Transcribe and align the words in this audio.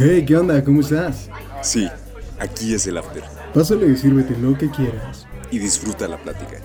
Hey, 0.00 0.24
¿qué 0.24 0.36
onda? 0.36 0.62
¿Cómo 0.62 0.80
estás? 0.80 1.28
Sí, 1.60 1.88
aquí 2.38 2.72
es 2.72 2.86
el 2.86 2.98
after. 2.98 3.24
Pásale 3.52 3.88
y 3.88 3.96
sírvete 3.96 4.38
lo 4.38 4.56
que 4.56 4.70
quieras. 4.70 5.26
Y 5.50 5.58
disfruta 5.58 6.06
la 6.06 6.16
plática. 6.22 6.60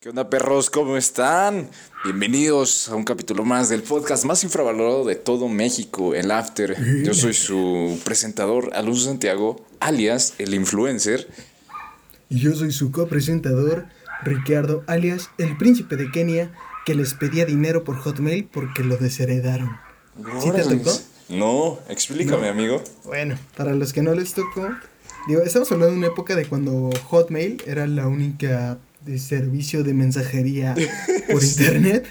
¿Qué 0.00 0.08
onda, 0.08 0.30
perros? 0.30 0.70
¿Cómo 0.70 0.96
están? 0.96 1.68
Bienvenidos 2.04 2.88
a 2.88 2.94
un 2.94 3.04
capítulo 3.04 3.44
más 3.44 3.68
del 3.68 3.82
podcast 3.82 4.24
más 4.24 4.44
infravalorado 4.44 5.04
de 5.04 5.16
todo 5.16 5.46
México, 5.48 6.14
el 6.14 6.30
After. 6.30 6.74
Yo 7.04 7.12
soy 7.12 7.34
su 7.34 8.00
presentador, 8.02 8.70
Alonso 8.72 9.04
Santiago, 9.04 9.62
alias 9.78 10.36
el 10.38 10.54
influencer. 10.54 11.28
Y 12.30 12.38
yo 12.38 12.54
soy 12.54 12.72
su 12.72 12.92
copresentador, 12.92 13.88
Ricardo, 14.22 14.84
alias 14.86 15.28
el 15.36 15.58
príncipe 15.58 15.96
de 15.96 16.10
Kenia, 16.10 16.50
que 16.86 16.94
les 16.94 17.12
pedía 17.12 17.44
dinero 17.44 17.84
por 17.84 17.96
Hotmail 17.98 18.48
porque 18.50 18.82
lo 18.82 18.96
desheredaron. 18.96 19.84
¿Sí 20.42 20.50
te 20.50 20.62
tocó? 20.62 20.90
No, 21.28 21.78
explícame, 21.88 22.48
amigo. 22.48 22.82
Bueno, 23.04 23.36
para 23.56 23.74
los 23.74 23.92
que 23.92 24.02
no 24.02 24.14
les 24.14 24.32
tocó, 24.32 24.68
digo, 25.28 25.42
estamos 25.42 25.70
hablando 25.72 25.92
de 25.92 25.98
una 25.98 26.06
época 26.08 26.36
de 26.36 26.46
cuando 26.46 26.90
Hotmail 27.08 27.62
era 27.66 27.86
la 27.86 28.06
única 28.06 28.78
de 29.04 29.18
servicio 29.18 29.82
de 29.84 29.94
mensajería 29.94 30.74
por 31.32 31.42
internet. 31.42 32.04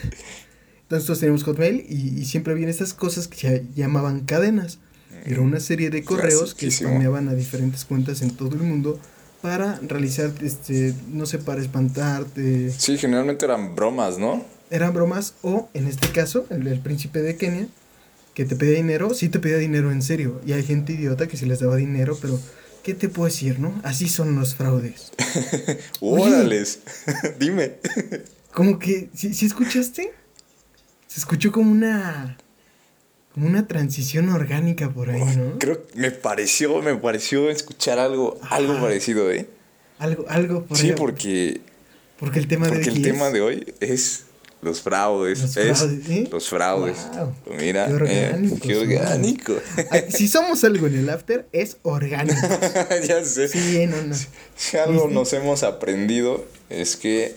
Entonces 0.83 1.05
todos 1.07 1.19
teníamos 1.19 1.43
Hotmail 1.43 1.85
y, 1.89 2.19
y 2.19 2.25
siempre 2.25 2.53
había 2.53 2.67
estas 2.69 2.93
cosas 2.93 3.27
que 3.27 3.37
se 3.37 3.65
llamaban 3.75 4.21
cadenas. 4.21 4.79
Era 5.25 5.41
una 5.41 5.59
serie 5.59 5.89
de 5.89 6.03
correos 6.03 6.53
que 6.53 6.67
Clasiquísimo. 6.67 6.89
spameaban 6.91 7.29
a 7.29 7.33
diferentes 7.33 7.83
cuentas 7.85 8.21
en 8.21 8.31
todo 8.31 8.55
el 8.55 8.61
mundo 8.61 8.99
para 9.41 9.79
realizar, 9.81 10.31
este, 10.41 10.93
no 11.09 11.25
sé, 11.25 11.39
para 11.39 11.61
espantarte. 11.61 12.69
Sí, 12.71 12.97
generalmente 12.97 13.45
eran 13.45 13.75
bromas, 13.75 14.17
¿no? 14.19 14.43
Eran 14.69 14.93
bromas 14.93 15.33
o, 15.41 15.69
en 15.73 15.87
este 15.87 16.09
caso, 16.09 16.45
el, 16.51 16.67
el 16.67 16.79
príncipe 16.79 17.21
de 17.21 17.37
Kenia, 17.37 17.67
que 18.35 18.45
te 18.45 18.55
pedía 18.55 18.75
dinero, 18.75 19.13
sí 19.15 19.29
te 19.29 19.39
pedía 19.39 19.57
dinero 19.57 19.91
en 19.91 20.03
serio. 20.03 20.39
Y 20.45 20.51
hay 20.53 20.61
gente 20.63 20.93
idiota 20.93 21.27
que 21.27 21.37
se 21.37 21.47
les 21.47 21.59
daba 21.61 21.77
dinero, 21.77 22.15
pero 22.21 22.39
¿qué 22.83 22.93
te 22.93 23.09
puedo 23.09 23.25
decir, 23.25 23.57
no? 23.59 23.73
Así 23.83 24.07
son 24.09 24.35
los 24.35 24.53
fraudes. 24.53 25.11
Oye. 26.01 26.23
Órales. 26.27 26.81
Dime. 27.39 27.77
Como 28.53 28.77
que, 28.77 29.09
¿sí, 29.15 29.33
sí 29.33 29.47
escuchaste? 29.47 30.11
Se 31.07 31.19
escuchó 31.19 31.51
como 31.51 31.71
una... 31.71 32.37
Como 33.33 33.47
una 33.47 33.67
transición 33.67 34.29
orgánica 34.29 34.89
por 34.91 35.09
ahí, 35.09 35.35
¿no? 35.35 35.59
Creo 35.59 35.85
que 35.87 35.99
me 35.99 36.11
pareció, 36.11 36.81
me 36.81 36.95
pareció 36.95 37.49
escuchar 37.49 37.99
algo, 37.99 38.39
algo 38.49 38.79
parecido, 38.79 39.29
¿eh? 39.29 39.47
Algo, 39.99 40.25
algo 40.29 40.63
por 40.65 40.77
Sí, 40.77 40.91
ahí. 40.91 40.95
porque, 40.95 41.59
Porque 42.17 42.39
el 42.39 42.47
tema 42.47 42.67
de 42.67 42.73
porque 42.73 42.89
hoy 42.91 42.95
el 42.95 43.05
es- 43.05 43.11
tema 43.11 43.29
de 43.31 43.41
hoy 43.41 43.73
es 43.81 44.24
los 44.66 44.82
fraudes. 44.82 45.40
Los 45.41 45.55
es 45.55 45.77
fraudes, 45.77 46.10
¿eh? 46.10 46.27
Los 46.32 46.49
fraudes. 46.49 46.98
Wow. 47.13 47.34
Mira, 47.58 47.85
Qué 47.85 48.04
eh, 48.08 48.60
qué 48.62 48.76
orgánico. 48.76 49.54
Ay, 49.91 50.05
si 50.10 50.27
somos 50.27 50.63
algo 50.63 50.88
en 50.88 50.96
el 50.98 51.10
after, 51.10 51.48
es 51.52 51.77
orgánico. 51.84 52.35
ya 53.08 53.24
sé. 53.24 53.48
Sí, 53.48 53.86
no, 53.88 54.02
no. 54.02 54.16
Si 54.55 54.77
algo 54.77 55.04
¿Viste? 55.04 55.13
nos 55.13 55.34
hemos 55.34 55.62
aprendido 55.63 56.43
es 56.70 56.98
que 56.98 57.36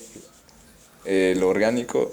eh, 1.04 1.34
lo 1.38 1.48
orgánico 1.48 2.10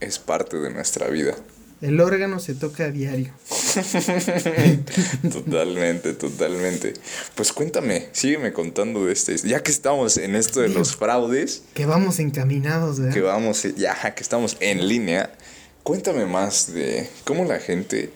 es 0.00 0.18
parte 0.18 0.56
de 0.56 0.70
nuestra 0.70 1.08
vida. 1.08 1.36
El 1.80 2.00
órgano 2.00 2.40
se 2.40 2.54
toca 2.54 2.84
a 2.86 2.90
diario. 2.90 3.32
Totalmente, 5.30 6.12
totalmente. 6.12 6.94
Pues 7.34 7.52
cuéntame, 7.52 8.08
sígueme 8.12 8.52
contando 8.52 9.06
de 9.06 9.12
este. 9.12 9.36
Ya 9.38 9.62
que 9.62 9.70
estamos 9.70 10.16
en 10.16 10.34
esto 10.34 10.60
de 10.60 10.68
los 10.68 10.96
fraudes, 10.96 11.62
Que 11.74 11.86
vamos 11.86 12.18
encaminados, 12.18 12.98
¿verdad? 12.98 13.14
que 13.14 13.20
vamos, 13.20 13.62
ya 13.76 14.14
que 14.14 14.22
estamos 14.22 14.56
en 14.60 14.88
línea, 14.88 15.32
cuéntame 15.84 16.26
más 16.26 16.72
de 16.72 17.08
cómo 17.24 17.44
la 17.44 17.60
gente 17.60 18.10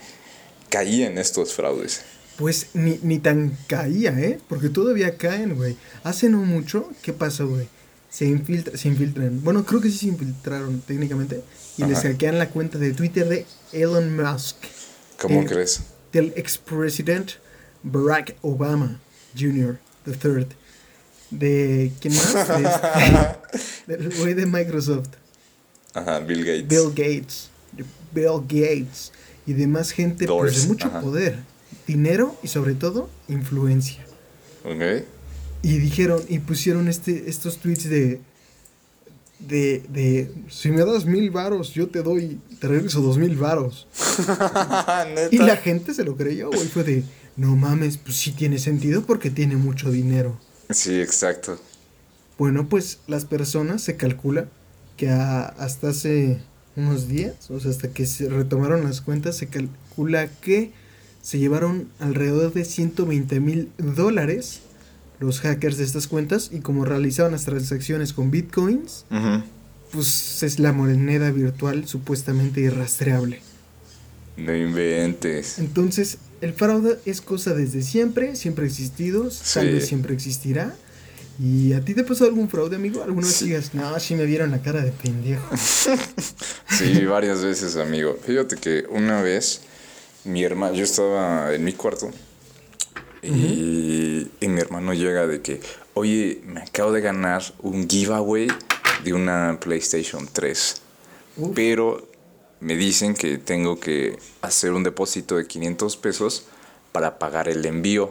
caía 0.69 1.07
en 1.07 1.19
estos 1.19 1.53
fraudes. 1.55 2.03
Pues 2.37 2.69
ni, 2.75 2.99
ni 3.03 3.19
tan 3.19 3.57
caía, 3.69 4.19
¿eh? 4.19 4.41
Porque 4.49 4.71
todavía 4.71 5.17
caen, 5.17 5.55
güey. 5.55 5.77
Hace 6.03 6.29
no 6.29 6.39
mucho, 6.39 6.91
¿qué 7.03 7.13
pasó, 7.13 7.47
güey? 7.47 7.69
Se, 8.13 8.27
infiltra, 8.27 8.77
se 8.77 8.89
infiltran. 8.89 9.43
Bueno, 9.43 9.65
creo 9.65 9.81
que 9.81 9.91
sí 9.91 9.97
se 9.97 10.07
infiltraron 10.09 10.83
técnicamente. 10.83 11.43
Y 11.79 11.85
les 11.85 11.99
Ajá. 12.01 12.09
hackean 12.11 12.39
la 12.39 12.51
cuenta 12.51 12.77
de 12.77 12.93
Twitter 12.93 13.27
de 13.27 13.47
Elon 13.73 14.15
Musk. 14.15 14.57
¿Cómo 15.19 15.45
crees? 15.47 15.81
Del 16.13 16.35
expresidente 16.37 17.35
Barack 17.83 18.37
Obama 18.43 19.01
Jr. 19.39 19.79
the 20.05 20.13
Third. 20.13 20.49
De. 21.31 21.91
¿Quién 22.01 22.15
más? 22.15 22.35
De 22.59 22.65
este- 22.65 23.43
del 23.87 24.15
güey 24.19 24.35
de 24.35 24.45
Microsoft. 24.45 25.09
Ajá, 25.95 26.19
Bill 26.21 26.45
Gates. 26.45 26.69
Bill 26.69 26.89
Gates, 26.91 27.51
Bill 28.13 28.41
Gates 28.47 29.13
y 29.47 29.55
demás 29.55 29.91
gente 29.91 30.27
pues, 30.27 30.63
de 30.63 30.69
mucho 30.69 30.89
ajá. 30.89 31.01
poder, 31.01 31.39
dinero 31.87 32.37
y 32.43 32.49
sobre 32.49 32.75
todo 32.75 33.09
influencia. 33.29 34.05
Ok. 34.65 35.05
Y 35.63 35.79
dijeron 35.79 36.21
y 36.29 36.39
pusieron 36.41 36.89
este 36.89 37.31
estos 37.31 37.59
tweets 37.59 37.89
de 37.89 38.21
de 39.39 39.83
de 39.93 40.33
si 40.49 40.71
me 40.71 40.85
das 40.85 41.05
mil 41.05 41.31
varos 41.31 41.73
yo 41.75 41.89
te 41.89 42.03
doy 42.03 42.39
te 42.61 42.69
regreso 42.69 43.01
dos 43.01 43.19
mil 43.19 43.37
varos. 43.37 43.87
Y 45.31 45.39
la 45.39 45.57
gente 45.57 45.95
se 45.95 46.05
lo 46.05 46.17
creyó 46.17 46.49
güey 46.51 46.67
fue 46.69 46.85
de 46.85 47.05
no 47.37 47.57
mames 47.57 47.97
pues 47.99 48.17
sí 48.17 48.33
tiene 48.33 48.59
sentido 48.59 49.03
porque 49.03 49.31
tiene 49.31 49.57
mucho 49.57 49.91
dinero. 49.91 50.39
Sí, 50.71 51.01
exacto. 51.01 51.59
Bueno, 52.39 52.69
pues 52.69 52.99
las 53.07 53.25
personas 53.25 53.83
se 53.83 53.97
calcula 53.97 54.47
que 54.97 55.11
a- 55.11 55.45
hasta 55.47 55.89
hace 55.91 56.39
unos 56.77 57.07
días, 57.09 57.51
o 57.51 57.61
sea, 57.61 57.71
hasta 57.71 57.89
que 57.89 58.07
se 58.07 58.29
retomaron 58.29 58.85
las 58.85 59.01
cuentas, 59.01 59.37
se 59.37 59.47
calcula 59.49 60.29
que 60.41 60.73
se 61.23 61.39
llevaron 61.39 61.89
alrededor 62.01 62.53
de 62.53 62.65
120 62.65 63.41
mil 63.41 63.71
dólares 63.79 64.61
los 65.21 65.41
hackers 65.41 65.77
de 65.79 65.85
estas 65.85 66.09
cuentas 66.09 66.51
y 66.53 66.61
como 66.61 66.85
realizaban 66.85 67.33
las 67.33 67.45
transacciones 67.45 68.13
con 68.13 68.31
bitcoins, 68.31 69.05
Ujú. 69.11 69.43
pues 69.93 70.43
es 70.43 70.59
la 70.59 70.73
moneda 70.73 71.31
virtual 71.31 71.87
supuestamente 71.87 72.61
irrastreable. 72.61 73.41
No 74.37 74.55
inventes. 74.57 75.59
Entonces, 75.59 76.19
el 76.41 76.55
fraude 76.55 76.99
es 77.07 77.21
cosa 77.21 77.55
desde 77.55 77.83
siempre, 77.83 78.35
siempre 78.35 78.65
ha 78.65 78.69
existido, 78.69 79.25
tal 79.25 79.67
Sí. 79.69 79.73
vez 79.73 79.87
siempre 79.87 80.15
existirá. 80.15 80.75
¿Y 81.41 81.73
a 81.73 81.81
ti 81.83 81.95
te 81.95 82.05
pasó 82.05 82.25
algún 82.25 82.49
fraude, 82.49 82.77
amigo? 82.77 83.03
¿Alguna 83.03 83.27
vez 83.27 83.37
Sí. 83.37 83.47
digas, 83.47 83.75
no, 83.75 83.99
sí 84.01 84.15
me 84.15 84.25
vieron 84.27 84.51
la 84.51 84.61
cara 84.63 84.83
de 84.83 84.91
pendejo? 84.93 85.45
Sí, 86.79 87.05
varias 87.05 87.43
veces, 87.45 87.77
amigo. 87.77 88.19
Fíjate 88.27 88.57
que 88.57 88.85
una 88.91 89.21
vez 89.23 89.61
mi 90.25 90.43
hermano, 90.45 90.75
yo 90.75 90.85
estaba 90.85 91.55
en 91.55 91.65
mi 91.65 91.73
cuarto 91.75 92.11
y, 93.23 94.29
y 94.41 94.49
mi 94.49 94.61
hermano 94.61 94.95
llega 94.95 95.27
de 95.27 95.41
que, 95.43 95.61
oye, 95.95 96.41
me 96.47 96.61
acabo 96.61 96.93
de 96.93 97.01
ganar 97.01 97.43
un 97.61 97.89
giveaway 97.89 98.49
de 99.05 99.13
una 99.15 99.59
PlayStation 99.61 100.29
3. 100.33 100.83
Uf. 101.37 101.51
Pero 101.55 102.09
me 102.61 102.77
dicen 102.77 103.15
que 103.15 103.39
tengo 103.39 103.79
que 103.81 104.19
hacer 104.41 104.73
un 104.73 104.83
depósito 104.83 105.37
de 105.37 105.47
500 105.47 105.97
pesos 105.97 106.47
para 106.93 107.19
pagar 107.19 107.49
el 107.49 107.65
envío. 107.65 108.11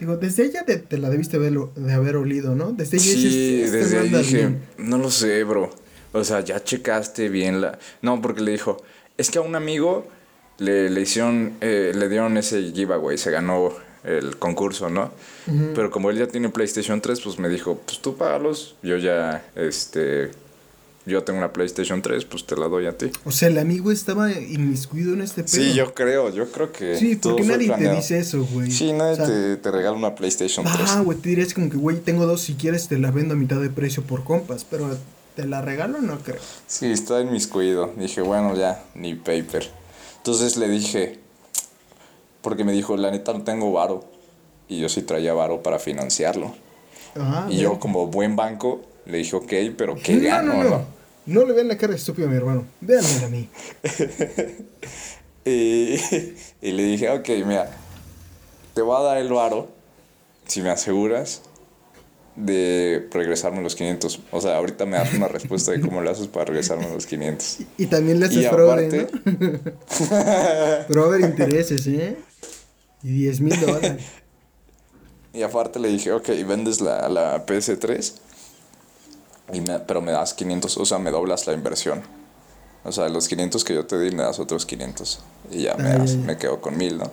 Digo, 0.00 0.16
desde 0.16 0.44
ella 0.44 0.64
te, 0.64 0.76
te 0.76 0.96
la 0.96 1.10
debiste 1.10 1.36
haber, 1.38 1.54
de 1.74 1.92
haber 1.92 2.16
olido, 2.16 2.54
¿no? 2.54 2.72
Desde 2.72 2.96
ella 2.98 3.04
Sí, 3.04 3.16
dices, 3.16 3.64
"Esta 3.64 3.76
desde 3.78 3.98
ahí 3.98 4.08
dije, 4.22 4.36
bien". 4.36 4.62
no 4.78 4.98
lo 4.98 5.10
sé, 5.10 5.42
bro. 5.44 5.70
O 6.12 6.22
sea, 6.24 6.40
ya 6.40 6.62
checaste 6.62 7.28
bien 7.28 7.60
la... 7.60 7.78
No, 8.00 8.22
porque 8.22 8.40
le 8.40 8.52
dijo, 8.52 8.82
es 9.16 9.30
que 9.30 9.38
a 9.38 9.40
un 9.42 9.56
amigo 9.56 10.06
le, 10.58 10.88
le 10.88 11.00
hicieron, 11.00 11.54
eh, 11.60 11.92
le 11.94 12.08
dieron 12.08 12.36
ese 12.38 12.72
giveaway, 12.72 13.18
se 13.18 13.30
ganó 13.32 13.74
el 14.04 14.36
concurso, 14.38 14.88
¿no? 14.88 15.10
Pero 15.74 15.90
como 15.90 16.10
él 16.10 16.18
ya 16.18 16.26
tiene 16.26 16.50
PlayStation 16.50 17.00
3, 17.00 17.20
pues 17.20 17.38
me 17.38 17.48
dijo, 17.48 17.80
pues 17.84 18.00
tú 18.00 18.16
págalos, 18.16 18.76
yo 18.82 18.96
ya, 18.98 19.44
este, 19.56 20.30
yo 21.06 21.24
tengo 21.24 21.38
una 21.38 21.52
PlayStation 21.52 22.02
3, 22.02 22.24
pues 22.26 22.44
te 22.44 22.56
la 22.56 22.68
doy 22.68 22.86
a 22.86 22.96
ti. 22.96 23.10
O 23.24 23.32
sea, 23.32 23.48
el 23.48 23.58
amigo 23.58 23.90
estaba 23.90 24.30
inmiscuido 24.30 25.14
en 25.14 25.22
este 25.22 25.42
pedo. 25.42 25.52
Sí, 25.52 25.74
yo 25.74 25.94
creo, 25.94 26.32
yo 26.32 26.50
creo 26.52 26.70
que... 26.70 26.96
Sí, 26.96 27.16
porque 27.16 27.44
nadie 27.44 27.70
te 27.70 27.94
dice 27.94 28.18
eso, 28.18 28.46
güey. 28.52 28.70
Sí, 28.70 28.92
nadie 28.92 29.12
O 29.12 29.16
sea, 29.16 29.26
te, 29.26 29.56
te 29.56 29.70
regala 29.70 29.96
una 29.96 30.14
PlayStation 30.14 30.66
3. 30.66 30.78
Ah, 30.90 31.00
güey, 31.00 31.18
te 31.18 31.30
dirías 31.30 31.54
como 31.54 31.70
que, 31.70 31.76
güey, 31.76 31.96
tengo 31.98 32.26
dos, 32.26 32.42
si 32.42 32.54
quieres 32.54 32.88
te 32.88 32.98
la 32.98 33.10
vendo 33.10 33.34
a 33.34 33.36
mitad 33.36 33.60
de 33.60 33.70
precio 33.70 34.02
por 34.02 34.22
compas, 34.22 34.66
pero 34.68 34.96
te 35.34 35.46
la 35.46 35.62
regalo, 35.62 36.00
no 36.00 36.18
creo. 36.18 36.40
Sí, 36.66 36.90
está 36.92 37.20
en 37.20 37.32
mis 37.32 37.46
cuido. 37.46 37.92
Dije, 37.96 38.20
bueno, 38.20 38.54
ya, 38.54 38.84
ni 38.94 39.14
paper. 39.14 39.70
Entonces 40.18 40.56
le 40.56 40.68
dije, 40.68 41.20
porque 42.42 42.64
me 42.64 42.72
dijo, 42.72 42.96
la 42.96 43.10
neta 43.10 43.32
no 43.32 43.42
tengo 43.44 43.72
varo. 43.72 44.04
Y 44.68 44.80
yo 44.80 44.88
sí 44.88 45.02
traía 45.02 45.32
varo 45.32 45.62
para 45.62 45.78
financiarlo. 45.78 46.54
Ah, 47.16 47.46
y 47.48 47.52
güey. 47.54 47.62
yo, 47.62 47.78
como 47.80 48.06
buen 48.08 48.36
banco, 48.36 48.82
le 49.06 49.18
dije, 49.18 49.34
ok, 49.36 49.52
pero 49.76 49.96
¿qué 49.96 50.14
no, 50.16 50.22
gano? 50.28 50.54
no, 50.54 50.64
no. 50.70 50.98
No 51.26 51.44
le 51.44 51.52
vean 51.52 51.68
la 51.68 51.76
cara 51.76 51.92
de 51.92 51.98
estúpido 51.98 52.26
a 52.26 52.30
mi 52.30 52.36
hermano. 52.36 52.64
Véanme 52.80 53.24
a 53.24 53.28
mí. 53.28 53.48
Y, 55.44 55.94
y 56.60 56.72
le 56.72 56.82
dije, 56.82 57.08
ok, 57.08 57.26
mira, 57.46 57.70
te 58.74 58.82
voy 58.82 58.96
a 59.00 59.02
dar 59.02 59.16
el 59.18 59.32
varo 59.32 59.68
si 60.46 60.60
me 60.60 60.68
aseguras 60.68 61.40
de 62.36 63.08
regresarme 63.10 63.62
los 63.62 63.74
500. 63.74 64.20
O 64.30 64.40
sea, 64.42 64.56
ahorita 64.58 64.84
me 64.84 64.98
das 64.98 65.14
una 65.14 65.26
respuesta 65.26 65.72
de 65.72 65.80
cómo 65.80 66.02
le 66.02 66.10
haces 66.10 66.26
para 66.26 66.44
regresarme 66.44 66.88
los 66.92 67.06
500. 67.06 67.58
Y 67.78 67.86
también 67.86 68.20
le 68.20 68.26
haces 68.26 68.44
Y 68.44 68.46
fraude, 68.46 68.72
aparte- 68.72 69.08
¿no? 69.24 70.84
Pero 70.88 71.00
va 71.00 71.06
a 71.06 71.08
haber 71.14 71.20
intereses, 71.30 71.86
¿eh? 71.86 72.16
Y 73.02 73.08
10 73.12 73.40
mil 73.40 73.60
dólares. 73.60 74.02
Y 75.34 75.42
aparte 75.42 75.78
le 75.78 75.88
dije, 75.88 76.10
ok, 76.10 76.26
vendes 76.46 76.80
la, 76.80 77.06
la 77.08 77.44
PS3, 77.46 78.14
y 79.52 79.60
me- 79.60 79.78
pero 79.80 80.00
me 80.00 80.10
das 80.10 80.32
500, 80.34 80.78
o 80.78 80.84
sea, 80.86 80.98
me 80.98 81.10
doblas 81.10 81.46
la 81.46 81.52
inversión. 81.52 82.02
O 82.82 82.90
sea, 82.92 83.08
los 83.10 83.28
500 83.28 83.62
que 83.62 83.74
yo 83.74 83.86
te 83.86 84.00
di, 84.00 84.10
me 84.10 84.22
das 84.22 84.38
otros 84.40 84.64
500. 84.64 85.20
Y 85.52 85.64
ya 85.64 85.74
me, 85.76 85.90
das- 85.90 86.16
me 86.16 86.38
quedo 86.38 86.60
con 86.62 86.76
1000, 86.78 86.98
¿no? 86.98 87.12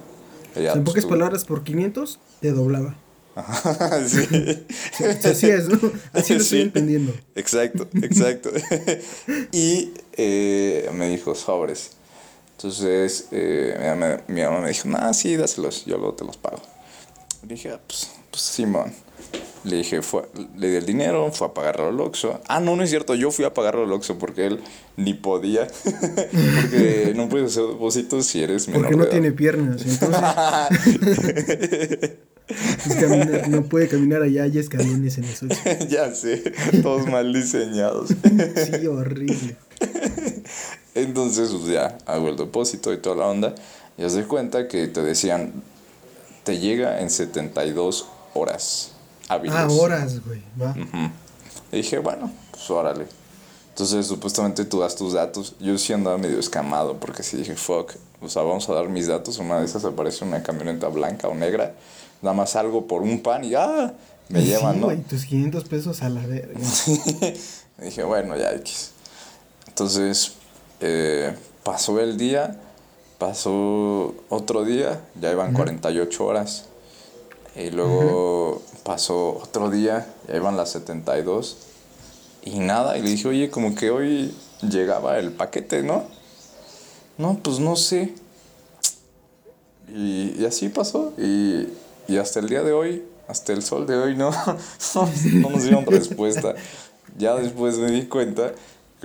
Ya, 0.56 0.72
en 0.72 0.84
pues, 0.86 0.94
pocas 0.94 1.04
tú- 1.04 1.10
palabras, 1.10 1.44
por 1.44 1.64
500 1.66 2.20
te 2.40 2.52
doblaba. 2.54 2.96
sí. 4.08 4.66
Así 5.26 5.50
es, 5.50 5.68
¿no? 5.68 5.78
Así 6.14 6.34
lo 6.36 6.40
estoy 6.42 6.60
Sí. 6.60 6.62
entendiendo. 6.62 7.14
Exacto, 7.36 7.86
exacto. 8.02 8.50
y 9.52 9.92
eh, 10.14 10.90
me 10.94 11.10
dijo 11.10 11.36
sobres. 11.36 11.92
Entonces 12.58 13.28
eh, 13.32 13.76
mi, 13.80 13.86
mamá, 13.88 14.22
mi 14.28 14.42
mamá 14.42 14.62
me 14.62 14.70
dijo, 14.70 14.88
nah, 14.90 15.12
sí, 15.14 15.36
dáselos, 15.36 15.86
yo 15.86 15.98
luego 15.98 16.14
te 16.14 16.24
los 16.26 16.38
pago. 16.38 16.62
Le 17.44 17.50
dije, 17.56 17.70
ah, 17.72 17.80
pues, 17.86 18.10
pues 18.32 18.42
Simón. 18.42 18.92
Le 19.66 19.78
dije, 19.78 20.02
fue, 20.04 20.22
le 20.58 20.70
di 20.70 20.76
el 20.76 20.86
dinero, 20.86 21.32
fue 21.32 21.48
a 21.48 21.54
pagarlo 21.54 21.88
al 21.88 22.00
Oxxo. 22.00 22.40
Ah, 22.48 22.60
no, 22.60 22.76
no 22.76 22.84
es 22.84 22.90
cierto, 22.92 23.16
yo 23.16 23.32
fui 23.32 23.46
a 23.46 23.54
pagarlo 23.54 23.84
al 23.84 23.92
Oxxo 23.94 24.18
porque 24.20 24.46
él 24.46 24.60
ni 24.96 25.16
podía. 25.16 25.68
porque 25.84 27.14
no 27.16 27.28
puedes 27.30 27.52
hacer 27.52 27.64
depósitos 27.70 28.28
si 28.28 28.44
eres 28.44 28.68
menor 28.68 28.84
Porque 28.84 28.96
no 28.96 29.04
de 29.04 29.10
edad. 29.10 29.12
tiene 29.20 29.32
piernas. 29.32 29.82
Entonces, 29.84 30.22
pues, 32.48 32.96
camina- 33.00 33.48
no 33.48 33.64
puede 33.64 33.88
caminar 33.88 34.22
allá, 34.22 34.44
hay 34.44 34.58
escalones 34.60 35.18
en 35.18 35.24
eso. 35.24 35.48
ya 35.90 36.14
sé, 36.14 36.44
todos 36.84 37.08
mal 37.08 37.34
diseñados. 37.34 38.10
Sí, 38.10 38.86
horrible. 38.88 39.56
Entonces, 40.96 41.50
pues 41.52 41.68
ya 41.68 41.98
hago 42.06 42.30
el 42.30 42.38
depósito 42.38 42.94
y 42.94 42.98
toda 42.98 43.16
la 43.16 43.28
onda. 43.28 43.56
Y 43.98 44.04
haz 44.04 44.14
de 44.14 44.26
cuenta 44.26 44.68
que 44.68 44.88
te 44.88 45.02
decían, 45.02 45.54
te 46.44 46.60
llega 46.60 47.02
en 47.02 47.10
72 47.10 48.08
horas 48.34 48.92
hábiles. 49.28 49.56
Ah, 49.58 49.68
horas, 49.70 50.26
güey. 50.26 50.42
Va. 50.62 50.76
Y 51.72 51.78
dije, 51.78 51.98
bueno, 52.00 52.32
pues 52.52 52.70
órale. 52.70 53.06
Entonces, 53.70 54.06
supuestamente 54.08 54.64
tú 54.64 54.80
das 54.80 54.96
tus 54.96 55.14
datos. 55.14 55.56
Yo 55.60 55.78
sí 55.78 55.92
andaba 55.92 56.18
medio 56.18 56.40
escamado 56.40 56.98
porque 56.98 57.24
sí 57.24 57.36
dije, 57.36 57.56
fuck, 57.56 57.92
o 58.22 58.30
sea, 58.30 58.44
vamos 58.44 58.70
a 58.70 58.74
dar 58.74 58.88
mis 58.88 59.08
datos. 59.08 59.38
Una 59.40 59.60
de 59.60 59.66
esas 59.66 59.84
aparece 59.84 60.24
una 60.24 60.44
camioneta 60.44 60.88
blanca 60.88 61.28
o 61.28 61.36
negra. 61.36 61.74
Nada 62.22 62.34
más 62.36 62.52
salgo 62.52 62.88
por 62.88 63.02
un 63.02 63.22
pan 63.22 63.44
y 63.44 63.54
¡ah! 63.56 63.94
Me 64.30 64.42
Sí, 64.42 64.48
llevan, 64.48 64.82
¿no? 64.82 64.88
tus 65.04 65.26
500 65.26 65.66
pesos 65.66 66.02
a 66.02 66.10
la 66.10 66.26
verga. 66.26 66.60
dije, 67.78 68.04
bueno, 68.04 68.36
ya 68.38 68.54
X. 68.54 68.92
Entonces, 69.76 70.36
eh, 70.80 71.36
pasó 71.64 72.00
el 72.00 72.16
día, 72.16 72.56
pasó 73.18 74.16
otro 74.30 74.64
día, 74.64 75.02
ya 75.20 75.34
iban 75.34 75.52
48 75.52 76.26
horas. 76.26 76.64
Y 77.58 77.72
luego 77.72 78.62
pasó 78.84 79.38
otro 79.44 79.70
día, 79.70 80.08
ya 80.30 80.38
iban 80.38 80.56
las 80.56 80.72
72. 80.72 81.58
Y 82.46 82.60
nada, 82.60 82.98
y 82.98 83.02
le 83.02 83.10
dije, 83.10 83.28
oye, 83.28 83.50
como 83.50 83.76
que 83.76 83.92
hoy 83.92 84.34
llegaba 84.62 85.20
el 85.20 85.34
paquete, 85.34 85.84
¿no? 85.84 86.06
No, 87.18 87.38
pues 87.44 87.60
no 87.60 87.76
sé. 87.76 88.14
Y, 89.94 90.36
y 90.40 90.46
así 90.46 90.70
pasó. 90.70 91.12
Y, 91.18 91.68
y 92.08 92.16
hasta 92.16 92.40
el 92.40 92.48
día 92.48 92.64
de 92.64 92.72
hoy, 92.72 93.04
hasta 93.28 93.52
el 93.52 93.62
sol 93.62 93.86
de 93.86 93.98
hoy, 93.98 94.16
no, 94.16 94.32
no, 94.32 95.10
no 95.34 95.50
nos 95.50 95.64
dieron 95.64 95.86
respuesta. 95.86 96.56
Ya 97.18 97.36
después 97.36 97.78
me 97.78 97.92
di 97.92 98.06
cuenta 98.06 98.54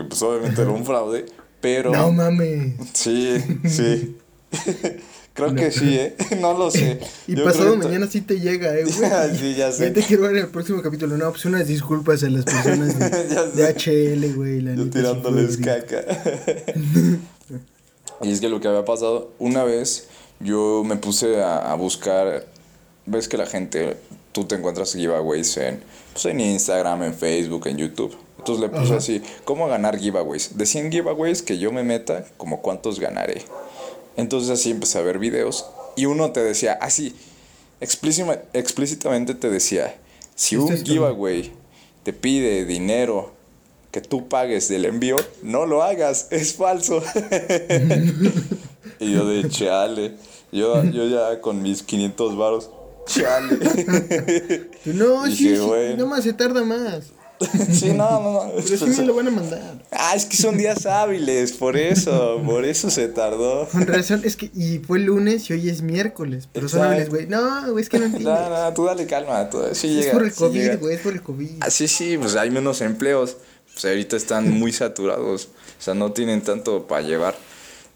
que 0.03 0.09
pues 0.09 0.21
obviamente 0.23 0.61
era 0.63 0.71
un 0.71 0.85
fraude, 0.85 1.27
pero... 1.61 1.93
No 1.93 2.11
mames. 2.13 2.75
Sí, 2.93 3.37
sí. 3.69 4.17
creo 5.35 5.55
que 5.55 5.71
sí, 5.71 5.97
¿eh? 5.99 6.17
No 6.41 6.57
lo 6.59 6.71
sé. 6.71 6.99
Y 7.27 7.37
Yo 7.37 7.45
pasado 7.45 7.73
que- 7.79 7.87
mañana 7.87 8.07
sí 8.11 8.21
te 8.21 8.41
llega, 8.41 8.75
eh, 8.77 8.85
güey. 8.85 8.95
Sí, 9.39 9.55
ya 9.55 9.71
sé. 9.73 9.89
Ya 9.89 9.93
te 9.95 10.03
quiero 10.03 10.23
ver 10.25 10.33
en 10.37 10.45
el 10.45 10.49
próximo 10.49 10.83
capítulo. 10.83 11.17
No, 11.17 11.31
pues 11.31 11.45
unas 11.45 11.67
disculpas 11.67 12.23
a 12.25 12.31
las 12.31 12.45
personas 12.45 12.99
de, 12.99 13.63
de. 13.63 13.75
HL, 13.75 14.35
güey. 14.35 14.61
la 14.61 14.75
Yo 14.75 14.85
neta, 14.85 14.99
tirándoles 14.99 15.57
caca. 15.59 16.03
y 18.23 18.31
es 18.31 18.41
que 18.41 18.49
lo 18.49 18.61
que 18.61 18.69
había 18.69 18.85
pasado, 18.85 19.33
una 19.39 19.65
vez 19.65 20.09
yo 20.41 20.83
me 20.85 20.97
puse 20.97 21.41
a, 21.43 21.71
a 21.71 21.75
buscar, 21.75 22.47
ves 23.07 23.29
que 23.29 23.37
la 23.37 23.47
gente, 23.47 23.97
tú 24.33 24.45
te 24.45 24.57
encuentras 24.57 24.93
giveaways 24.95 25.57
en, 25.59 25.81
pues 26.13 26.27
en 26.27 26.41
Instagram, 26.41 27.03
en 27.03 27.15
Facebook, 27.15 27.67
en 27.67 27.77
YouTube. 27.79 28.15
Entonces 28.41 28.61
le 28.63 28.69
puse 28.71 28.85
Ajá. 28.91 28.97
así, 28.97 29.23
¿cómo 29.45 29.69
ganar 29.69 29.99
giveaways? 29.99 30.57
De 30.57 30.67
100 30.67 30.91
giveaways 30.91 31.43
que 31.43 31.59
yo 31.59 31.71
me 31.73 31.83
meta, 31.85 32.25
como 32.37 32.61
cuántos 32.63 32.99
ganaré. 32.99 33.43
Entonces 34.17 34.51
así 34.51 34.71
empecé 34.71 34.99
a 34.99 35.03
ver 35.03 35.19
videos 35.19 35.67
y 35.95 36.07
uno 36.07 36.33
te 36.33 36.43
decía, 36.43 36.73
así, 36.81 37.15
explícima- 37.81 38.41
explícitamente 38.53 39.35
te 39.35 39.51
decía, 39.51 39.95
si 40.35 40.57
un 40.57 40.77
giveaway 40.85 41.53
te 42.03 42.13
pide 42.13 42.65
dinero 42.65 43.33
que 43.91 44.01
tú 44.01 44.29
pagues 44.29 44.69
del 44.69 44.85
envío, 44.87 45.17
no 45.43 45.67
lo 45.67 45.83
hagas, 45.83 46.29
es 46.31 46.55
falso. 46.55 47.03
y 49.01 49.13
yo 49.13 49.27
de 49.27 49.49
chale, 49.49 50.15
yo, 50.53 50.83
yo 50.85 51.07
ya 51.07 51.41
con 51.41 51.61
mis 51.63 51.83
500 51.83 52.37
varos, 52.37 52.71
chale. 53.07 53.59
No, 54.87 55.27
sí, 55.31 55.31
Dije, 55.49 55.57
sí, 55.57 55.63
bueno. 55.63 55.97
no 55.99 56.07
más 56.07 56.25
se 56.25 56.33
tarda 56.33 56.63
más. 56.65 57.13
sí, 57.73 57.93
no, 57.95 58.21
no, 58.21 58.33
no. 58.45 58.53
Pero 58.55 58.77
sí 58.77 58.85
me 58.85 59.07
lo 59.07 59.15
van 59.15 59.29
a 59.29 59.31
mandar. 59.31 59.83
Ah, 59.91 60.15
es 60.15 60.27
que 60.27 60.37
son 60.37 60.59
días 60.59 60.85
hábiles, 60.85 61.53
por 61.53 61.77
eso, 61.77 62.41
por 62.45 62.67
eso 62.67 62.91
se 62.91 63.09
tardó. 63.09 63.67
Con 63.69 63.87
razón, 63.87 64.21
es 64.25 64.37
que, 64.37 64.51
y 64.55 64.79
fue 64.79 64.99
lunes 64.99 65.49
y 65.49 65.55
hoy 65.55 65.71
es 65.71 65.81
miércoles. 65.81 66.49
Pero 66.53 66.69
son 66.69 66.83
hábiles, 66.83 67.09
güey. 67.09 67.27
No, 67.27 67.73
güey, 67.73 67.83
es 67.83 67.89
que 67.89 67.99
no 67.99 68.07
entiendes. 68.07 68.35
No, 68.35 68.51
no, 68.51 68.75
tú 68.75 68.85
dale 68.85 69.07
calma, 69.07 69.49
tú, 69.49 69.63
sí 69.73 69.99
es 69.99 70.05
llega, 70.05 70.13
por 70.13 70.25
el 70.25 70.33
sí. 70.33 70.39
COVID, 70.39 70.79
güey, 70.79 70.95
es 70.97 71.01
por 71.01 71.13
el 71.15 71.23
COVID. 71.23 71.51
Ah, 71.61 71.71
sí, 71.71 71.89
sí, 71.89 72.19
pues 72.19 72.37
hay 72.37 72.51
menos 72.51 72.83
empleos. 72.83 73.39
Pues 73.73 73.85
ahorita 73.87 74.17
están 74.17 74.51
muy 74.51 74.73
saturados. 74.73 75.49
O 75.79 75.83
sea, 75.83 75.95
no 75.95 76.13
tienen 76.13 76.43
tanto 76.43 76.87
para 76.87 77.03
llevar. 77.03 77.35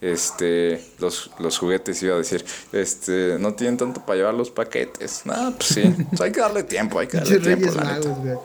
Este, 0.00 0.84
los, 0.98 1.30
los 1.38 1.58
juguetes 1.58 2.02
iba 2.02 2.14
a 2.14 2.18
decir. 2.18 2.44
Este, 2.72 3.38
no 3.38 3.54
tienen 3.54 3.76
tanto 3.76 4.04
para 4.04 4.18
llevar 4.18 4.34
los 4.34 4.50
paquetes. 4.50 5.22
No, 5.24 5.54
pues 5.56 5.68
sí. 5.68 5.94
Pues 6.10 6.20
hay 6.20 6.32
que 6.32 6.40
darle 6.40 6.62
tiempo, 6.62 6.98
hay 6.98 7.06
que 7.08 7.18
darle 7.18 7.40
tiempo, 7.40 7.66
la 7.72 7.84
neta. 7.84 8.08
magos, 8.08 8.18
güey. 8.18 8.36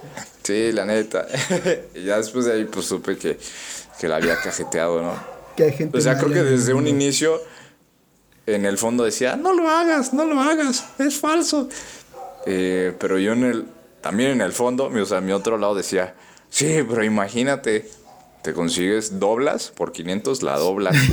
Sí, 0.49 0.71
la 0.71 0.83
neta. 0.85 1.27
y 1.95 2.05
ya 2.05 2.17
después 2.17 2.45
de 2.45 2.53
ahí, 2.53 2.65
pues 2.65 2.87
supe 2.87 3.15
que, 3.17 3.37
que 3.99 4.07
la 4.07 4.15
había 4.15 4.35
cajeteado, 4.35 4.99
¿no? 5.01 5.13
Que 5.55 5.65
hay 5.65 5.73
gente 5.73 5.95
O 5.95 6.01
sea, 6.01 6.17
creo 6.17 6.33
que 6.33 6.41
desde 6.41 6.73
un 6.73 6.87
inicio, 6.87 7.39
en 8.47 8.65
el 8.65 8.79
fondo 8.79 9.03
decía, 9.03 9.35
no 9.35 9.53
lo 9.53 9.69
hagas, 9.69 10.11
no 10.11 10.25
lo 10.25 10.39
hagas, 10.41 10.85
es 10.97 11.19
falso. 11.19 11.69
Eh, 12.47 12.95
pero 12.99 13.19
yo 13.19 13.33
en 13.33 13.43
el, 13.43 13.65
también 14.01 14.31
en 14.31 14.41
el 14.41 14.51
fondo, 14.53 14.89
mi- 14.89 15.01
o 15.01 15.05
sea, 15.05 15.21
mi 15.21 15.33
otro 15.33 15.59
lado 15.59 15.75
decía, 15.75 16.15
sí, 16.49 16.79
pero 16.89 17.03
imagínate, 17.03 17.87
te 18.41 18.53
consigues 18.53 19.19
doblas 19.19 19.69
por 19.69 19.91
500, 19.91 20.41
la 20.41 20.57
doblas. 20.57 20.95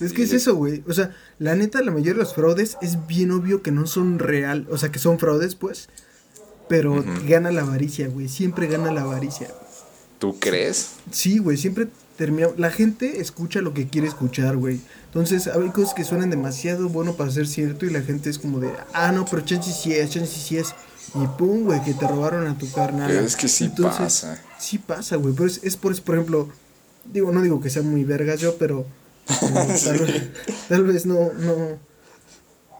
Es 0.00 0.12
que 0.12 0.24
es 0.24 0.32
eso, 0.32 0.56
güey. 0.56 0.82
O 0.88 0.92
sea, 0.92 1.14
la 1.38 1.54
neta, 1.54 1.80
la 1.82 1.92
mayoría 1.92 2.14
de 2.14 2.18
los 2.18 2.34
fraudes 2.34 2.76
es 2.82 3.06
bien 3.06 3.30
obvio 3.30 3.62
que 3.62 3.70
no 3.70 3.86
son 3.86 4.18
real. 4.18 4.66
O 4.70 4.76
sea, 4.78 4.90
que 4.90 4.98
son 4.98 5.20
fraudes, 5.20 5.54
pues. 5.54 5.88
Pero 6.74 7.04
gana 7.28 7.52
la 7.52 7.62
avaricia, 7.62 8.08
güey. 8.08 8.28
Siempre 8.28 8.66
gana 8.66 8.90
la 8.90 9.02
avaricia. 9.02 9.46
¿Tú 10.18 10.40
crees? 10.40 10.94
Sí, 11.12 11.38
güey. 11.38 11.56
Siempre 11.56 11.86
termina. 12.16 12.48
La 12.56 12.70
gente 12.70 13.20
escucha 13.20 13.60
lo 13.60 13.72
que 13.74 13.86
quiere 13.86 14.08
escuchar, 14.08 14.56
güey. 14.56 14.80
Entonces, 15.06 15.46
hay 15.46 15.68
cosas 15.68 15.94
que 15.94 16.02
suenan 16.02 16.30
demasiado 16.30 16.88
bueno 16.88 17.14
para 17.14 17.30
ser 17.30 17.46
cierto. 17.46 17.86
Y 17.86 17.90
la 17.90 18.00
gente 18.02 18.28
es 18.28 18.40
como 18.40 18.58
de, 18.58 18.72
ah, 18.92 19.12
no, 19.12 19.24
pero 19.24 19.44
chance 19.44 19.72
sí 19.72 19.92
es, 19.92 20.10
chance 20.10 20.36
sí 20.36 20.56
es. 20.56 20.74
Y 21.14 21.24
pum, 21.38 21.62
güey, 21.62 21.80
que 21.84 21.94
te 21.94 22.08
robaron 22.08 22.48
a 22.48 22.58
tu 22.58 22.68
carnal. 22.72 23.08
Es 23.08 23.36
que 23.36 23.46
sí 23.46 23.68
pasa. 23.68 24.42
Sí 24.58 24.78
pasa, 24.78 25.14
güey. 25.14 25.32
Pero 25.32 25.46
es, 25.46 25.60
es 25.62 25.76
por, 25.76 25.92
es, 25.92 26.00
por 26.00 26.16
ejemplo, 26.16 26.48
digo, 27.04 27.30
no 27.30 27.40
digo 27.40 27.60
que 27.60 27.70
sea 27.70 27.82
muy 27.82 28.02
vergas 28.02 28.40
yo, 28.40 28.56
pero 28.56 28.84
tal, 29.40 29.98
vez, 30.00 30.22
tal 30.68 30.82
vez 30.82 31.06
no, 31.06 31.32
no, 31.34 31.78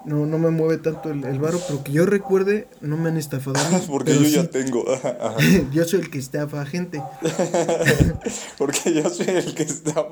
no, 0.05 0.27
no 0.27 0.39
me 0.39 0.51
mueve 0.51 0.79
tanto 0.79 1.11
el, 1.11 1.25
el 1.25 1.39
varo, 1.39 1.61
pero 1.67 1.83
que 1.83 1.93
yo 1.93 2.05
recuerde, 2.05 2.69
no 2.81 2.97
me 2.97 3.09
han 3.09 3.17
estafado. 3.17 3.57
Porque 3.87 4.15
yo 4.15 4.23
ya 4.23 4.51
tengo. 4.51 4.85
ajá. 4.93 5.37
yo 5.73 5.85
soy 5.85 6.01
el 6.01 6.11
que 6.11 6.19
estafa 6.19 6.63
a 6.63 6.67
gente. 6.67 7.03
Porque 8.59 8.95
yo 8.95 9.09
soy 9.09 9.29
el 9.29 9.55
que 9.55 9.63
está. 9.63 10.07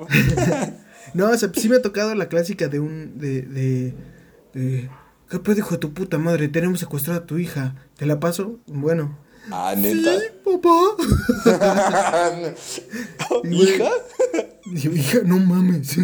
No, 1.13 1.29
o 1.29 1.37
sea, 1.37 1.49
sí 1.53 1.69
me 1.69 1.75
ha 1.75 1.81
tocado 1.81 2.15
la 2.15 2.27
clásica 2.27 2.67
de 2.67 2.79
un, 2.79 3.19
de, 3.19 3.43
de, 3.43 3.93
de, 4.53 4.89
¿qué 5.29 5.39
pedo, 5.39 5.59
hijo 5.59 5.71
de 5.71 5.77
tu 5.77 5.93
puta 5.93 6.17
madre? 6.17 6.47
Tenemos 6.47 6.79
secuestrada 6.79 7.19
a 7.19 7.25
tu 7.25 7.37
hija. 7.37 7.75
¿Te 7.97 8.05
la 8.05 8.19
paso? 8.19 8.59
Bueno. 8.65 9.17
Ah, 9.51 9.75
neta. 9.77 10.19
Sí, 10.19 10.25
papá. 10.43 10.69
¿Hija? 13.43 13.89
Digo, 14.65 14.95
hija, 14.95 15.19
no 15.25 15.37
mames. 15.37 15.97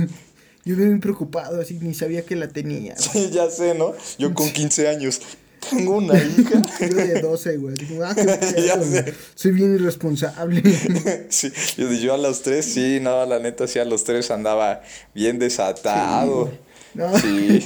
Yo 0.66 0.76
bien 0.76 1.00
preocupado, 1.00 1.62
así, 1.62 1.80
ni 1.82 1.94
sabía 1.94 2.24
que 2.26 2.36
la 2.36 2.48
tenía. 2.50 2.96
Sí, 2.98 3.30
ya 3.32 3.50
sé, 3.50 3.74
¿no? 3.76 3.94
Yo 4.18 4.34
con 4.34 4.50
15 4.52 4.88
años. 4.90 5.22
Tengo 5.70 5.98
una 5.98 6.14
hija. 6.38 6.62
Yo 6.80 6.96
de 6.96 7.22
12, 7.22 7.58
güey. 7.58 7.76
Digo, 7.76 8.04
ah, 8.06 8.14
qué 8.16 8.24
pedo, 8.56 8.78
güey. 8.86 9.04
Soy 9.36 9.52
bien 9.52 9.76
irresponsable. 9.76 10.62
sí, 11.30 11.52
yo, 11.78 11.92
yo 11.94 12.14
a 12.14 12.18
los 12.18 12.42
tres, 12.44 12.66
sí, 12.66 13.00
no, 13.02 13.26
la 13.26 13.40
neta, 13.40 13.68
sí, 13.68 13.80
a 13.80 13.86
los 13.86 14.04
tres 14.04 14.32
andaba 14.32 14.82
bien 15.14 15.40
desatado. 15.40 16.52
No, 16.94 17.18
Sí. 17.20 17.66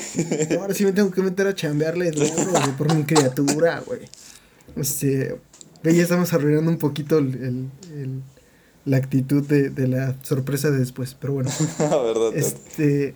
no, 0.52 0.62
ahora 0.62 0.74
sí 0.74 0.84
me 0.86 0.92
tengo 0.92 1.10
que 1.12 1.22
meter 1.22 1.48
a 1.48 1.56
chambearle 1.56 2.12
duro, 2.12 2.28
güey, 2.52 2.72
por 2.78 2.94
mi 2.94 3.04
criatura, 3.04 3.82
güey. 3.86 4.02
Este, 4.76 5.36
ya 5.84 5.92
estamos 5.92 6.34
arruinando 6.34 6.70
un 6.72 6.78
poquito 6.78 7.18
el, 7.20 7.28
el- 7.36 7.70
el- 8.02 8.24
la 8.86 8.98
actitud 8.98 9.44
de, 9.48 9.70
de 9.70 9.88
la 9.88 10.16
sorpresa 10.24 10.70
de 10.72 10.80
después, 10.80 11.16
pero 11.20 11.34
bueno. 11.34 11.50
Verdad. 11.80 12.32
Este, 12.36 13.16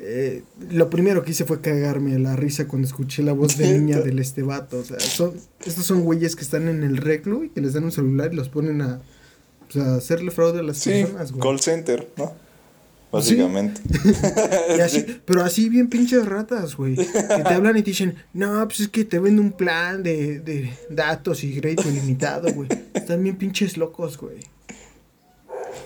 eh, 0.00 0.42
lo 0.70 0.90
primero 0.90 1.24
que 1.24 1.32
hice 1.32 1.44
fue 1.44 1.60
cagarme 1.60 2.14
a 2.14 2.18
la 2.18 2.36
risa 2.36 2.66
cuando 2.68 2.86
escuché 2.86 3.22
la 3.22 3.32
voz 3.32 3.56
de 3.58 3.78
niña 3.78 4.00
del 4.00 4.18
este 4.18 4.42
vato. 4.42 4.78
O 4.78 4.84
sea, 4.84 4.98
son, 5.00 5.34
estos 5.64 5.84
son 5.86 6.02
güeyes 6.02 6.36
que 6.36 6.42
están 6.42 6.68
en 6.68 6.82
el 6.82 6.96
reclu 6.96 7.44
y 7.44 7.48
que 7.50 7.60
les 7.60 7.72
dan 7.74 7.84
un 7.84 7.92
celular 7.92 8.32
y 8.32 8.36
los 8.36 8.48
ponen 8.48 8.80
a, 8.82 9.00
pues, 9.72 9.84
a 9.84 9.96
hacerle 9.96 10.30
fraude 10.30 10.60
a 10.60 10.62
las 10.62 10.78
Sí, 10.78 10.90
personas, 10.90 11.32
güey. 11.32 11.42
call 11.42 11.60
center, 11.60 12.08
¿no? 12.16 12.32
Básicamente. 13.10 13.80
Y 14.76 14.80
así, 14.80 15.06
pero 15.24 15.42
así 15.42 15.68
bien 15.68 15.88
pinches 15.88 16.26
ratas, 16.26 16.76
güey. 16.76 16.94
Que 16.94 17.04
te 17.06 17.54
hablan 17.54 17.76
y 17.76 17.82
te 17.82 17.90
dicen, 17.90 18.16
no, 18.34 18.66
pues 18.68 18.80
es 18.80 18.88
que 18.88 19.04
te 19.04 19.18
vendo 19.18 19.40
un 19.40 19.52
plan 19.52 20.02
de, 20.02 20.40
de 20.40 20.70
datos 20.90 21.42
y 21.42 21.58
crédito 21.58 21.88
ilimitado, 21.88 22.52
güey. 22.52 22.68
Están 22.94 23.22
bien 23.22 23.36
pinches 23.36 23.76
locos, 23.78 24.18
güey. 24.18 24.36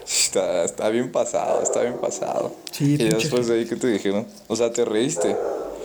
Está, 0.04 0.64
está 0.64 0.88
bien 0.88 1.12
pasado, 1.12 1.62
está 1.62 1.82
bien 1.82 1.98
pasado. 2.00 2.54
Sí, 2.70 2.94
y 2.94 3.08
después 3.08 3.46
de 3.48 3.54
ahí, 3.54 3.66
¿qué 3.66 3.76
te 3.76 3.88
dijeron? 3.88 4.26
O 4.48 4.56
sea, 4.56 4.72
te 4.72 4.84
reíste. 4.84 5.36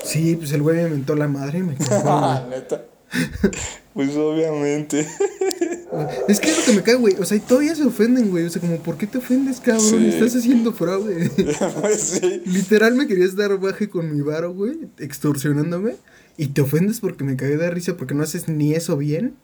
Sí, 0.03 0.35
pues 0.35 0.51
el 0.51 0.61
güey 0.61 0.77
me 0.77 0.89
mentó 0.89 1.15
la 1.15 1.27
madre 1.27 1.59
y 1.59 1.63
me. 1.63 1.75
Ah, 1.89 2.45
neta. 2.49 2.83
Pues 3.93 4.15
obviamente. 4.15 5.07
Es 6.27 6.39
que 6.39 6.49
es 6.49 6.57
lo 6.57 6.65
que 6.65 6.73
me 6.73 6.83
cae, 6.83 6.95
güey. 6.95 7.15
O 7.15 7.25
sea, 7.25 7.37
y 7.37 7.39
todavía 7.39 7.73
se 7.73 7.83
ofenden, 7.83 8.29
güey. 8.29 8.45
O 8.45 8.49
sea, 8.49 8.61
como, 8.61 8.77
¿por 8.77 8.97
qué 8.97 9.07
te 9.07 9.17
ofendes, 9.17 9.59
cabrón? 9.59 9.85
Sí. 9.89 10.09
Estás 10.09 10.35
haciendo 10.35 10.73
fraude. 10.73 11.31
pues 11.81 12.01
sí. 12.01 12.41
Literal 12.45 12.93
me 12.95 13.07
querías 13.07 13.35
dar 13.35 13.57
baje 13.57 13.89
con 13.89 14.13
mi 14.13 14.21
varo, 14.21 14.53
güey. 14.53 14.77
Extorsionándome. 14.99 15.95
Y 16.35 16.47
te 16.47 16.61
ofendes 16.61 16.99
porque 16.99 17.23
me 17.23 17.35
cagué 17.35 17.57
de 17.57 17.69
risa 17.69 17.97
porque 17.97 18.13
no 18.13 18.23
haces 18.23 18.47
ni 18.47 18.73
eso 18.73 18.97
bien. 18.97 19.35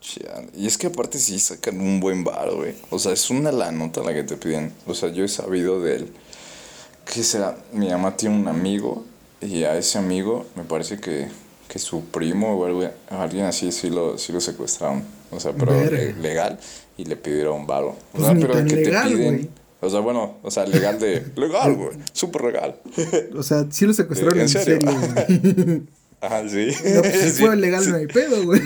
Chale. 0.00 0.48
Y 0.56 0.66
es 0.66 0.78
que 0.78 0.86
aparte 0.88 1.18
sí 1.18 1.38
sacan 1.38 1.80
un 1.80 2.00
buen 2.00 2.24
bar, 2.24 2.50
güey. 2.54 2.74
O 2.90 2.98
sea, 2.98 3.12
es 3.12 3.30
una 3.30 3.50
la 3.52 3.72
nota 3.72 4.02
la 4.02 4.14
que 4.14 4.22
te 4.22 4.36
piden. 4.36 4.72
O 4.86 4.94
sea, 4.94 5.08
yo 5.10 5.24
he 5.24 5.28
sabido 5.28 5.80
de 5.82 5.96
él. 5.96 6.12
¿Qué 7.04 7.22
será? 7.24 7.56
Mi 7.72 7.88
mamá 7.88 8.16
tiene 8.16 8.36
un 8.36 8.48
amigo 8.48 9.04
y 9.40 9.64
a 9.64 9.76
ese 9.76 9.98
amigo 9.98 10.46
me 10.56 10.62
parece 10.64 10.98
que, 10.98 11.28
que 11.68 11.78
su 11.78 12.04
primo 12.06 12.54
o 12.58 12.64
algo- 12.66 12.90
alguien 13.08 13.44
así 13.46 13.72
sí 13.72 13.90
lo, 13.90 14.18
sí 14.18 14.32
lo 14.32 14.40
secuestraron. 14.40 15.02
O 15.30 15.40
sea, 15.40 15.52
pero 15.52 15.72
Verga. 15.72 16.18
legal 16.20 16.58
y 16.96 17.04
le 17.04 17.16
pidieron 17.16 17.66
varo. 17.66 17.96
Pues 18.12 18.24
o 18.24 18.26
sea, 18.26 18.34
pero 18.40 18.54
que 18.64 18.76
legal, 18.76 19.08
te 19.08 19.14
piden. 19.16 19.50
O 19.80 19.88
sea, 19.90 20.00
bueno, 20.00 20.36
o 20.42 20.50
sea, 20.50 20.66
legal 20.66 20.98
de. 20.98 21.24
Legal, 21.36 21.74
güey. 21.76 21.90
Súper 22.12 22.42
legal. 22.44 22.80
O 23.36 23.42
sea, 23.42 23.64
sí 23.70 23.86
lo 23.86 23.92
secuestraron 23.94 24.36
¿En 24.38 24.42
en 24.42 24.48
serio? 24.48 24.78
Ajá, 26.20 26.48
sí. 26.48 26.68
No, 26.94 27.02
pues 27.02 27.14
si 27.20 27.30
Sí. 27.36 27.42
fue 27.44 27.56
legal 27.56 27.88
no 27.88 27.96
hay 27.96 28.06
pedo, 28.06 28.42
güey. 28.44 28.60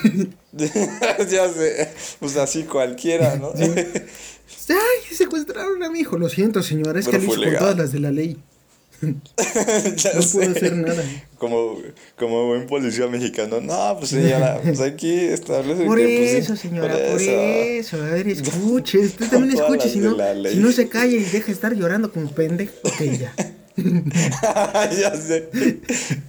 ya 0.53 1.49
sé. 1.53 1.89
Pues 2.21 2.37
así 2.37 2.63
cualquiera, 2.65 3.37
¿no? 3.37 3.53
Ay, 3.57 5.15
secuestraron 5.17 5.83
a 5.83 5.91
mi 5.91 6.01
hijo. 6.01 6.17
Lo 6.19 6.29
siento, 6.29 6.63
señora. 6.63 6.99
Es 7.01 7.07
Pero 7.07 7.19
que 7.21 7.27
lo 7.27 7.33
hizo 7.33 7.41
con 7.41 7.45
legal. 7.45 7.59
todas 7.61 7.77
las 7.79 7.93
de 7.93 8.01
la 8.01 8.11
ley. 8.11 8.39
Ya 9.97 10.13
No 10.15 10.23
sé. 10.23 10.39
puedo 10.39 10.51
hacer 10.53 10.77
nada. 10.77 11.03
Como, 11.37 11.77
como 12.17 12.47
buen 12.47 12.67
policía 12.69 13.09
mexicano. 13.09 13.61
No, 13.61 13.97
pues 13.99 14.11
señora, 14.11 14.61
pues 14.63 14.81
aquí 14.81 15.13
establece 15.13 15.85
Por 15.85 15.99
que. 15.99 16.05
pues, 16.19 16.31
sí, 16.31 16.37
eso, 16.37 16.57
señora, 16.57 16.95
por 16.95 17.21
eso. 17.21 17.97
A 17.97 18.07
ver, 18.11 18.29
escuche. 18.29 18.99
Usted 19.01 19.19
Con 19.19 19.31
también 19.31 19.57
escuche. 19.61 19.89
Si 19.89 19.99
no, 19.99 20.17
si 20.49 20.57
no 20.59 20.71
se 20.71 20.89
calla 20.89 21.17
y 21.17 21.25
deja 21.25 21.47
de 21.47 21.53
estar 21.53 21.75
llorando 21.75 22.13
como 22.13 22.31
pendejo. 22.31 22.73
Ok, 22.85 23.03
ya. 23.19 23.35
ya 25.01 25.17
sé. 25.17 25.49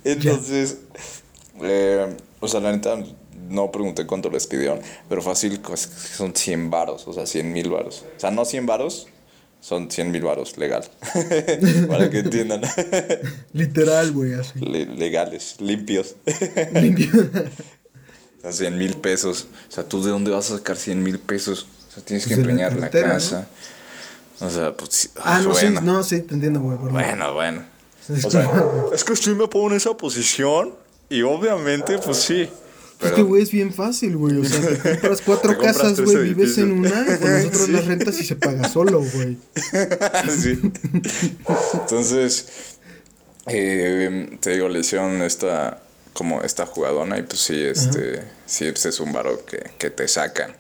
Entonces, 0.04 0.78
eh, 1.62 2.16
o 2.40 2.48
sea, 2.48 2.60
la 2.60 2.72
neta, 2.72 2.98
no 3.50 3.72
pregunté 3.72 4.06
cuánto 4.06 4.30
les 4.30 4.48
pidieron, 4.48 4.80
pero 5.10 5.22
fácil 5.22 5.60
pues, 5.60 5.82
son 5.82 6.36
100 6.36 6.70
varos, 6.70 7.08
o 7.08 7.14
sea, 7.14 7.26
100 7.26 7.52
mil 7.52 7.70
varos. 7.70 8.06
O 8.16 8.20
sea, 8.20 8.32
no 8.32 8.46
100 8.46 8.66
varos, 8.66 9.08
son 9.60 9.90
100 9.90 10.12
mil 10.12 10.24
varos, 10.24 10.58
legal. 10.58 10.84
Para 11.88 12.10
que 12.10 12.20
entiendan. 12.20 12.62
Literal, 13.54 14.12
güey, 14.12 14.34
así. 14.34 14.60
Le- 14.60 14.86
legales, 14.86 15.56
limpios. 15.60 16.16
Limpio. 16.74 17.10
O 18.40 18.42
sea, 18.42 18.52
100 18.52 18.78
mil 18.78 18.96
pesos. 18.96 19.48
O 19.70 19.72
sea, 19.72 19.88
¿tú 19.88 20.04
de 20.04 20.12
dónde 20.12 20.32
vas 20.32 20.52
a 20.52 20.58
sacar 20.58 20.76
100 20.76 21.02
mil 21.02 21.20
pesos? 21.20 21.68
O 21.88 21.92
sea, 21.94 22.04
tienes 22.04 22.26
que 22.26 22.36
Pues 22.36 22.40
de 22.40 22.46
la 22.46 22.52
empeñar 22.52 22.74
la, 22.74 22.90
cartera, 22.90 23.18
¿no? 23.20 23.46
O 24.40 24.50
sea, 24.50 24.74
pues. 24.76 25.10
Ah, 25.24 25.40
no, 25.44 25.50
bueno. 25.52 25.80
sí, 25.80 25.86
no, 25.86 26.04
sí, 26.04 26.22
te 26.22 26.34
entiendo, 26.34 26.60
güey. 26.60 26.78
Bueno, 26.78 27.34
bueno. 27.34 27.64
Es 28.10 28.26
O 28.26 28.32
sea, 28.32 28.46
como- 28.46 28.92
es 28.94 29.04
que 29.04 29.16
sí 29.16 29.30
me 29.32 29.48
pongo 29.48 29.70
en 29.72 29.78
esa 29.78 29.96
posición 29.96 30.74
y 31.10 31.22
obviamente, 31.22 31.98
pues 32.00 32.18
sí. 32.18 32.42
Es 32.42 32.50
Pero, 33.10 33.16
que, 33.16 33.22
güey, 33.24 33.44
es 33.44 33.52
bien 33.52 33.74
fácil, 33.74 34.16
güey. 34.18 34.38
O 34.40 34.46
sea, 34.46 34.60
te 34.62 34.78
compras 35.02 35.22
cuatro 35.26 35.50
Te 35.52 35.56
compras 35.58 35.78
casas, 35.78 36.00
güey, 36.02 36.24
vives 36.34 36.58
en 36.58 36.72
una 36.72 36.90
y 36.90 37.20
con 37.20 37.32
nosotros 37.38 37.66
Sí. 37.66 37.72
las 37.72 37.86
rentas 37.86 38.20
y 38.20 38.26
se 38.26 38.36
paga 38.36 38.68
solo, 38.70 39.02
güey. 39.02 39.38
sí. 40.40 40.60
Entonces, 41.74 42.48
eh, 43.48 44.38
te 44.40 44.52
digo, 44.52 44.70
le 44.70 44.80
hicieron 44.80 45.22
esta, 45.22 45.82
como 46.14 46.42
esta 46.42 46.66
jugadona 46.66 47.18
y 47.18 47.24
pues 47.24 47.40
sí, 47.40 47.62
este, 47.62 48.24
sí, 48.46 48.72
pues 48.72 48.86
es 48.86 49.00
un 49.00 49.12
varo 49.12 49.46
que, 49.46 49.72
que 49.78 49.90
te 49.90 50.08
sacan. 50.08 50.56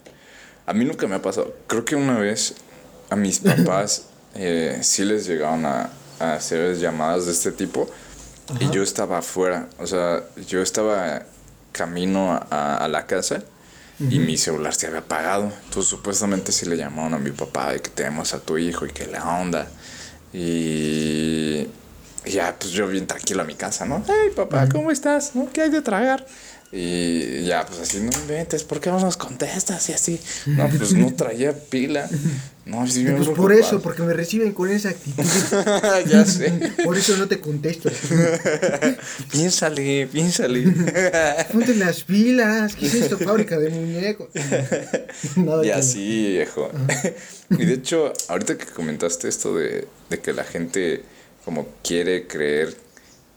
A 0.65 0.73
mí 0.73 0.85
nunca 0.85 1.07
me 1.07 1.15
ha 1.15 1.21
pasado. 1.21 1.55
Creo 1.67 1.85
que 1.85 1.95
una 1.95 2.17
vez 2.17 2.55
a 3.13 3.15
mis 3.15 3.39
papás 3.39 4.03
eh, 4.35 4.79
sí 4.81 5.05
les 5.05 5.27
llegaron 5.27 5.65
a, 5.65 5.89
a 6.19 6.33
hacer 6.33 6.77
llamadas 6.77 7.25
de 7.27 7.31
este 7.31 7.51
tipo 7.51 7.89
y 8.59 8.69
yo 8.71 8.83
estaba 8.83 9.19
afuera. 9.19 9.67
O 9.79 9.87
sea, 9.87 10.23
yo 10.47 10.61
estaba 10.61 11.23
camino 11.71 12.31
a, 12.49 12.77
a 12.77 12.87
la 12.87 13.05
casa 13.05 13.43
y 13.99 14.19
mi 14.19 14.37
celular 14.37 14.73
se 14.73 14.87
había 14.87 14.99
apagado. 14.99 15.51
Entonces, 15.65 15.89
supuestamente 15.89 16.51
sí 16.51 16.65
le 16.65 16.75
llamaron 16.75 17.13
a 17.13 17.19
mi 17.19 17.31
papá 17.31 17.71
de 17.71 17.81
que 17.81 17.89
tenemos 17.89 18.33
a 18.33 18.39
tu 18.39 18.57
hijo 18.57 18.85
y 18.85 18.89
que 18.89 19.05
la 19.07 19.23
onda. 19.39 19.67
Y 20.33 21.67
ya, 22.25 22.55
pues 22.59 22.71
yo 22.71 22.87
bien 22.87 23.05
tranquilo 23.05 23.43
a 23.43 23.45
mi 23.45 23.55
casa, 23.55 23.85
¿no? 23.85 24.03
Hey, 24.07 24.31
papá, 24.35 24.67
¿cómo 24.69 24.91
estás? 24.91 25.35
¿No? 25.35 25.49
¿Qué 25.53 25.61
hay 25.61 25.69
de 25.69 25.81
tragar? 25.81 26.25
Y 26.75 27.43
ya, 27.45 27.67
pues 27.67 27.81
así, 27.81 27.99
no 27.99 28.09
inventes, 28.21 28.63
¿por 28.63 28.79
qué 28.79 28.89
no 28.89 28.99
nos 28.99 29.15
contestas? 29.15 29.87
Y 29.89 29.93
así, 29.93 30.19
no, 30.47 30.67
pues 30.69 30.93
no 30.93 31.13
traía 31.13 31.53
pila. 31.53 32.09
No, 32.65 32.87
sí, 32.87 33.03
Pues 33.03 33.27
por 33.27 33.33
preocupado. 33.49 33.59
eso, 33.59 33.81
porque 33.81 34.01
me 34.01 34.13
reciben 34.13 34.53
con 34.53 34.69
esa 34.71 34.89
actitud. 34.89 35.23
ya 36.09 36.25
sé. 36.25 36.49
Por 36.83 36.97
eso 36.97 37.15
no 37.17 37.27
te 37.27 37.39
contesto. 37.39 37.91
piénsale, 39.31 40.07
piénsale. 40.07 40.63
Ponte 41.51 41.75
las 41.75 42.03
pilas. 42.03 42.75
¿Qué 42.75 42.87
es 42.87 42.93
esto? 42.95 43.17
Fábrica 43.17 43.57
de 43.59 43.69
muñecos. 43.69 44.29
Nada 45.35 45.65
Y 45.65 45.69
así, 45.71 46.27
viejo. 46.31 46.71
y 47.51 47.65
de 47.65 47.73
hecho, 47.73 48.13
ahorita 48.29 48.57
que 48.57 48.65
comentaste 48.65 49.27
esto 49.27 49.55
de, 49.55 49.87
de 50.09 50.19
que 50.19 50.33
la 50.33 50.43
gente 50.43 51.03
como 51.45 51.67
quiere 51.83 52.27
creer 52.27 52.73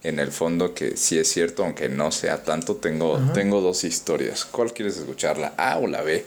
en 0.06 0.18
el 0.20 0.30
fondo 0.30 0.72
que 0.74 0.96
sí 0.96 1.18
es 1.18 1.28
cierto, 1.28 1.64
aunque 1.64 1.88
no 1.88 2.12
sea 2.12 2.44
tanto, 2.44 2.76
tengo, 2.76 3.18
tengo 3.34 3.60
dos 3.60 3.84
historias. 3.84 4.44
¿Cuál 4.44 4.72
quieres 4.72 4.96
escuchar? 4.98 5.38
¿La 5.38 5.48
A 5.56 5.78
o 5.78 5.86
la 5.86 6.02
B? 6.02 6.24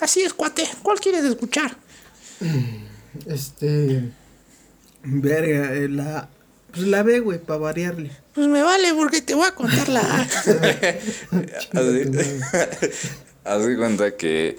Así 0.00 0.22
es, 0.22 0.32
cuate. 0.32 0.68
¿Cuál 0.82 1.00
quieres 1.00 1.24
escuchar? 1.24 1.76
Este. 3.26 4.10
Verga, 5.02 5.72
eh, 5.72 5.88
la. 5.88 6.28
Pues 6.70 6.86
la 6.86 7.02
B, 7.02 7.20
güey, 7.20 7.38
para 7.38 7.58
variarle. 7.58 8.10
Pues 8.34 8.46
me 8.46 8.62
vale 8.62 8.92
porque 8.92 9.22
te 9.22 9.34
voy 9.34 9.46
a 9.46 9.54
contar 9.54 9.88
la 9.88 10.00
A. 10.00 10.20
Así, 10.20 10.50
haz 13.44 13.64
de 13.64 13.76
cuenta 13.78 14.14
que 14.16 14.58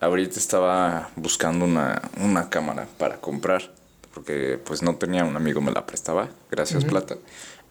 ahorita 0.00 0.38
estaba 0.38 1.10
buscando 1.14 1.64
una, 1.64 2.02
una 2.20 2.50
cámara 2.50 2.88
para 2.98 3.20
comprar, 3.20 3.72
porque 4.12 4.58
pues 4.64 4.82
no 4.82 4.96
tenía, 4.96 5.24
un 5.24 5.36
amigo 5.36 5.60
me 5.60 5.70
la 5.70 5.86
prestaba, 5.86 6.30
gracias 6.50 6.84
plata. 6.84 7.16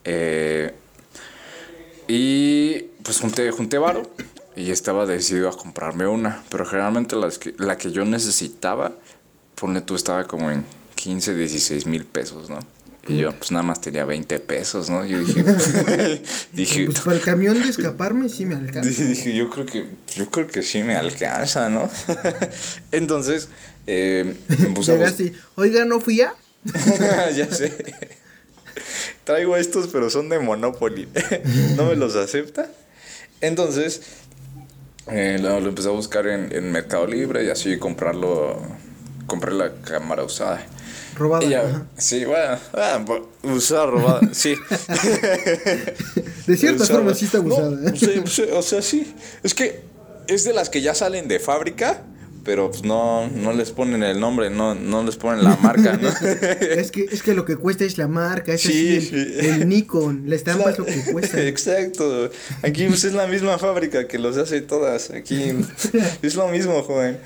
Eh, 0.04 0.72
y 2.08 2.80
pues 3.02 3.18
junté, 3.20 3.50
junté 3.50 3.78
varo 3.78 4.10
y 4.56 4.70
estaba 4.70 5.06
decidido 5.06 5.48
a 5.48 5.56
comprarme 5.56 6.06
una, 6.06 6.42
pero 6.50 6.66
generalmente 6.66 7.16
las 7.16 7.38
que- 7.38 7.54
la 7.58 7.78
que 7.78 7.92
yo 7.92 8.04
necesitaba, 8.04 8.92
ponle 9.54 9.80
tú, 9.80 9.94
estaba 9.94 10.26
como 10.26 10.50
en 10.50 10.64
15, 10.96 11.34
16 11.34 11.86
mil 11.86 12.04
pesos, 12.04 12.50
¿no? 12.50 12.58
Y 13.08 13.16
yo 13.16 13.32
pues 13.32 13.50
nada 13.50 13.62
más 13.62 13.80
tenía 13.80 14.04
20 14.04 14.38
pesos, 14.40 14.90
¿no? 14.90 15.04
Yo 15.06 15.18
dije, 15.20 15.42
dije, 16.52 16.84
Pues 16.86 17.00
para 17.00 17.16
el 17.16 17.22
camión 17.22 17.60
de 17.60 17.68
escaparme 17.68 18.28
sí 18.28 18.44
me 18.44 18.54
alcanza. 18.56 18.88
Dije, 18.88 19.04
dije, 19.04 19.34
yo 19.34 19.48
creo 19.50 19.66
que 19.66 19.86
yo 20.14 20.30
creo 20.30 20.46
que 20.46 20.62
sí 20.62 20.82
me 20.82 20.96
alcanza, 20.96 21.68
¿no? 21.70 21.88
Entonces, 22.92 23.48
eh, 23.86 24.36
oiga, 25.56 25.84
¿no 25.86 26.00
fui 26.00 26.16
ya? 26.16 26.34
ya 27.34 27.50
sé. 27.50 27.72
Traigo 29.24 29.56
estos, 29.56 29.88
pero 29.88 30.10
son 30.10 30.28
de 30.28 30.38
Monopoly. 30.38 31.08
¿No 31.76 31.84
me 31.86 31.96
los 31.96 32.16
acepta? 32.16 32.68
Entonces, 33.40 34.02
eh, 35.10 35.38
lo, 35.40 35.60
lo 35.60 35.68
empecé 35.70 35.88
a 35.88 35.92
buscar 35.92 36.26
en, 36.26 36.52
en 36.54 36.70
Mercado 36.72 37.06
Libre 37.06 37.44
y 37.44 37.50
así 37.50 37.78
comprarlo. 37.78 38.60
Compré 39.26 39.52
la 39.52 39.72
cámara 39.82 40.24
usada. 40.24 40.66
Robada. 41.16 41.44
Ya- 41.46 41.86
sí, 41.96 42.24
bueno, 42.24 42.58
ah, 42.72 42.98
bu- 43.04 43.26
usada, 43.42 43.86
robada, 43.86 44.20
sí. 44.32 44.56
De 46.46 46.56
cierta 46.56 46.84
Usada. 46.84 46.98
forma 46.98 47.14
sí 47.14 47.24
está 47.26 47.38
No, 47.38 47.54
abusada. 47.56 47.90
¿eh? 47.90 47.94
sí, 47.96 48.22
sí, 48.26 48.42
o 48.52 48.62
sea, 48.62 48.82
sí. 48.82 49.14
Es 49.42 49.54
que 49.54 49.80
es 50.26 50.44
de 50.44 50.52
las 50.52 50.68
que 50.70 50.80
ya 50.82 50.94
salen 50.94 51.28
de 51.28 51.38
fábrica, 51.38 52.02
pero 52.50 52.68
pues 52.68 52.82
no, 52.82 53.28
no 53.28 53.52
les 53.52 53.70
ponen 53.70 54.02
el 54.02 54.18
nombre, 54.18 54.50
no, 54.50 54.74
no 54.74 55.04
les 55.04 55.14
ponen 55.14 55.44
la 55.44 55.54
marca, 55.58 55.96
¿no? 55.96 56.08
Es 56.60 56.90
que, 56.90 57.04
es 57.04 57.22
que 57.22 57.32
lo 57.32 57.44
que 57.44 57.54
cuesta 57.54 57.84
es 57.84 57.96
la 57.96 58.08
marca, 58.08 58.52
es 58.52 58.62
Sí, 58.62 58.96
así, 58.96 58.96
el, 58.96 59.02
sí. 59.40 59.46
el 59.46 59.68
Nikon, 59.68 60.24
la 60.26 60.34
estampa 60.34 60.72
es 60.72 60.78
lo 60.80 60.84
que 60.84 61.00
cuesta. 61.12 61.40
Exacto. 61.40 62.28
Aquí 62.64 62.88
pues, 62.88 63.04
es 63.04 63.12
la 63.12 63.28
misma 63.28 63.56
fábrica 63.56 64.08
que 64.08 64.18
los 64.18 64.36
hace 64.36 64.62
todas. 64.62 65.10
Aquí 65.10 65.52
es 66.22 66.34
lo 66.34 66.48
mismo, 66.48 66.82
joven. 66.82 67.20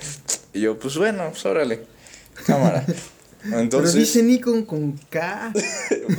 Y 0.53 0.61
yo, 0.61 0.79
pues 0.79 0.95
bueno, 0.99 1.31
pues 1.31 1.47
órale. 1.47 1.81
Cámara. 2.47 2.85
Pero 3.45 3.61
Entonces, 3.61 3.95
dice 3.95 4.23
Nikon 4.23 4.67
con 4.67 4.93
K. 5.09 5.55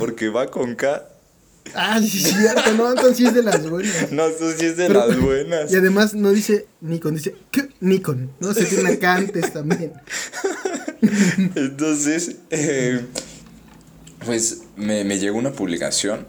porque 0.00 0.30
va 0.30 0.50
con 0.50 0.74
K. 0.74 1.04
Ah, 1.74 2.00
sí, 2.00 2.18
es 2.24 2.34
cierto, 2.34 2.72
no, 2.74 2.90
entonces 2.90 3.16
sí 3.16 3.26
es 3.26 3.34
de 3.34 3.42
las 3.42 3.68
buenas. 3.68 4.12
No, 4.12 4.26
esto 4.26 4.50
sí 4.52 4.66
es 4.66 4.76
de 4.76 4.86
Pero- 4.86 5.06
las 5.06 5.20
buenas. 5.20 5.72
Y 5.72 5.76
además 5.76 6.14
no 6.14 6.30
dice 6.30 6.66
Nikon, 6.80 7.14
dice 7.16 7.34
¿qué? 7.50 7.68
Nikon. 7.80 8.30
No 8.40 8.54
se 8.54 8.64
tiene 8.64 8.98
K 8.98 9.14
antes 9.14 9.52
también. 9.52 9.92
Entonces, 11.54 12.36
eh, 12.50 13.04
pues 14.24 14.62
me, 14.76 15.04
me 15.04 15.18
llegó 15.18 15.38
una 15.38 15.52
publicación. 15.52 16.26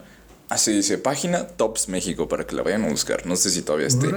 Así 0.49 0.71
dice, 0.71 0.97
página 0.97 1.47
Tops 1.47 1.89
México 1.89 2.27
para 2.29 2.45
que 2.47 2.55
la 2.55 2.63
vayan 2.63 2.85
a 2.85 2.89
buscar. 2.89 3.25
No 3.25 3.35
sé 3.35 3.49
si 3.49 3.61
todavía 3.61 3.87
esté. 3.87 4.07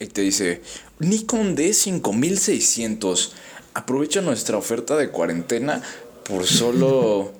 Y 0.00 0.06
te 0.06 0.20
dice, 0.22 0.62
Nikon 1.00 1.56
D5600. 1.56 3.30
Aprovecha 3.74 4.20
nuestra 4.20 4.56
oferta 4.56 4.96
de 4.96 5.10
cuarentena 5.10 5.82
por 6.28 6.46
solo 6.46 7.32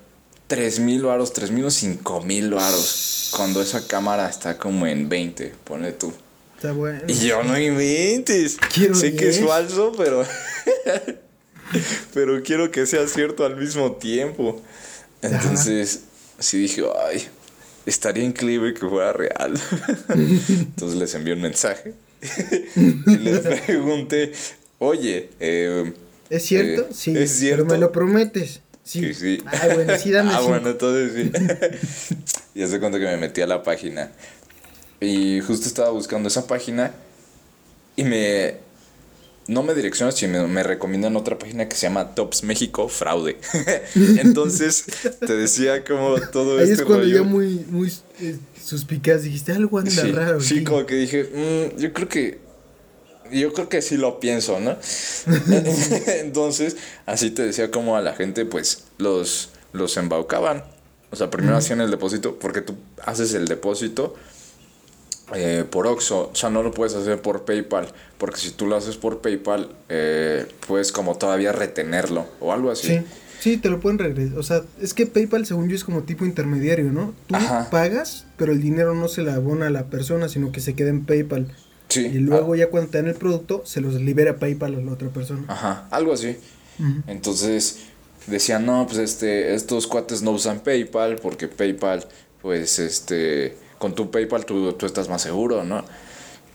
3 0.48 0.80
mil 0.80 1.02
varos, 1.02 1.32
3 1.32 1.50
mil 1.50 1.66
o 1.66 1.70
5 1.70 2.22
mil 2.22 2.50
varos. 2.50 3.30
Cuando 3.36 3.62
esa 3.62 3.86
cámara 3.86 4.28
está 4.28 4.58
como 4.58 4.86
en 4.86 5.08
20, 5.08 5.54
pone 5.64 5.92
tú. 5.92 6.12
Está 6.56 6.72
bueno. 6.72 7.02
Y 7.06 7.14
yo 7.14 7.42
no 7.44 7.56
inventes. 7.58 8.56
Quiero 8.74 8.94
sé 8.94 9.14
que 9.14 9.28
es 9.28 9.36
10. 9.36 9.48
falso, 9.48 9.92
pero. 9.96 10.24
pero 12.14 12.42
quiero 12.42 12.70
que 12.70 12.86
sea 12.86 13.06
cierto 13.06 13.44
al 13.44 13.56
mismo 13.56 13.92
tiempo. 13.92 14.60
Entonces, 15.22 16.00
sí 16.38 16.58
dije, 16.58 16.82
ay, 17.06 17.28
estaría 17.86 18.24
increíble 18.24 18.74
que 18.74 18.88
fuera 18.88 19.12
real. 19.12 19.54
Entonces 20.08 20.98
les 20.98 21.14
envié 21.14 21.34
un 21.34 21.42
mensaje 21.42 21.94
y 22.76 23.16
les 23.18 23.40
pregunté, 23.40 24.32
oye, 24.78 25.30
eh, 25.40 25.92
¿Es 26.30 26.44
cierto? 26.44 26.82
eh, 26.82 26.94
sí. 26.94 27.16
¿es 27.16 27.38
cierto? 27.38 27.64
Pero 27.64 27.74
me 27.74 27.80
lo 27.80 27.92
prometes. 27.92 28.62
Sí. 28.88 29.12
sí. 29.12 29.42
Ay, 29.46 29.70
bueno, 29.74 29.92
sí, 29.98 30.10
dame 30.10 30.30
Ah, 30.32 30.36
cinco. 30.38 30.48
bueno, 30.48 30.70
entonces 30.70 31.12
sí. 31.14 32.16
y 32.54 32.62
hace 32.62 32.80
cuenta 32.80 32.98
que 32.98 33.04
me 33.04 33.16
metí 33.18 33.42
a 33.42 33.46
la 33.46 33.62
página. 33.62 34.10
Y 35.00 35.40
justo 35.40 35.66
estaba 35.68 35.90
buscando 35.90 36.28
esa 36.28 36.46
página. 36.46 36.92
Y 37.96 38.04
me. 38.04 38.56
No 39.46 39.62
me 39.62 39.74
direccionan, 39.74 40.12
sino 40.14 40.42
me, 40.42 40.46
me 40.48 40.62
recomiendan 40.62 41.16
otra 41.16 41.38
página 41.38 41.68
que 41.68 41.74
se 41.76 41.82
llama 41.86 42.14
Tops 42.14 42.42
México 42.44 42.88
Fraude. 42.88 43.38
Entonces 43.94 44.84
te 45.20 45.34
decía 45.36 45.84
como 45.84 46.16
todo 46.32 46.58
Ahí 46.58 46.64
este 46.64 46.74
es 46.74 46.82
cuando 46.82 47.04
rollo. 47.04 47.16
ya 47.16 47.22
muy, 47.22 47.64
muy 47.70 47.92
eh, 48.20 48.36
suspicaz 48.62 49.22
dijiste 49.22 49.52
algo 49.52 49.78
anda 49.78 49.90
Sí, 49.90 50.12
raro. 50.12 50.40
sí, 50.40 50.56
aquí". 50.56 50.64
como 50.64 50.84
que 50.84 50.94
dije, 50.96 51.24
"Mm, 51.74 51.78
yo 51.80 51.92
creo 51.94 52.08
que. 52.08 52.38
Yo 53.30 53.52
creo 53.52 53.68
que 53.68 53.82
sí 53.82 53.96
lo 53.96 54.20
pienso, 54.20 54.60
¿no? 54.60 54.76
Entonces, 56.06 56.76
así 57.06 57.30
te 57.30 57.42
decía 57.42 57.70
como 57.70 57.96
a 57.96 58.00
la 58.00 58.14
gente, 58.14 58.44
pues, 58.44 58.84
los, 58.98 59.50
los 59.72 59.96
embaucaban. 59.96 60.64
O 61.10 61.16
sea, 61.16 61.30
primero 61.30 61.56
hacían 61.56 61.80
el 61.80 61.90
depósito, 61.90 62.38
porque 62.38 62.60
tú 62.60 62.74
haces 63.04 63.32
el 63.34 63.48
depósito 63.48 64.14
eh, 65.34 65.64
por 65.68 65.86
Oxxo. 65.86 66.30
O 66.32 66.34
sea, 66.34 66.50
no 66.50 66.62
lo 66.62 66.70
puedes 66.70 66.94
hacer 66.94 67.20
por 67.20 67.44
PayPal, 67.44 67.88
porque 68.18 68.38
si 68.38 68.50
tú 68.50 68.66
lo 68.66 68.76
haces 68.76 68.96
por 68.96 69.20
PayPal, 69.20 69.70
eh, 69.88 70.46
puedes 70.66 70.92
como 70.92 71.16
todavía 71.16 71.52
retenerlo 71.52 72.26
o 72.40 72.52
algo 72.52 72.70
así. 72.70 72.88
Sí, 72.88 73.00
sí, 73.40 73.56
te 73.56 73.70
lo 73.70 73.80
pueden 73.80 73.98
regresar. 73.98 74.38
O 74.38 74.42
sea, 74.42 74.62
es 74.80 74.94
que 74.94 75.06
PayPal, 75.06 75.46
según 75.46 75.68
yo, 75.68 75.76
es 75.76 75.84
como 75.84 76.02
tipo 76.02 76.24
intermediario, 76.24 76.92
¿no? 76.92 77.14
Tú 77.26 77.36
Ajá. 77.36 77.68
pagas, 77.70 78.26
pero 78.36 78.52
el 78.52 78.60
dinero 78.60 78.94
no 78.94 79.08
se 79.08 79.22
le 79.22 79.30
abona 79.30 79.68
a 79.68 79.70
la 79.70 79.86
persona, 79.86 80.28
sino 80.28 80.52
que 80.52 80.60
se 80.60 80.74
queda 80.74 80.90
en 80.90 81.04
PayPal. 81.04 81.54
Sí. 81.88 82.06
Y 82.06 82.18
luego 82.18 82.54
ya 82.54 82.68
cuando 82.68 82.90
te 82.90 82.98
dan 82.98 83.08
el 83.08 83.14
producto, 83.14 83.62
se 83.64 83.80
los 83.80 83.94
libera 83.94 84.38
PayPal 84.38 84.74
a 84.74 84.78
la 84.78 84.92
otra 84.92 85.08
persona. 85.08 85.44
Ajá, 85.48 85.88
algo 85.90 86.12
así. 86.12 86.36
Entonces 87.06 87.80
decían, 88.26 88.66
no, 88.66 88.86
pues 88.86 88.98
este, 88.98 89.54
estos 89.54 89.86
cuates 89.86 90.22
no 90.22 90.32
usan 90.32 90.60
PayPal 90.60 91.16
porque 91.16 91.48
PayPal, 91.48 92.06
pues 92.40 92.78
este, 92.78 93.56
con 93.78 93.94
tu 93.94 94.10
PayPal 94.10 94.44
tú, 94.44 94.72
tú 94.74 94.86
estás 94.86 95.08
más 95.08 95.22
seguro, 95.22 95.64
¿no? 95.64 95.84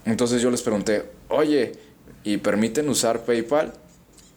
Entonces 0.05 0.41
yo 0.41 0.49
les 0.51 0.61
pregunté, 0.61 1.03
oye, 1.29 1.73
¿y 2.23 2.37
permiten 2.37 2.87
usar 2.89 3.21
PayPal? 3.25 3.73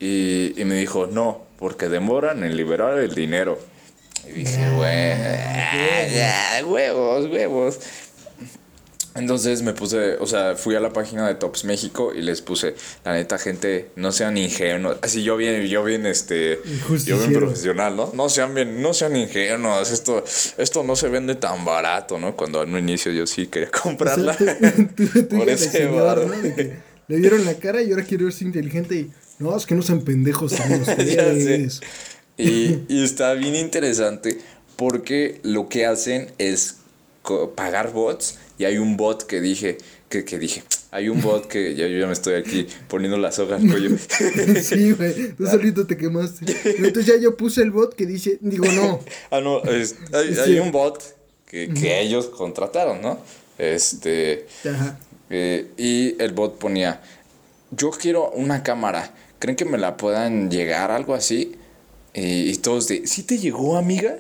Y, 0.01 0.61
y 0.61 0.65
me 0.65 0.77
dijo, 0.77 1.07
no, 1.07 1.43
porque 1.59 1.89
demoran 1.89 2.45
en 2.45 2.57
liberar 2.57 2.99
el 2.99 3.15
dinero. 3.15 3.59
Y 4.29 4.33
dije, 4.41 4.71
bueno, 4.75 5.25
huevos, 6.71 7.31
huevos. 7.31 7.79
Entonces 9.19 9.63
me 9.63 9.73
puse, 9.73 10.17
o 10.17 10.27
sea, 10.27 10.57
fui 10.57 10.75
a 10.75 10.81
la 10.81 10.93
página 10.93 11.27
de 11.27 11.35
Tops 11.35 11.65
México 11.65 12.13
y 12.15 12.23
les 12.23 12.43
puse, 12.43 12.75
la 13.05 13.15
neta, 13.15 13.39
gente, 13.39 13.91
no 13.97 14.13
sean 14.13 14.37
ingenuos. 14.37 14.99
Así 15.03 15.23
yo 15.23 15.37
bien, 15.37 15.63
yo 15.67 15.83
bien, 15.85 16.07
este, 16.07 16.61
yo 17.05 17.19
bien 17.19 17.33
profesional, 17.33 17.97
¿no? 17.97 18.11
No 18.15 18.29
sean 18.29 18.55
bien, 18.55 18.81
no 18.83 18.95
sean 18.95 19.17
ingenuos. 19.17 19.91
Esto, 19.93 20.25
esto 20.59 20.83
no 20.85 20.97
se 20.97 21.09
vende 21.09 21.35
tan 21.35 21.65
barato, 21.65 22.19
¿no? 22.19 22.37
Cuando 22.37 22.63
en 22.63 22.73
un 22.75 22.79
inicio 22.81 23.13
yo 23.13 23.27
sí 23.27 23.47
quería 23.49 23.69
O 23.73 23.73
sea, 23.73 23.83
comprarla. 23.83 24.37
tú- 24.97 25.07
tú- 25.07 25.23
tú 25.27 25.37
por 25.39 25.49
ese 25.49 25.87
bar. 25.87 26.19
¿no? 26.27 26.35
Le 27.09 27.17
dieron 27.19 27.45
la 27.45 27.55
cara 27.55 27.83
y 27.83 27.91
ahora 27.93 28.05
quiero 28.05 28.31
ser 28.31 28.49
inteligente 28.49 28.95
y 28.97 29.11
no, 29.39 29.57
es 29.57 29.65
que 29.67 29.75
no 29.75 29.83
sean 29.83 30.01
pendejos 30.03 30.53
ustedes. 30.53 31.81
Y, 32.39 32.81
y 32.89 33.03
está 33.03 33.33
bien 33.33 33.55
interesante 33.57 34.39
porque 34.77 35.41
lo 35.43 35.71
que 35.71 35.87
hacen 35.87 36.29
es 36.37 36.77
pagar 37.55 37.93
bots 37.93 38.39
y 38.59 38.65
hay 38.65 38.79
un 38.79 38.97
bot 38.97 39.25
que 39.27 39.41
dije, 39.41 39.79
que, 40.09 40.25
que 40.25 40.39
dije, 40.39 40.63
hay 40.91 41.09
un 41.09 41.21
bot 41.21 41.47
que 41.47 41.75
ya 41.75 41.87
yo 41.87 41.99
ya 41.99 42.07
me 42.07 42.13
estoy 42.13 42.35
aquí 42.35 42.67
poniendo 42.89 43.19
la 43.19 43.33
soga 43.33 43.57
al 43.57 43.69
cuello. 43.69 43.97
Sí, 44.63 44.93
güey, 44.93 45.33
tú 45.35 45.47
solito 45.47 45.87
te 45.87 45.97
quemaste. 45.97 46.45
Entonces 46.79 47.07
ya 47.07 47.21
yo 47.21 47.37
puse 47.37 47.63
el 47.63 47.71
bot 47.71 47.95
que 47.95 48.07
dice, 48.07 48.39
digo, 48.41 48.65
no, 48.67 49.01
ah, 49.31 49.41
no, 49.41 49.63
es- 49.65 49.97
hay, 50.13 50.35
Sí. 50.35 50.41
hay 50.41 50.59
un 50.59 50.73
bot 50.73 51.03
que, 51.47 51.69
que 51.69 52.01
ellos 52.01 52.27
contrataron, 52.27 53.03
¿no? 53.03 53.19
Este, 53.59 54.47
ajá. 54.69 54.99
eh, 55.31 55.67
y 55.77 56.21
el 56.23 56.33
bot 56.33 56.59
ponía, 56.59 57.03
yo 57.71 57.91
quiero 57.91 58.31
una 58.31 58.63
cámara, 58.63 59.13
¿creen 59.39 59.57
que 59.57 59.65
me 59.65 59.77
la 59.79 59.97
puedan 59.97 60.51
llegar? 60.51 60.91
Algo 60.91 61.15
así. 61.15 61.57
Y, 62.15 62.51
y 62.51 62.57
todos 62.57 62.89
de, 62.89 63.07
¿sí 63.07 63.23
te 63.25 63.39
llegó, 63.39 63.77
amiga? 63.77 64.19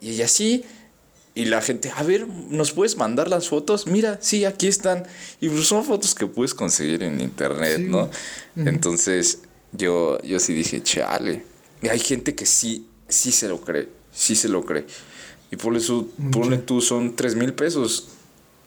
Y 0.00 0.10
ella 0.10 0.28
sí. 0.28 0.64
Y 1.38 1.44
la 1.44 1.62
gente, 1.62 1.92
a 1.94 2.02
ver, 2.02 2.26
¿nos 2.26 2.72
puedes 2.72 2.96
mandar 2.96 3.28
las 3.28 3.48
fotos? 3.48 3.86
Mira, 3.86 4.18
sí, 4.20 4.44
aquí 4.44 4.66
están. 4.66 5.06
Y 5.40 5.48
pues 5.48 5.68
son 5.68 5.84
fotos 5.84 6.12
que 6.16 6.26
puedes 6.26 6.52
conseguir 6.52 7.04
en 7.04 7.20
internet, 7.20 7.76
Sí. 7.76 7.84
¿no? 7.84 8.10
Entonces, 8.56 9.42
yo, 9.70 10.20
yo 10.22 10.40
sí 10.40 10.52
dije, 10.52 10.82
chale. 10.82 11.44
Y 11.80 11.86
hay 11.86 12.00
gente 12.00 12.34
que 12.34 12.44
sí, 12.44 12.88
sí 13.08 13.30
se 13.30 13.46
lo 13.46 13.60
cree, 13.60 13.88
sí 14.12 14.34
se 14.34 14.48
lo 14.48 14.64
cree. 14.64 14.84
Y 15.52 15.56
por 15.56 15.76
eso, 15.76 16.08
ponle 16.32 16.58
tú, 16.58 16.80
son 16.80 17.14
tres 17.14 17.36
mil 17.36 17.54
pesos 17.54 18.08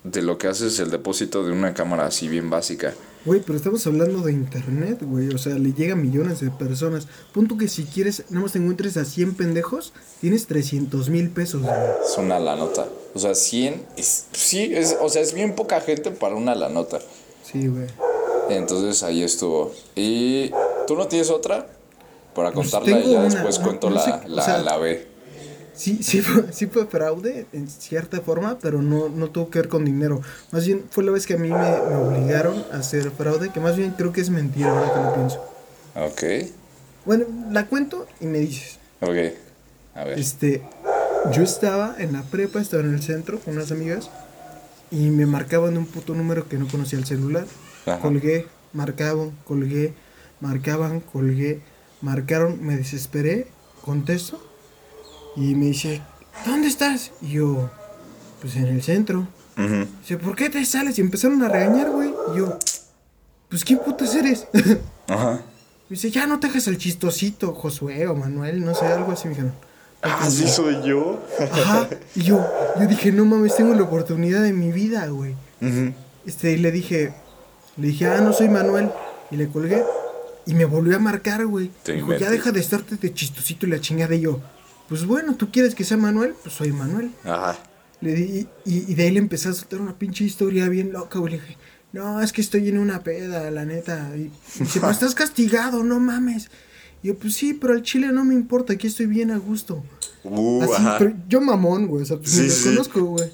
de 0.06 0.22
lo 0.22 0.38
que 0.38 0.48
haces 0.48 0.80
el 0.80 0.92
depósito 0.92 1.44
de 1.44 1.52
una 1.52 1.74
cámara 1.74 2.06
así 2.06 2.30
bien 2.30 2.50
básica. 2.50 2.94
Güey, 3.24 3.42
pero 3.42 3.56
estamos 3.58 3.86
hablando 3.86 4.22
de 4.22 4.32
internet, 4.32 5.00
güey. 5.02 5.30
O 5.30 5.38
sea, 5.38 5.54
le 5.56 5.74
llega 5.74 5.94
a 5.94 5.96
millones 5.96 6.40
de 6.40 6.50
personas. 6.50 7.08
Punto 7.34 7.56
que 7.58 7.68
si 7.68 7.84
quieres, 7.84 8.24
nada 8.30 8.42
más 8.44 8.54
te 8.54 8.58
encuentres 8.60 8.98
a 8.98 9.06
100 9.06 9.36
pendejos, 9.36 9.94
tienes 10.22 10.48
300 10.48 11.10
mil 11.10 11.30
pesos, 11.30 11.62
güey. 11.62 11.74
Es 12.04 12.18
una 12.18 12.40
la 12.40 12.56
nota. 12.56 12.88
O 13.14 13.20
sea, 13.20 13.36
100, 13.36 13.86
es, 13.98 14.26
sí, 14.32 14.72
es, 14.74 14.98
o 15.00 15.08
sea, 15.10 15.22
es 15.22 15.34
bien 15.34 15.54
poca 15.56 15.82
gente 15.82 16.10
para 16.12 16.36
una 16.36 16.56
la 16.56 16.70
nota. 16.70 17.00
Sí, 17.44 17.68
güey. 17.68 17.88
Entonces 18.50 19.04
ahí 19.04 19.22
estuvo. 19.24 19.72
¿Y 19.96 20.50
tú 20.88 20.96
no 20.96 21.08
tienes 21.08 21.30
otra? 21.30 21.68
Para 22.34 22.52
Pues 22.52 22.72
contarla 22.72 22.90
y 23.00 23.02
tengo 23.02 23.14
ya 23.14 23.20
una, 23.20 23.30
después 23.30 23.60
no- 23.60 23.66
cuento 23.66 23.90
no 23.90 23.96
la, 23.98 24.22
o 24.26 24.28
la, 24.30 24.44
sea- 24.46 24.58
la 24.64 24.78
B. 24.78 25.08
Sí, 25.74 26.00
sí 26.04 26.22
fue, 26.22 26.52
sí 26.52 26.68
fue 26.68 26.86
fraude 26.86 27.46
en 27.54 27.70
cierta 27.70 28.22
forma, 28.22 28.58
pero 28.62 28.82
no, 28.82 29.10
no 29.10 29.30
tuvo 29.30 29.50
que 29.50 29.60
ver 29.60 29.70
con 29.70 29.86
dinero. 29.86 30.22
Más 30.52 30.66
bien 30.66 30.84
fue 30.90 31.04
la 31.04 31.12
vez 31.12 31.26
que 31.26 31.36
a 31.36 31.38
mí 31.38 31.50
me, 31.50 31.58
me 31.58 31.96
obligaron 31.96 32.64
a 32.72 32.78
hacer 32.78 33.10
fraude, 33.12 33.50
que 33.52 33.60
más 33.60 33.78
bien 33.78 33.92
creo 33.98 34.12
que 34.12 34.22
es 34.22 34.30
mentira 34.30 34.70
ahora 34.70 34.94
que 34.94 35.00
lo 35.00 35.14
pienso. 35.16 35.46
Ok, 35.96 36.50
Bueno, 37.06 37.26
la 37.52 37.66
cuento 37.68 38.08
y 38.20 38.26
me 38.26 38.40
dices. 38.40 38.80
ok. 39.02 39.16
A 39.96 40.04
ver. 40.06 40.20
Este, 40.20 40.62
yo 41.34 41.44
estaba 41.44 41.96
en 41.98 42.14
la 42.14 42.24
prepa, 42.24 42.62
estaba 42.62 42.84
en 42.84 42.94
el 42.94 43.02
centro 43.02 43.40
con 43.40 43.56
unas 43.56 43.72
amigas 43.72 44.10
y 44.90 45.10
me 45.10 45.26
marcaban 45.26 45.78
un 45.78 45.86
puto 45.86 46.14
número 46.14 46.48
que 46.48 46.58
no 46.58 46.68
conocía 46.68 46.98
el 47.00 47.06
celular. 47.06 47.46
Ajá. 47.86 48.00
Colgué, 48.00 48.48
marcaban, 48.74 49.32
colgué, 49.46 49.94
marcaban, 50.40 51.00
colgué, 51.02 51.60
marcaron, 52.02 52.64
me 52.64 52.78
desesperé, 52.78 53.48
contesto 53.84 54.42
y 55.36 55.56
me 55.56 55.68
dice, 55.68 56.02
¿dónde 56.46 56.68
estás? 56.68 57.12
Y 57.22 57.34
yo, 57.34 57.70
pues 58.42 58.56
en 58.56 58.66
el 58.66 58.82
centro. 58.82 59.28
Dice, 60.02 60.18
¿por 60.18 60.36
qué 60.36 60.50
te 60.50 60.66
sales? 60.66 60.98
Y 60.98 61.02
empezaron 61.02 61.42
a 61.44 61.50
regañar, 61.50 61.92
güey. 61.92 62.14
Y 62.34 62.38
yo, 62.40 62.58
pues 63.50 63.64
¿quién 63.64 63.80
putas 63.80 64.16
eres? 64.16 64.48
Ajá. 65.08 65.42
Me 65.90 65.96
dice, 65.96 66.10
ya 66.10 66.26
no 66.26 66.40
te 66.40 66.48
hagas 66.48 66.68
el 66.68 66.78
chistosito, 66.78 67.54
Josué 67.54 68.08
o 68.08 68.16
Manuel, 68.16 68.64
no 68.64 68.74
sé, 68.74 68.86
algo 68.86 69.12
así 69.12 69.28
me 69.28 69.36
dijeron. 69.36 69.54
Así 70.02 70.48
soy 70.48 70.82
yo. 70.84 71.22
Ajá. 71.40 71.88
Y 72.16 72.24
yo, 72.24 72.44
yo 72.80 72.88
dije, 72.88 73.12
no 73.12 73.26
mames, 73.26 73.56
tengo 73.56 73.76
la 73.76 73.84
oportunidad 73.84 74.42
de 74.42 74.54
mi 74.54 74.72
vida, 74.72 75.06
güey. 75.08 75.36
Ujú. 75.62 75.94
Este, 76.26 76.54
y 76.54 76.58
le 76.58 76.72
dije, 76.72 77.14
le 77.78 77.88
dije, 77.88 78.08
ah, 78.08 78.22
no 78.22 78.34
soy 78.34 78.50
Manuel. 78.50 78.90
Y 79.30 79.36
le 79.36 79.48
colgué. 79.48 79.84
Y 80.46 80.54
me 80.56 80.66
volvió 80.66 80.96
a 80.96 81.00
marcar, 81.00 81.46
güey. 81.46 81.70
Dijo, 81.86 82.16
ya 82.16 82.32
deja 82.32 82.52
de 82.52 82.60
estarte 82.60 82.96
de 82.96 83.14
chistosito 83.14 83.68
y 83.68 83.70
la 83.70 83.80
chingada. 83.80 84.16
Y 84.16 84.22
yo, 84.22 84.40
pues 84.92 85.06
bueno, 85.06 85.36
¿tú 85.38 85.50
quieres 85.52 85.74
que 85.74 85.86
sea 85.86 85.96
Manuel? 85.96 86.34
Pues 86.44 86.54
soy 86.54 86.74
Manuel. 86.74 87.12
Ajá. 87.24 87.58
Le 88.02 88.14
di, 88.14 88.48
y, 88.66 88.92
y 88.92 88.94
de 88.96 89.04
ahí 89.04 89.12
le 89.12 89.20
empecé 89.20 89.48
a 89.48 89.54
soltar 89.54 89.80
una 89.80 89.98
pinche 89.98 90.26
historia 90.26 90.68
bien 90.68 90.92
loca, 90.92 91.18
güey. 91.20 91.36
Le 91.36 91.40
dije, 91.40 91.58
no, 91.94 92.20
es 92.20 92.34
que 92.34 92.42
estoy 92.42 92.68
en 92.68 92.78
una 92.78 93.02
peda, 93.02 93.50
la 93.52 93.64
neta. 93.64 94.12
Y 94.18 94.30
dice, 94.60 94.82
pues 94.82 94.92
estás 94.92 95.16
castigado, 95.16 95.82
no 95.86 96.02
mames. 96.02 96.50
Y 97.04 97.08
yo, 97.08 97.16
pues 97.18 97.36
sí, 97.36 97.54
pero 97.54 97.74
al 97.74 97.84
chile 97.84 98.12
no 98.12 98.26
me 98.26 98.34
importa, 98.34 98.74
aquí 98.74 98.88
estoy 98.88 99.06
bien 99.06 99.32
a 99.32 99.38
gusto. 99.38 99.82
Uh, 100.26 100.62
Así, 100.64 100.74
ajá. 100.74 100.98
pero 101.00 101.14
yo 101.30 101.40
mamón, 101.40 101.88
güey, 101.88 102.04
o 102.04 102.06
sea, 102.06 102.18
pues 102.18 102.32
Sí, 102.32 102.50
sí. 102.50 102.66
conozco, 102.70 103.02
güey. 103.06 103.30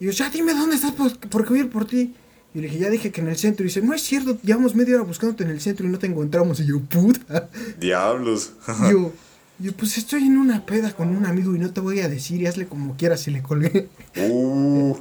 Y 0.00 0.06
yo, 0.06 0.12
ya 0.12 0.30
dime 0.30 0.54
dónde 0.54 0.76
estás, 0.76 0.92
pues, 0.92 1.12
porque 1.28 1.50
voy 1.50 1.58
a 1.58 1.62
ir 1.64 1.70
por 1.70 1.84
ti. 1.84 2.14
Y 2.54 2.58
le 2.60 2.68
dije, 2.68 2.78
ya 2.80 2.90
dije 2.90 3.10
que 3.12 3.20
en 3.20 3.28
el 3.28 3.36
centro. 3.36 3.64
Y 3.64 3.68
dice, 3.68 3.82
no 3.82 3.92
es 3.94 4.02
cierto, 4.02 4.38
llevamos 4.42 4.74
media 4.74 4.94
hora 4.96 5.04
buscándote 5.04 5.44
en 5.44 5.50
el 5.50 5.60
centro 5.60 5.86
y 5.86 5.90
no 5.90 5.98
te 5.98 6.06
encontramos. 6.06 6.58
Y 6.60 6.66
yo, 6.66 6.80
puta. 6.80 7.48
Diablos. 7.80 8.52
Y 8.88 8.92
yo, 8.92 9.12
yo, 9.62 9.72
pues 9.72 9.96
estoy 9.98 10.24
en 10.24 10.36
una 10.38 10.66
peda 10.66 10.92
con 10.92 11.08
un 11.16 11.24
amigo 11.24 11.54
y 11.54 11.58
no 11.58 11.72
te 11.72 11.80
voy 11.80 12.00
a 12.00 12.08
decir 12.08 12.40
y 12.42 12.46
hazle 12.46 12.66
como 12.66 12.96
quieras 12.96 13.26
y 13.28 13.30
le 13.30 13.42
colgué. 13.42 13.88
Uh. 14.16 14.96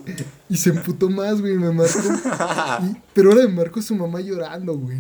Y 0.50 0.58
se 0.58 0.70
emputó 0.70 1.10
más, 1.10 1.42
güey, 1.42 1.56
me 1.58 1.72
marcó. 1.72 2.00
Y- 2.84 2.98
pero 3.14 3.32
ahora 3.32 3.48
me 3.48 3.54
marcó 3.56 3.82
su 3.82 3.96
mamá 3.96 4.22
llorando, 4.22 4.78
güey. 4.78 5.00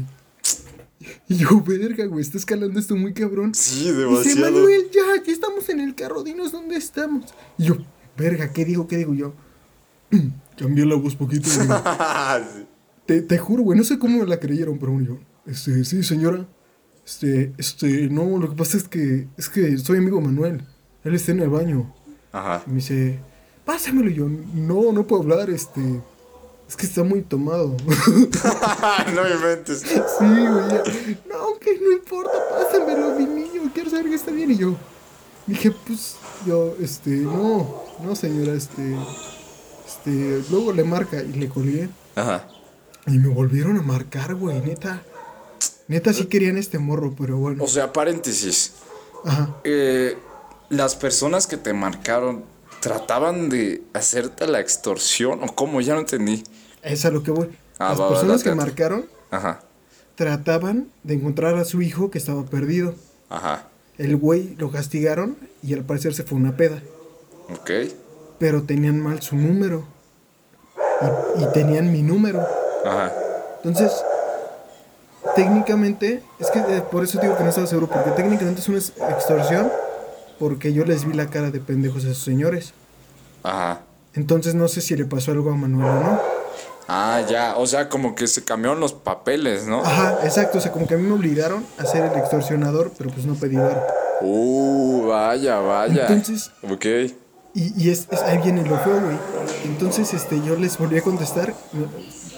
Y 1.27 1.35
yo, 1.35 1.61
verga, 1.61 2.05
güey, 2.05 2.21
está 2.21 2.37
escalando 2.37 2.79
esto 2.79 2.95
muy 2.95 3.13
cabrón. 3.13 3.53
Sí, 3.55 3.79
Dice, 3.85 3.93
demasiado. 3.93 4.51
Manuel, 4.51 4.81
ya, 4.93 5.23
ya 5.25 5.31
estamos 5.31 5.67
en 5.69 5.79
el 5.79 5.95
carro, 5.95 6.23
dinos 6.23 6.51
dónde 6.51 6.75
estamos. 6.75 7.25
Y 7.57 7.65
yo, 7.65 7.77
verga, 8.17 8.51
¿qué 8.53 8.65
digo? 8.65 8.87
¿Qué 8.87 8.97
digo 8.97 9.13
yo? 9.13 9.33
Cambié 10.57 10.85
la 10.85 10.95
voz 10.95 11.15
poquito, 11.15 11.49
güey. 11.55 11.67
Sí. 12.55 12.65
Te, 13.05 13.21
te 13.23 13.37
juro, 13.39 13.63
güey, 13.63 13.77
no 13.77 13.83
sé 13.83 13.97
cómo 13.97 14.23
la 14.25 14.39
creyeron, 14.39 14.77
pero 14.77 14.99
yo, 15.01 15.17
este, 15.45 15.83
sí, 15.85 16.03
señora. 16.03 16.47
Este, 17.05 17.53
este, 17.57 18.09
no, 18.09 18.37
lo 18.37 18.49
que 18.49 18.55
pasa 18.55 18.77
es 18.77 18.87
que, 18.87 19.27
es 19.37 19.49
que 19.49 19.77
soy 19.77 19.97
amigo 19.97 20.21
Manuel. 20.21 20.63
Él 21.03 21.15
está 21.15 21.31
en 21.31 21.41
el 21.41 21.49
baño. 21.49 21.93
Ajá. 22.31 22.63
Y 22.67 22.69
me 22.69 22.75
dice, 22.77 23.19
pásamelo. 23.65 24.09
Y 24.09 24.15
yo, 24.15 24.27
no, 24.27 24.91
no 24.91 25.07
puedo 25.07 25.23
hablar, 25.23 25.49
este, 25.49 25.81
es 26.67 26.75
que 26.75 26.85
está 26.85 27.03
muy 27.03 27.21
tomado. 27.21 27.75
no 29.15 29.23
me 29.23 29.31
inventes. 29.31 29.79
Sí, 29.79 29.95
güey. 30.19 31.17
No, 31.27 31.59
que 31.59 31.79
no 31.79 31.91
importa, 31.91 32.31
pásamelo, 32.49 33.15
mi 33.17 33.25
niño. 33.25 33.71
Quiero 33.73 33.89
saber 33.89 34.09
que 34.09 34.15
está 34.15 34.31
bien. 34.31 34.51
Y 34.51 34.57
yo 34.57 34.75
dije, 35.47 35.71
pues, 35.85 36.15
yo, 36.45 36.75
este, 36.79 37.09
no, 37.09 37.83
no, 38.03 38.15
señora, 38.15 38.53
este, 38.53 38.95
este, 39.85 40.43
luego 40.49 40.71
le 40.73 40.83
marca 40.83 41.21
y 41.21 41.33
le 41.33 41.49
colgué. 41.49 41.89
Ajá. 42.15 42.47
Y 43.07 43.17
me 43.17 43.29
volvieron 43.29 43.77
a 43.77 43.81
marcar, 43.81 44.35
güey, 44.35 44.61
neta. 44.61 45.03
Neta 45.91 46.13
sí 46.13 46.27
querían 46.27 46.57
este 46.57 46.79
morro, 46.79 47.13
pero 47.17 47.35
bueno. 47.37 47.61
O 47.61 47.67
sea, 47.67 47.91
paréntesis. 47.91 48.75
Ajá. 49.25 49.57
Eh, 49.65 50.17
las 50.69 50.95
personas 50.95 51.47
que 51.47 51.57
te 51.57 51.73
marcaron 51.73 52.45
trataban 52.79 53.49
de 53.49 53.83
hacerte 53.93 54.47
la 54.47 54.61
extorsión 54.61 55.43
o 55.43 55.53
cómo, 55.53 55.81
ya 55.81 55.93
no 55.95 55.99
entendí. 55.99 56.45
Es 56.81 57.03
a 57.03 57.11
lo 57.11 57.23
que 57.23 57.31
voy. 57.31 57.49
Ah, 57.77 57.89
Las 57.89 57.99
va, 57.99 58.03
va, 58.05 58.09
personas 58.13 58.41
que 58.41 58.55
marcaron 58.55 59.05
Ajá. 59.31 59.63
trataban 60.15 60.87
de 61.03 61.15
encontrar 61.15 61.55
a 61.57 61.65
su 61.65 61.81
hijo 61.81 62.09
que 62.09 62.19
estaba 62.19 62.45
perdido. 62.45 62.95
Ajá. 63.29 63.67
El 63.97 64.15
güey 64.15 64.55
lo 64.55 64.71
castigaron 64.71 65.35
y 65.61 65.73
al 65.73 65.83
parecer 65.83 66.13
se 66.13 66.23
fue 66.23 66.37
una 66.37 66.55
peda. 66.55 66.81
Ok. 67.53 67.69
pero 68.39 68.63
tenían 68.63 68.97
mal 69.01 69.21
su 69.21 69.35
número. 69.35 69.85
Y, 71.37 71.43
y 71.43 71.45
tenían 71.53 71.91
mi 71.91 72.01
número. 72.01 72.39
Ajá. 72.85 73.11
Entonces, 73.57 73.91
técnicamente, 75.35 76.21
es 76.39 76.49
que 76.51 76.59
eh, 76.59 76.81
por 76.91 77.03
eso 77.03 77.19
digo 77.21 77.37
que 77.37 77.43
no 77.43 77.49
estaba 77.49 77.67
seguro, 77.67 77.87
porque 77.87 78.11
técnicamente 78.11 78.61
es 78.61 78.69
una 78.69 78.77
ex- 78.77 78.93
extorsión, 79.09 79.71
porque 80.39 80.73
yo 80.73 80.85
les 80.85 81.05
vi 81.05 81.13
la 81.13 81.27
cara 81.27 81.51
de 81.51 81.59
pendejos 81.59 82.05
a 82.05 82.09
esos 82.09 82.23
señores. 82.23 82.73
Ajá. 83.43 83.81
Entonces 84.13 84.55
no 84.55 84.67
sé 84.67 84.81
si 84.81 84.95
le 84.95 85.05
pasó 85.05 85.31
algo 85.31 85.51
a 85.51 85.55
Manuel 85.55 85.89
o 85.89 85.99
no. 85.99 86.19
Ah, 86.87 87.21
ya. 87.29 87.55
O 87.57 87.65
sea, 87.67 87.87
como 87.87 88.15
que 88.15 88.27
se 88.27 88.43
cambiaron 88.43 88.79
los 88.81 88.91
papeles, 88.93 89.65
¿no? 89.67 89.81
Ajá, 89.85 90.17
exacto, 90.23 90.57
o 90.57 90.61
sea, 90.61 90.71
como 90.71 90.87
que 90.87 90.95
a 90.95 90.97
mí 90.97 91.03
me 91.07 91.13
obligaron 91.13 91.65
a 91.77 91.85
ser 91.85 92.03
el 92.05 92.17
extorsionador, 92.19 92.91
pero 92.97 93.09
pues 93.11 93.25
no 93.25 93.35
pedí 93.35 93.55
varo. 93.55 93.81
Uh, 94.21 95.07
vaya, 95.07 95.59
vaya. 95.59 96.07
Entonces- 96.07 96.51
Ok. 96.69 96.85
Y, 97.53 97.73
y 97.83 97.89
es, 97.89 98.07
es- 98.11 98.21
ahí 98.21 98.39
viene 98.43 98.63
lo 98.67 98.77
feo, 98.79 98.99
güey. 99.01 99.17
Entonces, 99.65 100.13
este, 100.13 100.41
yo 100.45 100.55
les 100.55 100.77
volví 100.77 100.97
a 100.97 101.01
contestar 101.01 101.53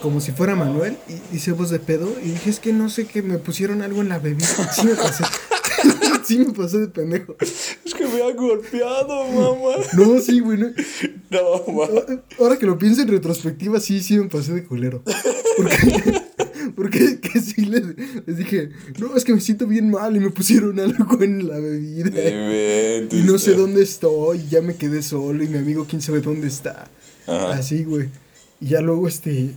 como 0.02 0.20
si 0.20 0.32
fuera 0.32 0.56
Manuel 0.56 0.98
y 1.32 1.36
hice 1.36 1.52
voz 1.52 1.70
de 1.70 1.80
pedo 1.80 2.10
y 2.24 2.30
dije, 2.32 2.50
es 2.50 2.60
que 2.60 2.74
no 2.74 2.90
sé 2.90 3.06
que 3.06 3.22
me 3.22 3.38
pusieron 3.38 3.82
algo 3.82 4.02
en 4.02 4.10
la 4.10 4.20
bebida. 4.20 4.48
Sí 4.76 4.86
me 4.88 4.96
pasé. 4.96 5.24
sí 6.26 6.38
me 6.40 6.54
pasé 6.54 6.78
de 6.80 6.88
pendejo. 6.88 7.36
Es 7.40 7.94
que 7.96 8.06
me 8.08 8.24
han 8.24 8.36
golpeado, 8.36 9.26
mamá. 9.28 9.76
No, 9.94 10.20
sí, 10.20 10.40
güey. 10.40 10.58
no. 10.58 10.68
No, 11.30 11.74
mamá. 11.74 12.02
Ahora 12.40 12.58
que 12.58 12.66
lo 12.66 12.78
pienso 12.78 13.02
en 13.02 13.10
retrospectiva, 13.10 13.80
sí, 13.80 14.02
sí 14.02 14.18
me 14.18 14.28
pasé 14.30 14.54
de 14.54 14.64
culero. 14.64 15.04
Porque, 15.58 16.22
porque 16.76 17.20
que 17.22 17.40
sí 17.40 17.66
les, 17.66 17.84
les 18.26 18.38
dije, 18.38 18.70
no, 19.00 19.16
es 19.16 19.24
que 19.24 19.34
me 19.34 19.42
siento 19.42 19.68
bien 19.68 19.90
mal 19.90 20.16
y 20.16 20.20
me 20.20 20.30
pusieron 20.30 20.80
algo 20.80 21.22
en 21.22 21.48
la 21.48 21.58
bebida. 21.60 22.10
Inventes, 22.10 23.20
Y 23.20 23.24
no 23.24 23.38
sé 23.38 23.54
dónde 23.56 23.84
estoy, 23.84 24.40
y 24.40 24.50
ya 24.50 24.62
me 24.62 24.76
quedé 24.76 25.02
solo 25.02 25.44
y 25.44 25.48
mi 25.48 25.58
amigo 25.58 25.86
quién 25.90 26.02
sabe 26.02 26.22
dónde 26.22 26.48
está. 26.48 26.88
Ajá. 27.28 27.54
Así, 27.54 27.84
güey. 27.84 28.10
Y 28.60 28.68
ya 28.68 28.82
luego, 28.82 29.08
este, 29.08 29.52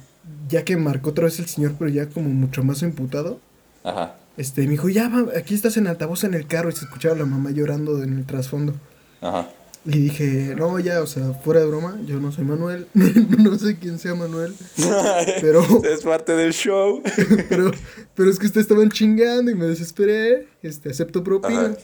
ya 0.49 0.65
que 0.65 0.77
marcó 0.77 1.11
otra 1.11 1.25
vez 1.25 1.39
el 1.39 1.47
señor, 1.47 1.75
pero 1.79 1.91
ya 1.91 2.09
como 2.09 2.29
mucho 2.29 2.63
más 2.63 2.83
emputado, 2.83 3.41
Ajá. 3.85 4.17
este, 4.37 4.63
me 4.63 4.71
dijo, 4.73 4.89
ya, 4.89 5.09
va, 5.09 5.27
aquí 5.39 5.55
estás 5.55 5.77
en 5.77 5.87
altavoz 5.87 6.25
en 6.25 6.35
el 6.35 6.47
carro 6.47 6.69
y 6.71 6.73
se 6.73 6.85
escuchaba 6.85 7.15
la 7.17 7.25
mamá 7.25 7.51
llorando 7.51 8.03
en 8.03 8.19
el 8.19 8.25
trasfondo. 8.27 8.75
Ajá. 9.21 9.49
Y 9.87 9.99
dije, 10.01 10.55
no, 10.57 10.81
ya, 10.81 11.01
o 11.01 11.07
sea, 11.07 11.33
fuera 11.33 11.61
de 11.61 11.67
broma, 11.67 11.97
yo 12.05 12.19
no 12.19 12.33
soy 12.33 12.45
Manuel, 12.45 12.89
no 12.95 13.57
sé 13.57 13.79
quién 13.79 14.01
sea 14.01 14.17
Manuel, 14.17 14.53
pero, 15.41 15.63
Es 15.85 16.03
parte 16.03 16.33
del 16.33 16.53
show. 16.53 17.03
pero, 17.49 17.71
pero 18.17 18.31
es 18.31 18.39
que 18.41 18.47
ustedes 18.47 18.65
estaban 18.65 18.91
chingando 18.91 19.51
y 19.51 19.55
me 19.55 19.67
desesperé, 19.67 20.49
este, 20.63 20.91
acepto 20.91 21.23
propina. 21.23 21.67
Ajá. 21.67 21.77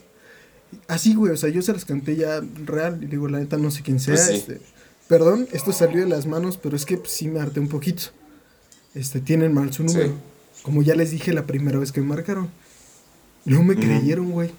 Así, 0.89 1.15
güey, 1.15 1.33
o 1.33 1.37
sea, 1.37 1.51
yo 1.51 1.63
se 1.63 1.73
las 1.73 1.85
canté 1.85 2.17
ya 2.17 2.43
real 2.65 2.99
y 3.03 3.07
digo, 3.07 3.29
la 3.29 3.39
neta, 3.39 3.57
no 3.57 3.71
sé 3.71 3.83
quién 3.83 4.01
sea, 4.01 4.15
Pues 4.15 4.27
sí. 4.27 4.35
este, 4.35 4.61
perdón, 5.07 5.47
esto 5.53 5.73
salió 5.73 6.01
de 6.01 6.09
las 6.09 6.27
manos, 6.27 6.57
pero 6.57 6.75
es 6.75 6.85
que 6.85 6.97
pues, 6.97 7.13
sí 7.13 7.29
me 7.29 7.41
harté 7.41 7.61
un 7.61 7.69
poquito. 7.69 8.05
Este, 8.95 9.21
tienen 9.21 9.55
mal 9.55 9.73
su 9.73 9.85
número. 9.85 10.09
Sí. 10.09 10.63
Como 10.63 10.83
ya 10.83 10.95
les 10.95 11.11
dije 11.13 11.33
la 11.33 11.47
primera 11.47 11.79
vez 11.79 11.93
que 11.93 12.01
me 12.01 12.09
marcaron. 12.09 12.51
No 13.45 13.63
me 13.63 13.75
creyeron, 13.77 14.31
güey. 14.33 14.51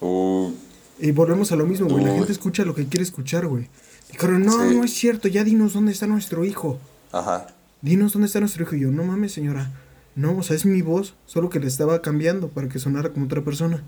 Uh, 0.00 0.52
Y 1.00 1.12
volvemos 1.12 1.50
a 1.52 1.56
lo 1.56 1.66
mismo, 1.66 1.88
güey. 1.88 2.04
La 2.04 2.14
gente 2.14 2.32
escucha 2.32 2.64
lo 2.64 2.74
que 2.74 2.86
quiere 2.86 3.02
escuchar, 3.04 3.46
güey. 3.46 3.68
Dijeron, 4.12 4.44
no, 4.44 4.52
Sí. 4.68 4.74
no 4.76 4.84
es 4.84 4.92
cierto, 4.92 5.28
ya 5.28 5.44
dinos 5.44 5.72
dónde 5.72 5.92
está 5.92 6.06
nuestro 6.06 6.44
hijo. 6.44 6.78
ajá. 7.12 7.46
Dinos 7.82 8.12
dónde 8.12 8.26
está 8.26 8.40
nuestro 8.40 8.62
hijo. 8.64 8.76
Y 8.76 8.80
yo, 8.80 8.90
no 8.90 9.04
mames, 9.04 9.32
señora. 9.32 9.70
No, 10.14 10.36
o 10.36 10.42
sea, 10.42 10.54
es 10.54 10.66
mi 10.66 10.82
voz, 10.82 11.14
solo 11.24 11.48
que 11.48 11.58
le 11.60 11.66
estaba 11.66 12.02
cambiando 12.02 12.48
para 12.48 12.68
que 12.68 12.78
sonara 12.78 13.08
como 13.08 13.24
otra 13.24 13.40
persona. 13.42 13.82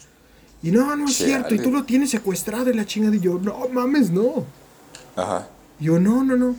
Y 0.62 0.70
no, 0.70 0.96
no 0.96 1.06
es 1.08 1.16
cierto, 1.16 1.54
y 1.54 1.58
tú 1.58 1.70
lo 1.70 1.84
tienes 1.84 2.08
secuestrado 2.10 2.70
y 2.70 2.74
la 2.74 2.86
chingada. 2.86 3.14
Y 3.16 3.20
yo, 3.20 3.38
no 3.38 3.68
mames, 3.68 4.10
no. 4.10 4.46
Ajá. 5.14 5.48
Y 5.78 5.84
yo, 5.86 5.98
no, 6.00 6.24
no, 6.24 6.36
no. 6.36 6.56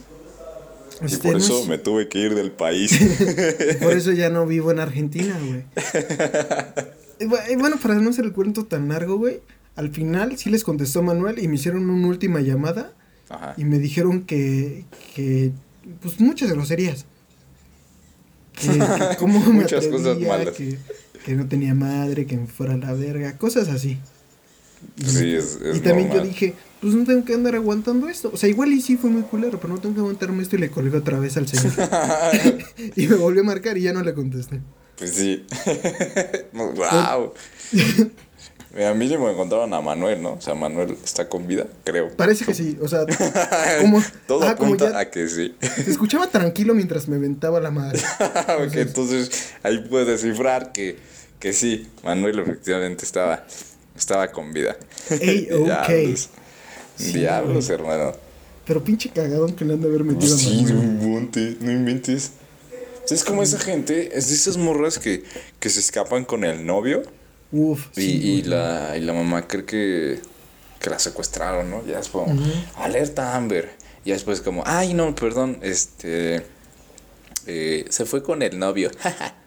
Y 1.02 1.06
Este, 1.06 1.18
por 1.24 1.32
no 1.32 1.38
eso 1.40 1.62
es- 1.62 1.68
me 1.68 1.80
tuve 1.80 2.08
que 2.08 2.20
ir 2.20 2.36
del 2.36 2.52
país. 2.52 2.92
por 3.82 3.94
eso 3.94 4.12
ya 4.12 4.30
no 4.30 4.46
vivo 4.46 4.70
en 4.72 4.80
Argentina, 4.80 5.36
güey. 5.44 5.64
Y 7.20 7.24
y 7.54 7.56
bueno, 7.56 7.78
para 7.82 7.96
no 7.96 8.10
hacer 8.10 8.26
el 8.26 8.34
cuento 8.34 8.66
tan 8.66 8.90
largo, 8.90 9.18
güey, 9.18 9.40
al 9.76 9.90
final 9.90 10.38
sí 10.38 10.50
les 10.50 10.64
contestó 10.64 11.02
Manuel 11.02 11.40
y 11.40 11.48
me 11.48 11.56
hicieron 11.56 11.90
una 11.90 12.08
última 12.08 12.42
llamada 12.42 12.94
Ajá. 13.30 13.54
y 13.58 13.66
me 13.66 13.80
dijeron 13.80 14.24
que, 14.24 14.86
que 15.16 15.52
pues 16.02 16.20
muchas 16.20 16.52
groserías. 16.52 17.06
Que, 18.54 18.68
que 18.68 19.16
cómo 19.20 19.40
me 19.40 19.62
Muchas 19.62 19.88
cosas 19.88 20.20
malas. 20.20 20.56
Que, 20.56 20.78
que 21.26 21.36
no 21.36 21.48
tenía 21.48 21.74
madre, 21.74 22.26
que 22.26 22.38
me 22.38 22.48
fuera 22.48 22.74
a 22.74 22.78
la 22.78 22.94
verga, 22.94 23.38
cosas 23.38 23.70
así. 23.70 23.98
Sí, 24.98 25.34
es, 25.34 25.60
es 25.64 25.78
y 25.78 25.80
también 25.80 26.12
yo 26.12 26.22
dije, 26.22 26.54
pues 26.82 26.94
no 26.94 27.06
tengo 27.06 27.24
que 27.24 27.34
andar 27.34 27.56
aguantando 27.56 28.10
esto. 28.10 28.30
O 28.34 28.38
sea, 28.38 28.50
igual 28.50 28.74
y 28.74 28.82
sí 28.82 28.98
fue 28.98 29.10
muy 29.10 29.24
culero, 29.24 29.60
pero 29.60 29.74
no 29.74 29.80
tengo 29.80 29.96
que 29.96 30.02
aguantarme 30.02 30.44
esto 30.44 30.58
y 30.58 30.60
le 30.60 30.70
colgué 30.70 30.98
otra 30.98 31.20
vez 31.20 31.38
al 31.38 31.48
señor. 31.48 31.74
y 32.96 33.08
me 33.08 33.16
volvió 33.16 33.42
a 33.42 33.46
marcar 33.46 33.78
y 33.78 33.84
ya 33.84 33.94
no 33.94 34.04
le 34.04 34.14
contesté. 34.14 34.60
Pues 34.98 35.16
sí. 35.16 35.46
wow. 36.54 37.34
A 38.76 38.94
mí 38.96 39.08
me 39.08 39.32
encontraron 39.32 39.72
a 39.74 39.82
Manuel, 39.82 40.22
¿no? 40.24 40.34
O 40.34 40.42
sea, 40.42 40.56
Manuel 40.56 40.98
está 41.04 41.30
con 41.30 41.46
vida, 41.46 41.68
creo. 41.84 42.10
Parece 42.16 42.44
que 42.44 42.56
sí, 42.56 42.76
o 42.82 42.88
sea, 42.88 43.06
como, 43.82 44.02
Todo 44.26 44.44
ajá, 44.44 44.56
como 44.56 44.70
apunta 44.74 44.92
ya 44.92 45.00
a 45.00 45.12
que 45.12 45.28
sí. 45.28 45.56
te 45.60 45.92
escuchaba 45.92 46.26
tranquilo 46.28 46.74
mientras 46.74 47.08
me 47.08 47.20
ventaba 47.20 47.60
la 47.60 47.70
madre. 47.70 48.00
ok, 48.66 48.76
entonces 48.78 49.54
ahí 49.62 49.78
puedes 49.88 50.08
descifrar 50.08 50.72
que, 50.72 50.98
que 51.40 51.54
sí, 51.54 51.88
Manuel 52.04 52.40
efectivamente 52.40 53.06
estaba, 53.06 53.46
estaba 53.96 54.32
con 54.32 54.52
vida. 54.54 54.76
Ey, 55.10 55.50
ok. 55.54 56.20
Diablos, 57.14 57.66
Sí, 57.66 57.74
hermano. 57.74 58.14
Pero 58.66 58.84
pinche 58.84 59.10
cagadón 59.10 59.54
que 59.54 59.66
le 59.66 59.74
han 59.74 59.82
de 59.82 59.88
haber 59.88 60.04
metido 60.04 60.34
a 60.34 60.38
Sí, 60.38 60.64
no 60.64 60.76
Manuel. 60.76 60.86
inventes, 61.04 61.62
no 61.62 61.72
inventes. 61.72 62.32
Es 63.10 63.24
como 63.24 63.44
esa 63.44 63.60
gente, 63.60 64.18
es 64.18 64.30
de 64.30 64.36
esas 64.36 64.58
morras 64.58 64.98
que, 64.98 65.24
que 65.60 65.70
se 65.70 65.80
escapan 65.80 66.24
con 66.26 66.44
el 66.44 66.66
novio 66.66 67.04
Uf, 67.54 67.88
y, 67.98 68.02
sí, 68.02 68.12
y 68.12 68.42
la, 68.44 68.98
y 68.98 69.02
la 69.02 69.14
mamá 69.14 69.48
cree 69.48 69.64
que, 69.64 70.20
que 70.80 70.90
la 70.90 71.00
secuestraron, 71.00 71.70
¿no? 71.70 71.86
Ya 71.86 72.00
es 72.00 72.10
como, 72.10 72.36
alerta 72.76 73.36
Amber. 73.36 73.72
Y 74.04 74.10
ya 74.10 74.16
después 74.16 74.42
como, 74.42 74.64
ay, 74.66 74.94
no, 74.94 75.16
perdón, 75.16 75.60
este... 75.62 76.46
eh, 77.46 77.86
se 77.90 78.06
fue 78.06 78.22
con 78.24 78.42
el 78.42 78.60
novio. 78.60 78.92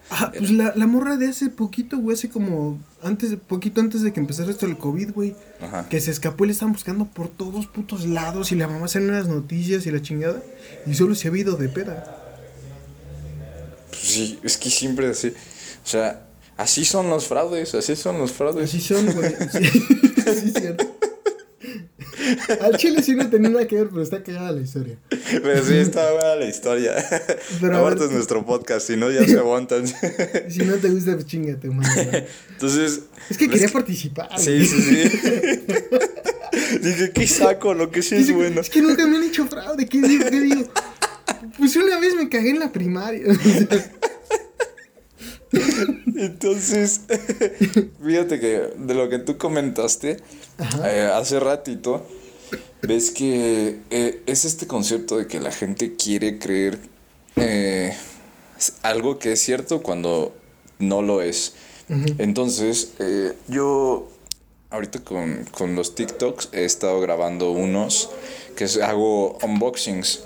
Ah, 0.08 0.30
pues 0.38 0.52
la, 0.52 0.72
la 0.76 0.86
morra 0.86 1.16
de 1.16 1.26
hace 1.26 1.48
poquito, 1.48 1.98
güey, 1.98 2.14
hace 2.14 2.28
como 2.28 2.78
antes, 3.02 3.36
poquito 3.48 3.80
antes 3.80 4.02
de 4.02 4.12
que 4.12 4.20
empezara 4.20 4.52
esto 4.52 4.64
del 4.64 4.78
COVID, 4.78 5.10
güey. 5.10 5.34
Ajá. 5.60 5.88
Que 5.88 6.00
se 6.00 6.12
escapó 6.12 6.44
y 6.44 6.46
le 6.46 6.52
estaban 6.52 6.72
buscando 6.74 7.06
por 7.06 7.26
todos 7.26 7.66
putos 7.66 8.06
lados 8.06 8.52
y 8.52 8.54
la 8.54 8.68
mamá 8.68 8.86
salió 8.86 9.08
en 9.08 9.14
las 9.16 9.26
noticias 9.26 9.84
y 9.84 9.90
la 9.90 10.00
chingada. 10.00 10.40
Y 10.86 10.94
solo 10.94 11.16
se 11.16 11.26
ha 11.26 11.36
ido 11.36 11.56
de 11.56 11.68
peda. 11.68 12.22
Pues 13.90 14.00
sí, 14.00 14.38
es 14.44 14.56
que 14.56 14.70
siempre 14.70 15.08
así. 15.08 15.30
O 15.84 15.88
sea, 15.88 16.25
así 16.56 16.84
son 16.84 17.08
los 17.10 17.26
fraudes, 17.26 17.74
así 17.74 17.96
son 17.96 18.18
los 18.18 18.32
fraudes. 18.32 18.64
Así 18.68 18.80
son, 18.80 19.06
güey. 19.12 19.34
Sí, 20.26 20.40
sí, 20.40 20.50
cierto. 20.50 20.84
Al 22.60 22.76
chile 22.76 23.02
sí 23.02 23.14
no 23.14 23.28
tenía 23.28 23.50
nada 23.50 23.66
que 23.66 23.76
ver, 23.76 23.88
pero 23.88 24.02
está 24.02 24.22
cagada 24.22 24.52
la 24.52 24.60
historia. 24.60 24.98
Pero 25.08 25.64
sí, 25.64 25.74
está 25.74 26.10
buena 26.12 26.36
la 26.36 26.46
historia. 26.46 26.94
Pero 27.60 27.78
Aparte 27.78 28.04
es 28.06 28.10
nuestro 28.10 28.44
podcast, 28.44 28.86
si 28.86 28.96
no 28.96 29.10
ya 29.10 29.24
se 29.26 29.38
aguantan. 29.38 29.86
Si 29.86 30.58
no 30.64 30.74
te 30.76 30.88
gusta, 30.88 31.14
pues 31.14 31.26
chingate, 31.26 31.68
madre. 31.68 32.26
Entonces. 32.50 33.02
Es 33.30 33.38
que 33.38 33.48
quería 33.48 33.68
participar. 33.68 34.28
Sí, 34.38 34.66
sí, 34.66 34.82
sí. 34.82 35.64
Dije, 36.80 37.12
¿qué 37.12 37.26
saco? 37.26 37.74
Lo 37.74 37.90
que 37.90 38.02
sí 38.02 38.16
es 38.16 38.32
bueno. 38.32 38.60
Es 38.60 38.70
que 38.70 38.82
nunca 38.82 39.06
me 39.06 39.18
han 39.18 39.24
hecho 39.24 39.46
fraude. 39.46 39.86
¿Qué 39.86 40.00
digo? 40.00 40.24
¿Qué 40.28 40.40
digo? 40.40 40.64
Pues 41.58 41.76
una 41.76 41.98
vez 42.00 42.14
me 42.14 42.28
cagué 42.28 42.50
en 42.50 42.58
la 42.58 42.72
primaria. 42.72 43.22
Entonces, 46.16 47.02
fíjate 48.04 48.40
que 48.40 48.70
de 48.76 48.94
lo 48.94 49.08
que 49.08 49.18
tú 49.18 49.36
comentaste 49.38 50.18
eh, 50.84 51.10
hace 51.12 51.38
ratito, 51.40 52.06
ves 52.82 53.10
que 53.10 53.80
eh, 53.90 54.22
es 54.26 54.44
este 54.44 54.66
concepto 54.66 55.18
de 55.18 55.26
que 55.26 55.40
la 55.40 55.52
gente 55.52 55.94
quiere 55.96 56.38
creer 56.38 56.78
eh, 57.36 57.94
algo 58.82 59.18
que 59.18 59.32
es 59.32 59.40
cierto 59.42 59.82
cuando 59.82 60.34
no 60.78 61.02
lo 61.02 61.20
es. 61.22 61.54
Entonces, 62.18 62.92
eh, 62.98 63.32
yo 63.48 64.08
ahorita 64.70 65.00
con, 65.00 65.44
con 65.52 65.76
los 65.76 65.94
TikToks 65.94 66.48
he 66.52 66.64
estado 66.64 67.00
grabando 67.00 67.50
unos 67.52 68.10
que 68.56 68.64
es- 68.64 68.78
hago 68.78 69.38
unboxings. 69.42 70.20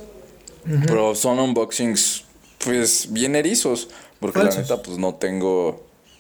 Pero 0.87 1.15
son 1.15 1.39
unboxings, 1.39 2.25
pues, 2.65 3.09
bien 3.11 3.35
erizos. 3.35 3.89
Porque 4.21 4.39
Falsos. 4.39 4.57
la 4.57 4.63
neta, 4.63 4.83
pues 4.83 4.99
no 4.99 5.15
tengo. 5.15 5.69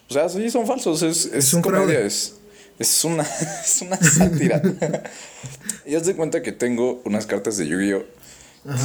O 0.08 0.12
sea, 0.12 0.28
sí 0.28 0.50
son 0.50 0.66
falsos. 0.66 1.02
Es, 1.02 1.26
es, 1.26 1.34
Es 1.34 1.54
un 1.54 1.62
comedia, 1.62 2.00
es, 2.00 2.36
es 2.78 3.04
una, 3.04 3.22
es 3.64 3.82
una 3.82 3.96
sátira. 3.96 4.60
y 5.86 5.94
haz 5.94 6.06
de 6.06 6.16
cuenta 6.16 6.42
que 6.42 6.52
tengo 6.52 7.02
unas 7.04 7.26
cartas 7.26 7.56
de 7.58 7.68
Yu-Gi-Oh! 7.68 8.04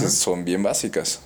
son 0.10 0.45
bien 0.45 0.62
básicas. 0.63 1.21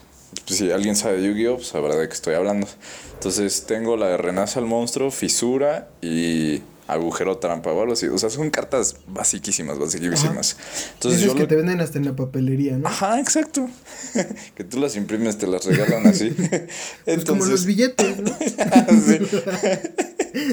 Pues, 0.46 0.60
si 0.60 0.72
alguien 0.72 0.96
sabe 0.96 1.20
de 1.20 1.28
Yu-Gi-Oh! 1.28 1.56
pues 1.56 1.68
sabrá 1.68 1.96
de 1.96 2.08
qué 2.08 2.14
estoy 2.14 2.36
hablando. 2.36 2.68
Entonces 3.16 3.66
tengo 3.66 3.98
la 3.98 4.08
de 4.08 4.18
Renace 4.18 4.60
al 4.60 4.66
monstruo, 4.66 5.12
Fisura 5.12 5.90
y 6.02 6.62
Agujero 6.92 7.38
trampa 7.38 7.72
o 7.72 7.80
algo 7.82 7.94
así. 7.94 8.08
O 8.08 8.18
sea, 8.18 8.30
son 8.30 8.50
cartas 8.50 8.96
basiquísimas, 9.08 9.78
basiquísimas. 9.78 10.58
Entonces 10.96 11.22
yo 11.22 11.34
que 11.36 11.42
lo- 11.42 11.48
te 11.48 11.56
venden 11.56 11.82
hasta 11.82 11.98
en 12.00 12.06
la 12.06 12.16
papelería, 12.16 12.78
¿no? 12.78 12.88
Ajá, 12.88 13.20
exacto. 13.20 13.70
que 14.56 14.64
tú 14.64 14.80
las 14.80 14.96
imprimes, 14.96 15.38
te 15.38 15.46
las 15.48 15.66
regalan 15.66 16.08
así. 16.08 16.30
Pues 17.06 17.26
como 17.26 17.46
los 17.46 17.64
Entonces, 17.64 17.66
billetes, 17.66 18.20
¿no? 18.20 18.30
sí. 19.06 19.20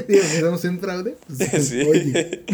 Digo, 0.08 0.22
si 0.24 0.40
damos 0.42 0.64
un 0.64 0.80
fraude, 0.80 1.16
pues, 1.26 1.68
Sí. 1.68 1.80
oye. 1.82 2.44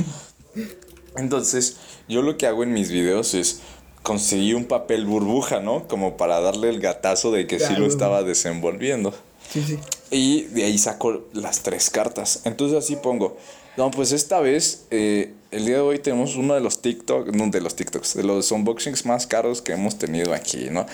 Entonces, 1.17 1.77
yo 2.09 2.23
lo 2.23 2.37
que 2.37 2.47
hago 2.47 2.63
en 2.63 2.73
mis 2.73 2.91
videos 2.91 3.35
es 3.35 3.61
conseguir 4.03 4.57
un 4.57 4.65
papel 4.65 5.05
burbuja, 5.07 5.61
¿no? 5.61 5.87
Como 5.87 6.17
para 6.17 6.41
darle 6.41 6.69
el 6.69 6.81
gatazo 6.81 7.31
de 7.31 7.47
que 7.47 7.59
sí 7.61 7.75
lo 7.77 7.87
estaba 7.87 8.23
desenvolviendo. 8.23 9.15
Sí, 9.53 9.63
sí. 9.67 9.79
Y 10.11 10.43
de 10.45 10.65
ahí 10.65 10.79
saco 10.79 11.29
las 11.33 11.63
tres 11.63 11.91
cartas. 11.91 12.41
Entonces 12.45 12.79
así 12.79 12.97
pongo. 12.97 13.37
No, 13.77 13.91
pues 13.91 14.13
esta 14.13 14.41
vez, 14.41 14.87
eh, 14.91 15.33
el 15.51 15.65
día 15.65 15.77
de 15.77 15.81
hoy 15.81 15.99
tenemos 15.99 16.37
uno 16.37 16.55
de 16.55 16.61
los 16.61 16.83
TikTok, 16.83 17.29
no 17.35 17.49
de 17.49 17.63
los 17.63 17.75
TikToks, 17.75 18.15
de 18.15 18.23
los 18.23 18.53
unboxings 18.53 19.07
más 19.07 19.27
caros 19.27 19.63
que 19.63 19.73
hemos 19.73 19.99
tenido 19.99 20.35
aquí, 20.35 20.69
¿no? 20.71 20.85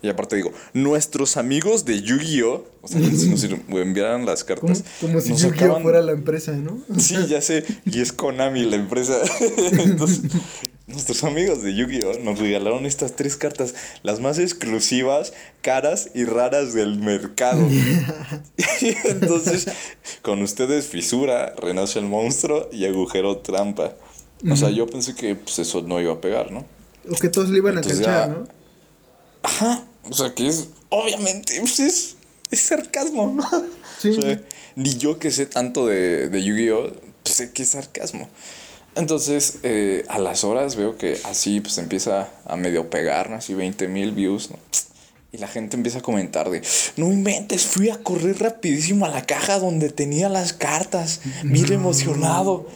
Y 0.00 0.08
aparte 0.08 0.36
digo, 0.36 0.52
nuestros 0.74 1.36
amigos 1.36 1.84
de 1.84 2.00
Yu-Gi-Oh! 2.02 2.64
O 2.82 2.86
sea, 2.88 3.00
si 3.00 3.28
nos 3.28 3.42
enviaran 3.44 4.24
las 4.24 4.44
cartas. 4.44 4.84
como 5.00 5.20
si 5.20 5.30
Yu-Gi-Oh 5.30 5.50
sacaban- 5.50 5.82
fuera 5.82 6.00
la 6.02 6.12
empresa, 6.12 6.52
¿no? 6.52 6.78
Sí, 6.98 7.16
ya 7.28 7.40
sé. 7.40 7.64
Y 7.84 8.00
es 8.00 8.12
Konami 8.12 8.64
la 8.64 8.76
empresa. 8.76 9.18
Entonces, 9.78 10.20
nuestros 10.86 11.24
amigos 11.24 11.62
de 11.62 11.74
Yu-Gi-Oh! 11.74 12.20
nos 12.22 12.38
regalaron 12.38 12.86
estas 12.86 13.16
tres 13.16 13.36
cartas, 13.36 13.74
las 14.04 14.20
más 14.20 14.38
exclusivas, 14.38 15.32
caras 15.62 16.10
y 16.14 16.24
raras 16.24 16.74
del 16.74 16.98
mercado. 17.00 17.66
Entonces, 19.04 19.66
con 20.22 20.42
ustedes, 20.42 20.86
Fisura, 20.86 21.54
Renace 21.56 21.98
el 21.98 22.06
monstruo 22.06 22.68
y 22.72 22.84
Agujero 22.86 23.38
Trampa. 23.38 23.94
O 24.48 24.54
sea, 24.56 24.70
yo 24.70 24.86
pensé 24.86 25.14
que 25.16 25.34
pues, 25.34 25.58
eso 25.58 25.82
no 25.82 26.00
iba 26.00 26.12
a 26.12 26.20
pegar, 26.20 26.52
¿no? 26.52 26.64
O 27.10 27.16
que 27.16 27.28
todos 27.28 27.48
le 27.50 27.58
iban 27.58 27.76
a 27.78 27.80
cachar, 27.80 27.98
ya- 28.00 28.26
¿no? 28.28 28.46
Ajá. 29.42 29.84
O 30.10 30.14
sea, 30.14 30.34
que 30.34 30.48
es, 30.48 30.68
obviamente, 30.88 31.58
pues 31.60 31.80
es, 31.80 32.16
es 32.50 32.60
sarcasmo, 32.60 33.32
¿no? 33.34 33.48
Sí. 33.98 34.10
O 34.10 34.22
sea, 34.22 34.40
ni 34.76 34.96
yo 34.96 35.18
que 35.18 35.32
sé 35.32 35.46
tanto 35.46 35.88
de, 35.88 36.28
de 36.28 36.44
Yu-Gi-Oh! 36.44 36.92
pues 37.24 37.34
sé 37.34 37.50
que 37.50 37.64
es 37.64 37.70
sarcasmo. 37.70 38.28
Entonces, 38.94 39.58
eh, 39.62 40.04
a 40.08 40.18
las 40.18 40.44
horas 40.44 40.76
veo 40.76 40.96
que 40.96 41.20
así 41.24 41.60
pues 41.60 41.78
empieza 41.78 42.30
a 42.44 42.56
medio 42.56 42.90
pegar, 42.90 43.30
¿no? 43.30 43.36
Así 43.36 43.54
20 43.54 43.88
mil 43.88 44.12
views, 44.12 44.50
¿no? 44.50 44.58
Y 45.30 45.38
la 45.38 45.46
gente 45.46 45.76
empieza 45.76 45.98
a 45.98 46.02
comentar 46.02 46.48
de, 46.48 46.62
no 46.96 47.12
inventes, 47.12 47.66
fui 47.66 47.90
a 47.90 48.02
correr 48.02 48.38
rapidísimo 48.40 49.04
a 49.04 49.08
la 49.08 49.26
caja 49.26 49.58
donde 49.58 49.90
tenía 49.90 50.28
las 50.28 50.52
cartas, 50.52 51.20
bien 51.44 51.72
emocionado. 51.72 52.66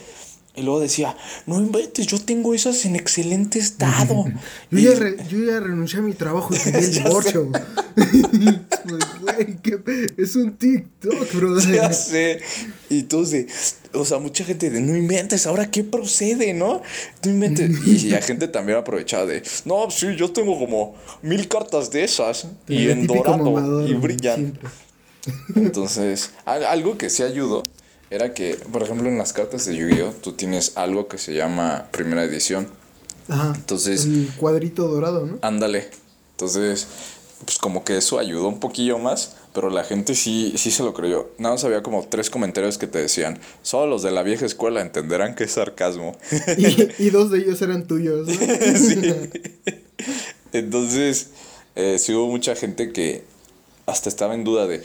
Y 0.55 0.61
luego 0.61 0.79
decía, 0.79 1.17
no 1.47 1.57
inventes, 1.59 2.05
yo 2.05 2.19
tengo 2.19 2.53
esas 2.53 2.85
en 2.85 2.95
excelente 2.95 3.57
estado. 3.57 4.25
Yo 4.69 4.77
Y- 4.77 4.83
ya, 4.83 4.93
re- 4.93 5.17
yo 5.27 5.39
ya 5.43 5.59
renuncié 5.59 5.97
a 5.99 6.01
mi 6.03 6.13
trabajo 6.13 6.53
y 6.53 6.59
pedí 6.59 6.85
el 6.85 6.93
divorcio. 7.03 7.51
Pues, 8.83 10.11
es 10.17 10.35
un 10.35 10.57
TikTok, 10.57 11.33
brother. 11.33 11.73
Ya 11.75 11.93
sé. 11.93 12.39
Y 12.89 13.03
de, 13.31 13.47
o 13.93 14.03
sea, 14.05 14.19
mucha 14.19 14.43
gente 14.43 14.69
de, 14.69 14.81
no 14.81 14.95
inventes, 14.95 15.47
ahora 15.47 15.71
qué 15.71 15.83
procede, 15.83 16.53
¿no? 16.53 16.81
No 17.23 17.31
inventes. 17.31 17.71
Y 17.87 18.09
la 18.09 18.21
gente 18.21 18.47
también 18.47 18.77
aprovechaba 18.77 19.25
de, 19.25 19.41
no, 19.65 19.89
sí, 19.89 20.15
yo 20.17 20.31
tengo 20.31 20.59
como 20.59 20.95
mil 21.21 21.47
cartas 21.47 21.91
de 21.91 22.03
esas. 22.03 22.47
Y 22.67 22.89
en 22.89 23.07
dorado. 23.07 23.87
y 23.87 23.93
brillan. 23.93 24.35
siempre. 24.35 24.69
Entonces, 25.55 26.31
al- 26.45 26.65
algo 26.65 26.97
que 26.97 27.09
sí 27.09 27.23
ayudó 27.23 27.63
era 28.13 28.33
que, 28.33 28.55
por 28.71 28.83
ejemplo, 28.83 29.09
en 29.09 29.17
las 29.17 29.33
cartas 29.33 29.65
de 29.65 29.75
Yu-Gi-Oh! 29.75 30.11
tú 30.21 30.33
tienes 30.33 30.73
algo 30.77 31.07
que 31.07 31.17
se 31.17 31.33
llama 31.33 31.87
primera 31.91 32.23
edición. 32.23 32.67
Ajá. 33.27 33.53
Entonces- 33.55 34.05
El 34.05 34.29
cuadrito 34.37 34.87
dorado, 34.87 35.25
¿no? 35.25 35.39
Ándale. 35.41 35.89
Entonces, 36.31 36.87
pues 37.45 37.57
como 37.57 37.83
que 37.83 37.97
eso 37.97 38.19
ayudó 38.19 38.47
un 38.47 38.59
poquillo 38.59 38.99
más, 38.99 39.35
pero 39.53 39.69
la 39.69 39.83
gente 39.83 40.13
sí, 40.15 40.53
sí 40.57 40.69
se 40.71 40.83
lo 40.83 40.93
creyó. 40.93 41.31
Nada 41.39 41.55
más 41.55 41.63
había 41.63 41.81
como 41.81 42.05
tres 42.07 42.29
comentarios 42.29 42.77
que 42.77 42.85
te 42.87 42.99
decían, 42.99 43.39
solo 43.63 43.87
los 43.87 44.03
de 44.03 44.11
la 44.11 44.21
vieja 44.23 44.45
escuela 44.45 44.81
entenderán 44.81 45.33
que 45.35 45.45
es 45.45 45.51
sarcasmo. 45.53 46.15
Y, 46.57 47.05
y 47.05 47.09
dos 47.09 47.31
de 47.31 47.39
ellos 47.39 47.61
eran 47.63 47.87
tuyos, 47.87 48.27
¿no? 48.27 48.33
Sí. 48.77 49.01
Entonces, 50.51 51.29
eh, 51.75 51.97
sí 51.99 52.13
hubo 52.13 52.27
mucha 52.27 52.55
gente 52.55 52.91
que 52.91 53.23
hasta 53.85 54.07
estaba 54.09 54.33
en 54.35 54.43
duda 54.43 54.67
de, 54.67 54.81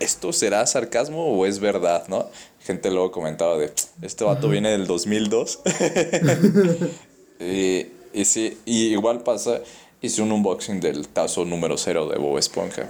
¿esto 0.00 0.32
será 0.32 0.66
sarcasmo 0.66 1.26
o 1.38 1.46
es 1.46 1.60
verdad, 1.60 2.06
no? 2.08 2.28
Gente 2.64 2.90
luego 2.90 3.10
comentaba 3.10 3.56
de, 3.58 3.72
este 4.02 4.24
vato 4.24 4.48
viene 4.48 4.70
del 4.70 4.86
2002. 4.86 5.60
y, 7.40 7.86
y 8.12 8.24
sí, 8.24 8.58
y 8.64 8.86
igual 8.88 9.22
pasa, 9.22 9.60
hice 10.00 10.22
un 10.22 10.32
unboxing 10.32 10.80
del 10.80 11.08
tazo 11.08 11.44
número 11.44 11.76
cero 11.76 12.08
de 12.08 12.18
Bob 12.18 12.38
Esponja. 12.38 12.88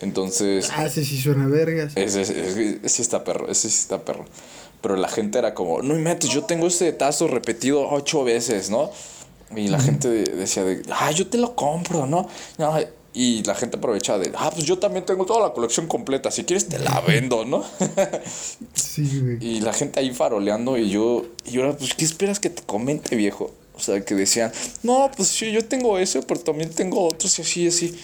Entonces, 0.00 0.70
Ah, 0.74 0.86
ese 0.86 1.04
sí 1.04 1.20
suena 1.20 1.46
vergas. 1.48 1.92
ese, 1.96 2.22
ese- 2.22 2.78
ese 2.82 2.88
sí 2.88 3.02
está 3.02 3.24
perro, 3.24 3.48
ese 3.50 3.68
sí 3.68 3.78
está 3.80 4.04
perro. 4.04 4.24
Pero 4.80 4.94
la 4.96 5.08
gente 5.08 5.38
era 5.38 5.54
como, 5.54 5.82
no 5.82 5.96
inventes, 5.96 6.30
yo 6.30 6.44
tengo 6.44 6.68
este 6.68 6.92
tazo 6.92 7.26
repetido 7.26 7.88
ocho 7.90 8.22
veces, 8.22 8.70
¿no? 8.70 8.90
Y 9.56 9.66
la 9.68 9.80
gente 9.80 10.08
de- 10.08 10.24
decía 10.36 10.62
de, 10.62 10.82
ah, 10.90 11.10
yo 11.10 11.26
te 11.26 11.36
lo 11.38 11.56
compro, 11.56 12.06
¿no? 12.06 12.28
No, 12.58 12.76
Y 13.14 13.42
la 13.44 13.54
gente 13.54 13.78
aprovechaba 13.78 14.18
de, 14.18 14.30
ah, 14.36 14.50
pues 14.52 14.64
yo 14.64 14.78
también 14.78 15.04
tengo 15.04 15.24
toda 15.24 15.48
la 15.48 15.52
colección 15.52 15.86
completa, 15.86 16.30
si 16.30 16.44
quieres 16.44 16.68
te 16.68 16.78
la 16.78 17.00
vendo, 17.00 17.44
¿no? 17.44 17.64
Sí, 18.74 19.20
güey. 19.20 19.38
y 19.40 19.60
la 19.60 19.72
gente 19.72 20.00
ahí 20.00 20.12
faroleando 20.12 20.76
y 20.76 20.90
yo, 20.90 21.24
y 21.44 21.58
era, 21.58 21.76
pues, 21.76 21.94
¿qué 21.94 22.04
esperas 22.04 22.38
que 22.38 22.50
te 22.50 22.62
comente, 22.62 23.16
viejo? 23.16 23.50
O 23.74 23.80
sea, 23.80 24.04
que 24.04 24.14
decían, 24.14 24.52
no, 24.82 25.10
pues 25.16 25.28
sí, 25.28 25.52
yo 25.52 25.64
tengo 25.64 25.98
ese, 25.98 26.22
pero 26.22 26.40
también 26.40 26.70
tengo 26.70 27.06
otros 27.06 27.38
y 27.38 27.42
así, 27.42 27.68
así. 27.68 27.98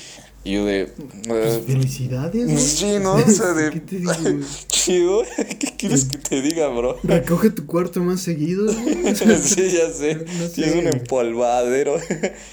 Y 0.45 0.53
yo 0.53 0.67
de, 0.67 0.83
eh, 0.83 1.63
Felicidades, 1.67 2.45
güey. 2.45 2.59
Sí, 2.59 2.99
¿no? 3.01 3.15
O 3.15 3.29
sea, 3.29 3.55
de. 3.55 3.71
¿Qué 3.71 3.81
te 3.81 3.97
digo? 3.97 4.13
Chido. 4.69 5.23
¿Qué 5.59 5.75
quieres 5.79 6.05
que 6.05 6.19
te 6.19 6.43
diga, 6.43 6.69
bro? 6.69 6.99
Recoge 7.03 7.49
tu 7.49 7.65
cuarto 7.67 8.01
más 8.01 8.21
seguido, 8.21 8.67
güey. 8.67 9.17
sí, 9.17 9.71
ya 9.71 9.91
sé. 9.91 10.17
No 10.17 10.49
sé, 10.49 10.79
un 10.79 10.87
empolvadero. 10.87 11.99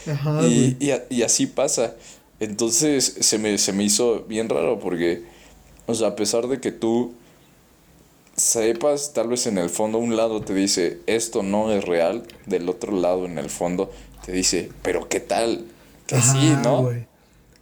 Ajá, 0.08 0.48
y, 0.48 0.78
y 1.10 1.22
así 1.22 1.48
pasa. 1.48 1.96
Entonces 2.42 3.18
se 3.20 3.38
me, 3.38 3.58
se 3.60 3.72
me 3.72 3.84
hizo 3.84 4.26
bien 4.28 4.50
raro 4.50 4.80
porque, 4.80 5.24
o 5.86 5.94
sea, 5.94 6.10
a 6.10 6.16
pesar 6.16 6.48
de 6.48 6.60
que 6.60 6.72
tú 6.72 7.14
sepas, 8.36 9.14
tal 9.14 9.28
vez 9.28 9.46
en 9.46 9.60
el 9.60 9.70
fondo 9.70 10.00
un 10.00 10.18
lado 10.18 10.42
te 10.42 10.56
dice, 10.56 11.00
esto 11.06 11.44
no 11.44 11.72
es 11.72 11.86
real, 11.86 12.24
del 12.48 12.68
otro 12.68 12.94
lado 12.94 13.28
en 13.28 13.38
el 13.38 13.50
fondo 13.50 13.92
te 14.26 14.32
dice, 14.32 14.72
pero 14.82 15.08
¿qué 15.08 15.20
tal? 15.20 15.66
Que 16.08 16.20
sí, 16.20 16.50
Ajá, 16.50 16.62
¿no? 16.64 16.90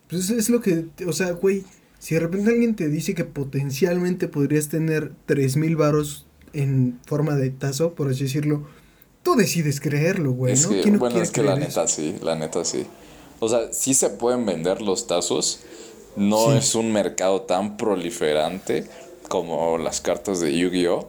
Pues 0.10 0.30
es 0.30 0.50
lo 0.50 0.62
que, 0.62 0.86
o 1.06 1.12
sea, 1.12 1.32
güey, 1.32 1.65
si 2.00 2.15
de 2.15 2.22
repente 2.22 2.50
alguien 2.50 2.74
te 2.76 2.88
dice 2.88 3.13
que 3.13 3.26
potencialmente 3.26 4.30
podrías 4.30 4.70
tener 4.70 5.12
tres 5.26 5.58
mil 5.58 5.76
varos 5.76 6.26
en 6.54 7.00
forma 7.06 7.36
de 7.36 7.50
tazo, 7.50 7.96
por 7.96 8.10
así 8.10 8.24
decirlo, 8.24 8.65
tú 9.24 9.36
decides 9.36 9.82
creerlo, 9.82 10.32
güey, 10.32 10.56
¿no? 10.56 10.70
que, 10.70 10.82
¿Quién 10.82 10.94
no 10.94 11.00
bueno, 11.00 11.22
es 11.22 11.32
que 11.32 11.44
la 11.44 11.54
eso? 11.54 11.60
neta 11.60 11.88
sí, 11.88 12.15
la 12.22 12.36
neta 12.36 12.63
sí. 12.63 12.88
O 13.39 13.47
sea, 13.49 13.71
sí 13.71 13.93
se 13.93 14.10
pueden 14.10 14.45
vender 14.45 14.82
los 14.82 15.08
tazos. 15.08 15.60
No 16.15 16.52
Sí. 16.52 16.58
es 16.58 16.75
un 16.75 16.91
mercado 16.91 17.41
tan 17.41 17.78
proliferante 17.78 18.88
como 19.30 19.78
las 19.78 20.02
cartas 20.02 20.39
de 20.39 20.58
Yu-Gi-Oh! 20.58 21.08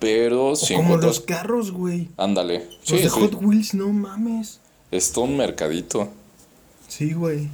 Pero 0.00 0.48
O 0.48 0.56
si 0.56 0.74
como 0.74 0.86
encuentras. 0.94 1.16
los 1.18 1.20
carros, 1.24 1.70
güey. 1.70 2.08
Ándale. 2.16 2.66
Los 2.88 3.02
de 3.02 3.08
sí. 3.08 3.20
Hot 3.20 3.34
Wheels, 3.40 3.74
no 3.74 3.88
mames. 3.88 4.58
Es 4.90 5.12
todo 5.12 5.26
un 5.26 5.36
mercadito. 5.36 6.08
Sí, 6.88 7.12
güey. 7.12 7.48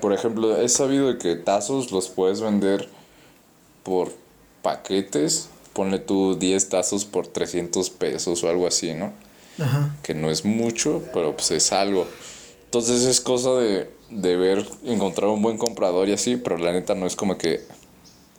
Por 0.00 0.12
ejemplo, 0.12 0.60
he 0.60 0.68
sabido 0.68 1.16
que 1.18 1.36
tazos 1.36 1.90
los 1.92 2.08
puedes 2.08 2.40
vender 2.40 2.88
por 3.82 4.12
paquetes. 4.62 5.48
Ponle 5.72 5.98
tú 5.98 6.36
10 6.36 6.68
tazos 6.68 7.04
por 7.06 7.26
300 7.26 7.88
pesos 7.90 8.42
o 8.44 8.48
algo 8.50 8.66
así, 8.66 8.92
¿no? 8.92 9.12
Ajá. 9.58 9.94
que 10.02 10.14
no 10.14 10.30
es 10.30 10.46
mucho, 10.46 11.02
pero 11.12 11.34
pues 11.36 11.50
es 11.50 11.70
algo. 11.72 12.06
Entonces 12.70 13.02
es 13.02 13.20
cosa 13.20 13.54
de, 13.54 13.90
de 14.10 14.36
ver, 14.36 14.64
encontrar 14.84 15.28
un 15.28 15.42
buen 15.42 15.58
comprador 15.58 16.08
y 16.08 16.12
así, 16.12 16.36
pero 16.36 16.56
la 16.56 16.70
neta 16.70 16.94
no 16.94 17.04
es 17.04 17.16
como 17.16 17.36
que 17.36 17.62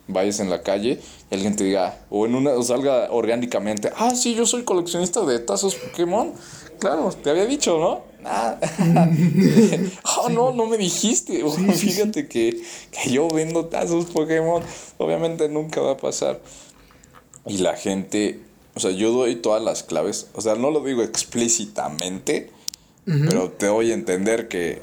vayas 0.07 0.39
en 0.39 0.49
la 0.49 0.61
calle 0.61 1.01
y 1.29 1.35
alguien 1.35 1.57
te 1.57 1.65
diga, 1.65 1.99
o 2.09 2.25
en 2.25 2.35
una, 2.35 2.51
o 2.51 2.63
salga 2.63 3.11
orgánicamente, 3.11 3.91
ah, 3.93 4.15
sí, 4.15 4.33
yo 4.33 4.45
soy 4.45 4.63
coleccionista 4.63 5.25
de 5.25 5.39
tazos 5.39 5.75
Pokémon. 5.75 6.31
Claro, 6.79 7.09
te 7.21 7.29
había 7.29 7.45
dicho, 7.45 7.77
¿no? 7.77 8.09
Ah, 8.23 8.57
oh, 10.23 10.29
no, 10.29 10.53
no 10.53 10.65
me 10.65 10.77
dijiste. 10.77 11.43
Fíjate 11.73 12.29
Que, 12.29 12.61
que 12.89 13.11
yo 13.11 13.27
vendo 13.27 13.65
tazos 13.65 14.05
Pokémon. 14.05 14.63
Obviamente 14.97 15.49
nunca 15.49 15.81
va 15.81 15.91
a 15.91 15.97
pasar. 15.97 16.39
Y 17.45 17.57
la 17.57 17.75
gente, 17.75 18.39
o 18.75 18.79
sea, 18.79 18.91
yo 18.91 19.11
doy 19.11 19.35
todas 19.35 19.61
las 19.61 19.83
claves, 19.83 20.27
o 20.35 20.39
sea, 20.39 20.55
no 20.55 20.71
lo 20.71 20.79
digo 20.85 21.03
explícitamente, 21.03 22.49
pero 23.05 23.49
te 23.51 23.65
doy 23.65 23.91
a 23.91 23.93
entender 23.93 24.47
que 24.47 24.81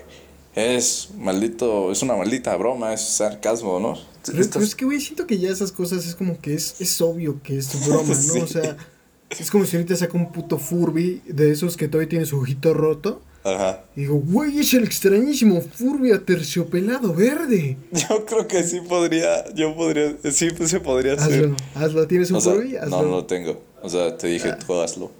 es 0.55 1.11
maldito, 1.17 1.93
es 1.93 2.03
una 2.03 2.17
maldita 2.17 2.57
broma, 2.57 2.93
es 2.93 3.03
sarcasmo, 3.03 3.79
¿no? 3.79 3.95
Pero, 4.27 4.45
pero 4.53 4.65
es 4.65 4.75
que, 4.75 4.85
güey, 4.85 5.01
siento 5.01 5.27
que 5.27 5.39
ya 5.39 5.51
esas 5.51 5.73
cosas 5.73 6.07
es 6.07 6.15
como 6.15 6.41
que 6.41 6.55
es, 6.55 6.81
es 6.81 7.01
obvio 7.01 7.41
que 7.43 7.59
es 7.59 7.87
broma, 7.87 8.09
¿no? 8.09 8.15
Sí. 8.15 8.41
O 8.41 8.47
sea, 8.47 8.77
es 9.31 9.51
como 9.51 9.65
si 9.65 9.77
ahorita 9.77 9.97
saca 9.97 10.17
un 10.17 10.33
puto 10.33 10.59
Furby 10.59 11.23
de 11.27 11.53
esos 11.53 11.77
que 11.77 11.89
todavía 11.89 12.09
tiene 12.09 12.27
su 12.27 12.39
ojito 12.39 12.75
roto. 12.75 13.23
Ajá. 13.45 13.85
Y 13.95 14.03
digo, 14.03 14.17
güey, 14.17 14.59
es 14.59 14.75
el 14.75 14.85
extrañísimo 14.85 15.61
Furby 15.61 16.13
aterciopelado 16.13 17.15
verde. 17.15 17.77
Yo 17.93 18.27
creo 18.27 18.49
que 18.49 18.63
sí 18.65 18.81
podría, 18.81 19.53
yo 19.55 19.75
podría, 19.77 20.17
sí 20.33 20.49
pues, 20.51 20.71
se 20.71 20.81
podría 20.81 21.15
hacer. 21.15 21.45
Hazlo, 21.45 21.57
hazlo. 21.75 22.07
¿Tienes 22.09 22.31
un 22.31 22.39
O 22.39 22.41
sea, 22.41 22.55
Furby? 22.55 22.77
Hazlo. 22.77 22.97
no, 22.97 23.03
no 23.03 23.11
lo 23.11 23.27
tengo. 23.27 23.63
O 23.81 23.89
sea, 23.89 24.17
te 24.17 24.27
dije, 24.27 24.55
tú 24.67 24.81
hazlo. 24.81 25.13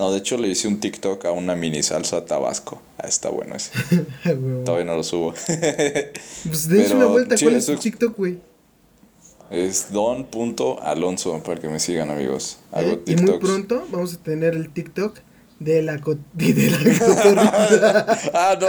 No, 0.00 0.10
de 0.10 0.18
hecho 0.18 0.38
le 0.38 0.48
hice 0.48 0.66
un 0.66 0.80
TikTok 0.80 1.26
a 1.26 1.30
una 1.32 1.54
mini 1.54 1.82
salsa 1.82 2.24
tabasco. 2.24 2.80
Ah, 2.96 3.06
está 3.06 3.28
bueno 3.28 3.54
ese. 3.54 3.70
Todavía 4.64 4.86
no 4.86 4.96
lo 4.96 5.02
subo. 5.02 5.34
Pues 5.44 6.68
dense 6.68 6.84
Pero, 6.88 6.96
una 6.96 7.04
vuelta. 7.06 7.36
sí, 7.36 7.44
¿Cuál 7.44 7.56
es 7.56 7.66
tu 7.66 7.76
TikTok, 7.76 8.16
güey? 8.16 8.38
es 9.50 9.92
don.alonso 9.92 11.42
para 11.42 11.60
que 11.60 11.68
me 11.68 11.78
sigan, 11.80 12.10
amigos. 12.10 12.58
Hago 12.72 12.92
Eh, 12.92 13.02
y 13.04 13.16
muy 13.16 13.38
pronto 13.38 13.86
vamos 13.90 14.14
a 14.14 14.22
tener 14.22 14.54
el 14.54 14.70
TikTok 14.72 15.18
de 15.58 15.82
la, 15.82 16.00
co- 16.00 16.16
de 16.32 16.70
la 17.34 18.18
ah, 18.32 18.58
no. 18.58 18.68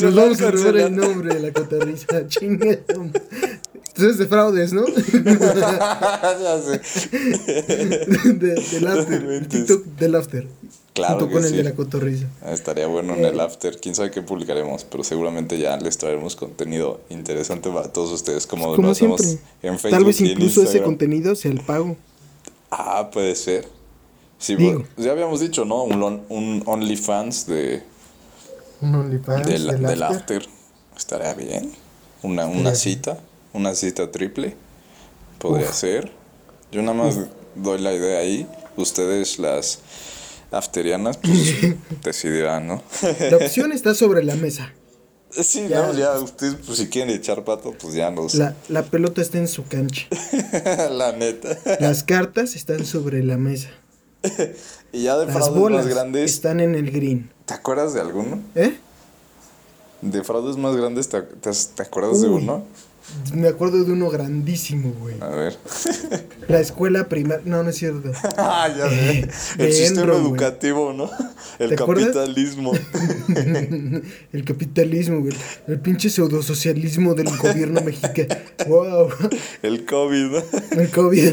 Nos 0.00 0.14
vamos 0.14 0.42
a 0.42 0.50
robar 0.50 0.76
el 0.76 0.94
nombre 0.94 1.34
de 1.34 1.40
la 1.40 1.52
cotorriza. 1.52 2.26
Chinga. 2.28 2.78
Entonces 3.94 4.18
de 4.18 4.26
fraudes, 4.26 4.72
¿no? 4.72 4.86
ya 4.86 6.62
sé. 6.62 6.80
de, 8.32 8.54
del 8.72 8.86
after. 8.86 9.46
TikTok 9.48 9.84
del 9.98 10.14
after. 10.14 10.46
Claro 10.94 11.12
junto 11.20 11.28
que 11.28 11.32
con 11.34 11.44
el 11.44 11.52
de 11.56 11.62
la 11.62 11.72
cotorriza. 11.72 12.26
Ah, 12.42 12.52
Estaría 12.52 12.86
bueno 12.86 13.14
en 13.14 13.24
el 13.24 13.40
after. 13.40 13.78
Quién 13.80 13.94
sabe 13.94 14.10
qué 14.10 14.20
publicaremos, 14.22 14.84
pero 14.84 15.04
seguramente 15.04 15.58
ya 15.58 15.76
les 15.78 15.96
traeremos 15.98 16.36
contenido 16.36 17.00
interesante 17.10 17.70
para 17.70 17.90
todos 17.92 18.12
ustedes, 18.12 18.46
como, 18.46 18.76
lo 18.76 18.90
hacemos 18.90 19.20
siempre. 19.22 19.46
en 19.62 19.78
Facebook. 19.78 19.90
Tal 19.98 20.04
vez 20.04 20.20
y 20.20 20.24
en 20.24 20.30
incluso 20.32 20.62
ese 20.62 20.82
contenido 20.82 21.34
sea 21.34 21.50
el 21.50 21.60
pago. 21.60 21.96
Ah, 22.70 23.10
puede 23.12 23.34
ser. 23.36 23.66
Sí, 24.38 24.56
Digo. 24.56 24.72
bueno, 24.72 24.88
ya 24.96 25.12
habíamos 25.12 25.40
dicho, 25.40 25.64
¿no? 25.64 25.82
Un, 25.84 26.02
on- 26.02 26.22
un 26.28 26.62
OnlyFans 26.66 27.46
de, 27.46 27.82
Un 28.80 28.94
OnlyFans 28.94 29.46
del, 29.46 29.66
del, 29.68 29.82
del 29.82 30.02
after. 30.02 30.38
after. 30.42 30.48
Estaría 30.96 31.32
bien. 31.34 31.70
Una, 32.22 32.46
una 32.46 32.74
cita, 32.74 33.18
una 33.52 33.74
cita 33.74 34.10
triple. 34.10 34.56
Podría 35.38 35.68
Uf. 35.68 35.74
ser. 35.74 36.12
Yo 36.70 36.82
nada 36.82 36.94
más 36.94 37.18
doy 37.54 37.80
la 37.80 37.92
idea 37.92 38.20
ahí. 38.20 38.46
Ustedes, 38.76 39.38
las 39.38 39.80
afterianas, 40.50 41.16
pues 41.18 41.54
decidirán, 42.04 42.66
¿no? 42.66 42.82
La 43.30 43.36
opción 43.36 43.72
está 43.72 43.94
sobre 43.94 44.22
la 44.24 44.34
mesa. 44.36 44.72
sí, 45.30 45.66
Ya. 45.68 45.86
no, 45.86 45.92
ya 45.94 46.12
ustedes, 46.18 46.56
pues 46.64 46.78
si 46.78 46.88
quieren 46.88 47.14
echar 47.14 47.44
pato, 47.44 47.72
pues 47.80 47.94
ya 47.94 48.10
nos. 48.10 48.34
La, 48.34 48.50
La, 48.68 48.80
la 48.80 48.82
pelota 48.84 49.20
está 49.20 49.38
en 49.38 49.48
su 49.48 49.64
cancha. 49.66 50.06
neta. 51.18 51.58
Las 51.80 52.02
cartas 52.04 52.54
están 52.56 52.84
sobre 52.86 53.22
la 53.22 53.36
mesa. 53.36 53.68
y 54.92 55.02
ya 55.02 55.18
de 55.18 55.26
Las 55.26 55.50
bolas 55.50 55.84
más 55.86 55.94
grandes. 55.94 56.30
están 56.32 56.60
en 56.60 56.74
el 56.74 56.90
green. 56.90 57.30
¿Te 57.46 57.54
acuerdas 57.54 57.92
de 57.92 58.00
alguno? 58.00 58.40
¿Eh? 58.54 58.76
De 60.00 60.22
fraudes 60.24 60.56
más 60.56 60.76
grandes, 60.76 61.08
¿te, 61.08 61.20
te, 61.22 61.50
te 61.74 61.82
acuerdas 61.82 62.20
de 62.22 62.28
uno? 62.28 62.64
Me 63.34 63.48
acuerdo 63.48 63.82
de 63.84 63.92
uno 63.92 64.08
grandísimo, 64.10 64.92
güey. 64.98 65.16
A 65.20 65.28
ver. 65.28 65.56
La 66.48 66.60
escuela 66.60 67.08
primaria. 67.08 67.42
No, 67.44 67.62
no 67.62 67.70
es 67.70 67.76
cierto. 67.76 68.12
ah, 68.36 68.68
ya 68.76 68.88
sé. 68.88 69.28
De 69.58 69.66
El 69.66 69.72
sistema 69.72 70.02
Enron, 70.02 70.22
educativo, 70.22 70.92
¿no? 70.92 71.10
El 71.58 71.74
capitalismo. 71.74 72.72
El 74.32 74.44
capitalismo, 74.44 75.20
güey. 75.20 75.34
El 75.66 75.80
pinche 75.80 76.10
pseudosocialismo 76.10 77.14
del 77.14 77.28
gobierno 77.36 77.80
mexicano. 77.82 78.34
Wow. 78.66 79.08
El 79.62 79.84
COVID, 79.84 80.26
¿no? 80.30 80.42
El 80.80 80.90
COVID. 80.90 81.32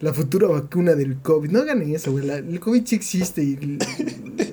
La 0.00 0.12
futura 0.12 0.46
vacuna 0.48 0.94
del 0.94 1.16
COVID. 1.18 1.50
No 1.50 1.60
hagan 1.60 1.82
eso, 1.82 2.12
güey. 2.12 2.28
El 2.28 2.60
COVID 2.60 2.84
sí 2.86 2.96
existe 2.96 3.42
y 3.42 3.78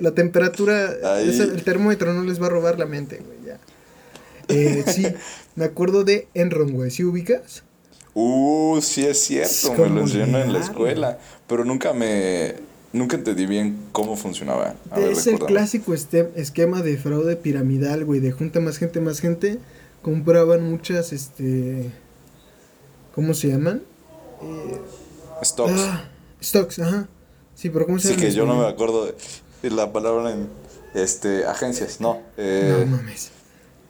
la 0.00 0.12
temperatura, 0.12 0.92
esa- 1.20 1.44
el 1.44 1.62
termómetro 1.64 2.12
no 2.14 2.22
les 2.22 2.40
va 2.40 2.46
a 2.46 2.50
robar 2.50 2.78
la 2.78 2.86
mente, 2.86 3.16
güey. 3.24 3.38
Ya. 3.46 3.58
Eh, 4.48 4.84
sí, 4.86 5.06
me 5.56 5.64
acuerdo 5.64 6.04
de 6.04 6.28
Enron, 6.34 6.72
güey. 6.72 6.90
¿Sí 6.90 7.04
ubicas? 7.04 7.62
Uh, 8.14 8.80
sí 8.80 9.04
es 9.04 9.20
cierto, 9.24 9.72
me 9.82 9.88
lo 9.90 10.00
enseñaron 10.02 10.36
en 10.36 10.52
la 10.52 10.60
escuela. 10.60 11.18
Pero 11.46 11.64
nunca 11.64 11.92
me. 11.92 12.54
Nunca 12.92 13.16
entendí 13.16 13.46
bien 13.46 13.76
cómo 13.90 14.14
funcionaba. 14.16 14.76
A 14.92 14.98
ver, 15.00 15.10
es 15.12 15.26
el 15.26 15.40
clásico 15.40 15.94
este- 15.94 16.30
esquema 16.36 16.80
de 16.82 16.96
fraude 16.96 17.34
piramidal, 17.34 18.04
güey. 18.04 18.20
De 18.20 18.30
junta 18.30 18.60
más 18.60 18.78
gente, 18.78 19.00
más 19.00 19.20
gente. 19.20 19.58
Compraban 20.00 20.62
muchas, 20.70 21.12
este. 21.12 21.90
¿Cómo 23.14 23.34
se 23.34 23.48
llaman? 23.48 23.82
Eh, 24.42 24.80
Stocks. 25.44 25.72
ah, 25.76 26.08
stocks, 26.42 26.78
ajá. 26.78 27.08
Sí, 27.56 27.70
pero 27.70 27.86
¿cómo 27.86 27.98
se 27.98 28.08
sí 28.08 28.14
llama? 28.14 28.22
que 28.22 28.28
en 28.28 28.34
yo 28.34 28.46
no 28.46 28.56
me 28.60 28.66
acuerdo 28.66 29.06
de, 29.06 29.70
la 29.70 29.92
palabra 29.92 30.32
en 30.32 30.48
este 30.94 31.46
agencias, 31.46 32.00
no. 32.00 32.14
No 32.14 32.20
Eh, 32.36 32.86
mames. 32.88 33.30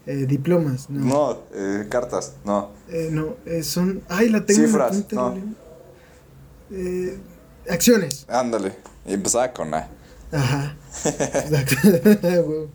Eh, 0.07 0.27
diplomas, 0.27 0.91
no. 0.91 1.01
no, 1.05 1.43
eh, 1.55 1.87
cartas, 1.89 2.35
no. 2.45 2.71
Eh, 2.91 3.09
no, 3.11 3.37
eh, 3.47 3.63
son. 3.63 4.03
Ay, 4.09 4.29
la 4.29 4.45
tengo 4.45 4.65
en 4.65 4.73
la 4.79 4.91
de 4.91 5.05
no. 5.13 5.35
la. 5.35 5.41
Eh, 6.71 7.19
acciones. 7.71 8.27
Ándale. 8.29 8.75
Y 9.07 9.15
empezaba 9.15 9.53
con 9.53 9.73
A. 9.73 9.89
Ajá. 10.31 10.77
Exacto. 11.05 12.71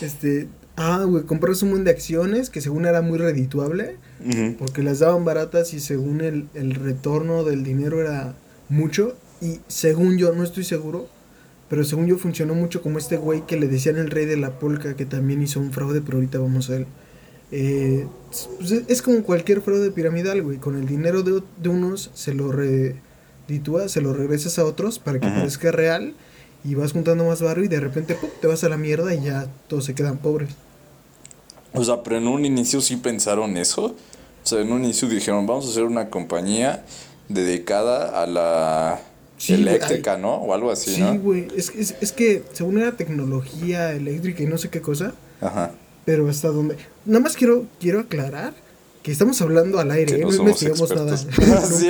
Este. 0.00 0.48
Ah, 0.76 1.04
güey, 1.06 1.24
compras 1.24 1.62
un 1.62 1.68
montón 1.68 1.84
de 1.84 1.90
acciones 1.90 2.48
que 2.48 2.62
según 2.62 2.86
era 2.86 3.02
muy 3.02 3.18
redituable. 3.18 3.98
Porque 4.58 4.82
las 4.82 5.00
daban 5.00 5.24
baratas 5.24 5.74
y 5.74 5.80
según 5.80 6.20
el, 6.20 6.48
el 6.54 6.74
retorno 6.76 7.44
del 7.44 7.64
dinero 7.64 8.00
era 8.00 8.34
mucho. 8.68 9.14
Y 9.40 9.60
según 9.66 10.16
yo, 10.16 10.32
no 10.32 10.44
estoy 10.44 10.64
seguro. 10.64 11.08
Pero 11.72 11.84
según 11.84 12.06
yo 12.06 12.18
funcionó 12.18 12.54
mucho 12.54 12.82
como 12.82 12.98
este 12.98 13.16
güey 13.16 13.46
que 13.46 13.56
le 13.56 13.66
decían 13.66 13.96
el 13.96 14.10
rey 14.10 14.26
de 14.26 14.36
la 14.36 14.58
polca 14.58 14.94
que 14.94 15.06
también 15.06 15.40
hizo 15.40 15.58
un 15.58 15.72
fraude, 15.72 16.02
pero 16.02 16.18
ahorita 16.18 16.38
vamos 16.38 16.68
a 16.68 16.76
él. 16.76 16.86
Eh, 17.50 18.06
pues, 18.58 18.72
es 18.88 19.00
como 19.00 19.22
cualquier 19.22 19.62
fraude 19.62 19.90
piramidal, 19.90 20.42
güey. 20.42 20.58
Con 20.58 20.76
el 20.76 20.84
dinero 20.84 21.22
de, 21.22 21.42
de 21.62 21.68
unos 21.70 22.10
se 22.12 22.34
lo 22.34 22.52
reditúas, 22.52 23.90
se 23.90 24.02
lo 24.02 24.12
regresas 24.12 24.58
a 24.58 24.66
otros 24.66 24.98
para 24.98 25.18
que 25.18 25.28
Ajá. 25.28 25.36
parezca 25.36 25.72
real. 25.72 26.12
Y 26.62 26.74
vas 26.74 26.92
juntando 26.92 27.24
más 27.24 27.40
barro 27.40 27.64
y 27.64 27.68
de 27.68 27.80
repente 27.80 28.16
¡pum! 28.16 28.28
te 28.38 28.48
vas 28.48 28.62
a 28.64 28.68
la 28.68 28.76
mierda 28.76 29.14
y 29.14 29.22
ya 29.22 29.46
todos 29.66 29.86
se 29.86 29.94
quedan 29.94 30.18
pobres. 30.18 30.50
O 31.72 31.82
sea, 31.82 32.02
pero 32.02 32.18
en 32.18 32.28
un 32.28 32.44
inicio 32.44 32.82
sí 32.82 32.96
pensaron 32.96 33.56
eso. 33.56 33.96
O 34.44 34.46
sea, 34.46 34.60
en 34.60 34.70
un 34.70 34.84
inicio 34.84 35.08
dijeron, 35.08 35.46
vamos 35.46 35.68
a 35.68 35.70
hacer 35.70 35.84
una 35.84 36.10
compañía 36.10 36.84
dedicada 37.30 38.22
a 38.22 38.26
la 38.26 39.00
Sí, 39.46 39.54
eléctrica, 39.54 40.16
¿no? 40.18 40.34
O 40.36 40.54
algo 40.54 40.70
así, 40.70 40.94
Sí, 40.94 41.00
¿no? 41.00 41.18
güey. 41.18 41.48
Es, 41.56 41.70
es, 41.76 41.94
es 42.00 42.12
que 42.12 42.42
según 42.52 42.78
era 42.78 42.92
tecnología 42.96 43.92
eléctrica 43.92 44.42
y 44.42 44.46
no 44.46 44.56
sé 44.58 44.68
qué 44.70 44.80
cosa, 44.80 45.14
Ajá. 45.40 45.72
pero 46.04 46.28
hasta 46.28 46.48
donde. 46.48 46.76
Nada 47.04 47.20
más 47.20 47.36
quiero, 47.36 47.66
quiero 47.80 48.00
aclarar 48.00 48.54
que 49.02 49.10
estamos 49.10 49.42
hablando 49.42 49.80
al 49.80 49.90
aire, 49.90 50.14
Que 50.14 50.20
¿eh? 50.22 50.24
no 50.24 50.30
no 50.30 50.36
investigamos 50.36 50.94
nada. 50.94 51.16
Sí. 51.66 51.88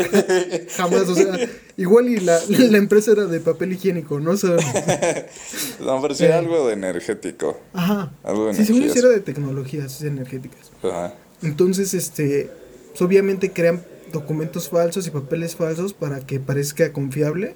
Jamás, 0.76 1.02
o 1.10 1.14
sea, 1.14 1.38
igual 1.76 2.08
y 2.08 2.20
la, 2.20 2.38
la 2.48 2.78
empresa 2.78 3.12
era 3.12 3.26
de 3.26 3.38
papel 3.40 3.72
higiénico, 3.74 4.18
no 4.18 4.34
sabemos. 4.38 4.64
No, 5.80 6.00
pero 6.00 6.14
sí 6.14 6.24
Eh. 6.24 6.32
algo 6.32 6.66
de 6.68 6.72
energético. 6.74 7.60
Ajá. 7.74 8.12
Algo 8.22 8.46
de 8.46 8.54
Sí, 8.54 8.64
según 8.64 8.90
sí 8.90 8.98
era 8.98 9.08
de 9.10 9.20
tecnologías 9.20 10.00
energéticas. 10.02 10.70
Ajá. 10.82 11.14
Entonces, 11.42 11.92
este, 11.92 12.50
pues, 12.90 13.02
obviamente 13.02 13.52
crean 13.52 13.84
documentos 14.12 14.68
falsos 14.68 15.06
y 15.06 15.10
papeles 15.10 15.56
falsos 15.56 15.92
para 15.94 16.20
que 16.20 16.40
parezca 16.40 16.92
confiable. 16.92 17.54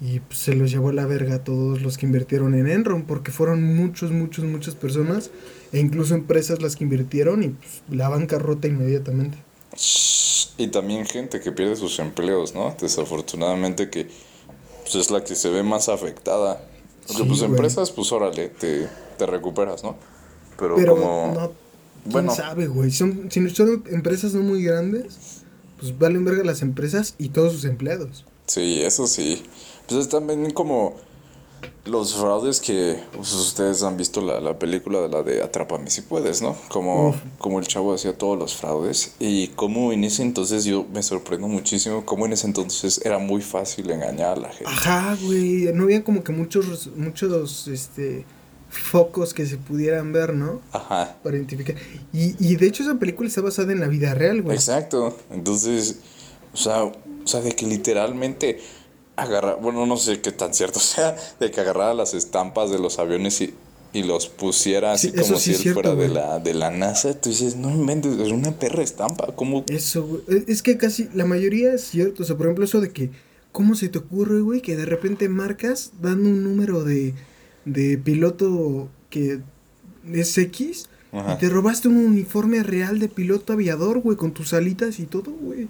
Y 0.00 0.20
pues, 0.20 0.38
se 0.38 0.54
los 0.54 0.70
llevó 0.70 0.90
a 0.90 0.92
la 0.92 1.06
verga 1.06 1.36
a 1.36 1.44
todos 1.44 1.82
los 1.82 1.98
que 1.98 2.06
invirtieron 2.06 2.54
en 2.54 2.68
Enron, 2.68 3.02
porque 3.02 3.32
fueron 3.32 3.62
muchos, 3.62 4.12
muchos, 4.12 4.44
muchas 4.44 4.76
personas, 4.76 5.30
e 5.72 5.80
incluso 5.80 6.14
empresas 6.14 6.62
las 6.62 6.76
que 6.76 6.84
invirtieron 6.84 7.42
y 7.42 7.48
pues, 7.48 7.82
la 7.90 8.08
bancarrota 8.08 8.68
inmediatamente. 8.68 9.38
Y 10.56 10.68
también 10.68 11.04
gente 11.06 11.40
que 11.40 11.52
pierde 11.52 11.76
sus 11.76 11.98
empleos, 11.98 12.54
¿no? 12.54 12.76
Desafortunadamente 12.80 13.90
que 13.90 14.08
pues, 14.82 14.94
es 14.94 15.10
la 15.10 15.24
que 15.24 15.34
se 15.34 15.50
ve 15.50 15.62
más 15.62 15.88
afectada. 15.88 16.62
Porque 17.06 17.22
Sí, 17.22 17.24
pues 17.24 17.42
güey. 17.42 17.50
empresas, 17.50 17.90
pues 17.90 18.12
órale, 18.12 18.48
te, 18.50 18.88
te 19.16 19.26
recuperas, 19.26 19.82
¿no? 19.82 19.96
Pero, 20.58 20.76
Pero 20.76 20.94
como... 20.94 21.32
no, 21.34 21.52
quién 22.10 22.12
bueno. 22.12 22.34
sabe, 22.34 22.66
güey. 22.66 22.90
Son, 22.90 23.28
si 23.30 23.48
son 23.50 23.84
empresas 23.90 24.34
no 24.34 24.42
muy 24.42 24.62
grandes, 24.62 25.37
pues 25.78 25.98
valen 25.98 26.24
verga 26.24 26.44
las 26.44 26.62
empresas 26.62 27.14
y 27.18 27.30
todos 27.30 27.52
sus 27.52 27.64
empleados. 27.64 28.24
Sí, 28.46 28.82
eso 28.82 29.06
sí. 29.06 29.42
Pues 29.86 30.00
es 30.00 30.08
también 30.08 30.50
como 30.50 30.96
los 31.84 32.14
fraudes 32.14 32.60
que 32.60 33.02
pues, 33.12 33.32
ustedes 33.32 33.82
han 33.82 33.96
visto 33.96 34.20
la, 34.20 34.40
la 34.40 34.58
película 34.58 35.00
de 35.00 35.08
la 35.08 35.22
de 35.22 35.42
Atrápame 35.42 35.90
si 35.90 36.02
puedes, 36.02 36.42
¿no? 36.42 36.56
Como, 36.68 37.10
Uf. 37.10 37.16
como 37.38 37.58
el 37.58 37.66
chavo 37.66 37.94
hacía 37.94 38.16
todos 38.16 38.38
los 38.38 38.54
fraudes 38.54 39.14
y 39.18 39.48
como 39.48 39.92
en 39.92 40.04
ese 40.04 40.22
entonces 40.22 40.64
yo 40.64 40.86
me 40.92 41.02
sorprendo 41.02 41.48
muchísimo 41.48 42.04
cómo 42.04 42.26
en 42.26 42.34
ese 42.34 42.46
entonces 42.46 43.00
era 43.04 43.18
muy 43.18 43.40
fácil 43.40 43.90
engañar 43.90 44.38
a 44.38 44.40
la 44.40 44.48
gente. 44.50 44.66
Ajá, 44.66 45.16
güey. 45.22 45.72
No 45.72 45.84
había 45.84 46.04
como 46.04 46.22
que 46.22 46.32
muchos, 46.32 46.88
muchos, 46.94 47.68
este, 47.68 48.24
focos 48.68 49.34
que 49.34 49.46
se 49.46 49.56
pudieran 49.56 50.12
ver, 50.12 50.34
¿no? 50.34 50.60
Ajá. 50.72 51.16
Para 51.22 51.36
identificar. 51.36 51.74
Y, 52.12 52.34
y 52.38 52.56
de 52.56 52.66
hecho 52.66 52.82
esa 52.82 52.98
película 52.98 53.28
está 53.28 53.40
basada 53.40 53.72
en 53.72 53.80
la 53.80 53.88
vida 53.88 54.14
real, 54.14 54.42
güey. 54.42 54.56
Exacto. 54.56 55.16
Entonces, 55.30 56.00
o 56.52 56.56
sea, 56.56 56.84
o 56.84 56.92
sea, 57.24 57.40
de 57.40 57.52
que 57.52 57.66
literalmente 57.66 58.60
agarra, 59.16 59.54
bueno, 59.54 59.84
no 59.86 59.96
sé 59.96 60.20
qué 60.20 60.32
tan 60.32 60.54
cierto 60.54 60.78
sea, 60.80 61.16
de 61.40 61.50
que 61.50 61.60
agarrara 61.60 61.94
las 61.94 62.14
estampas 62.14 62.70
de 62.70 62.78
los 62.78 62.98
aviones 62.98 63.40
y, 63.40 63.54
y 63.92 64.02
los 64.02 64.28
pusiera 64.28 64.92
así 64.92 65.08
Sí, 65.10 65.16
como 65.16 65.38
sí 65.38 65.44
si 65.44 65.50
él 65.52 65.56
cierto, 65.58 65.80
fuera 65.82 65.94
de 65.94 66.08
la, 66.08 66.38
de 66.38 66.54
la 66.54 66.70
NASA. 66.70 67.18
Tú 67.18 67.30
dices, 67.30 67.56
no 67.56 67.70
inventes, 67.70 68.18
es 68.18 68.30
una 68.32 68.52
perra 68.52 68.82
estampa. 68.82 69.28
¿Cómo? 69.34 69.64
Eso, 69.68 70.06
güey. 70.06 70.22
Es- 70.28 70.44
Es 70.48 70.62
que 70.62 70.76
casi 70.76 71.08
la 71.14 71.24
mayoría 71.24 71.72
es 71.72 71.84
cierto. 71.84 72.22
O 72.22 72.26
sea, 72.26 72.36
por 72.36 72.46
ejemplo, 72.46 72.64
eso 72.66 72.80
de 72.82 72.90
que, 72.92 73.10
¿cómo 73.50 73.74
se 73.74 73.88
te 73.88 73.98
ocurre, 73.98 74.40
güey, 74.42 74.60
que 74.60 74.76
de 74.76 74.84
repente 74.84 75.28
marcas 75.30 75.92
dando 76.02 76.28
un 76.28 76.44
número 76.44 76.84
de, 76.84 77.14
de 77.72 77.98
piloto 77.98 78.88
que 79.10 79.40
es 80.12 80.38
X 80.38 80.88
Ajá. 81.12 81.34
y 81.34 81.38
te 81.38 81.48
robaste 81.48 81.88
un 81.88 81.96
uniforme 81.98 82.62
real 82.62 82.98
de 82.98 83.08
piloto 83.08 83.52
aviador, 83.52 84.00
güey, 84.00 84.16
con 84.16 84.32
tus 84.32 84.52
alitas 84.52 84.98
y 84.98 85.06
todo, 85.06 85.30
güey? 85.32 85.68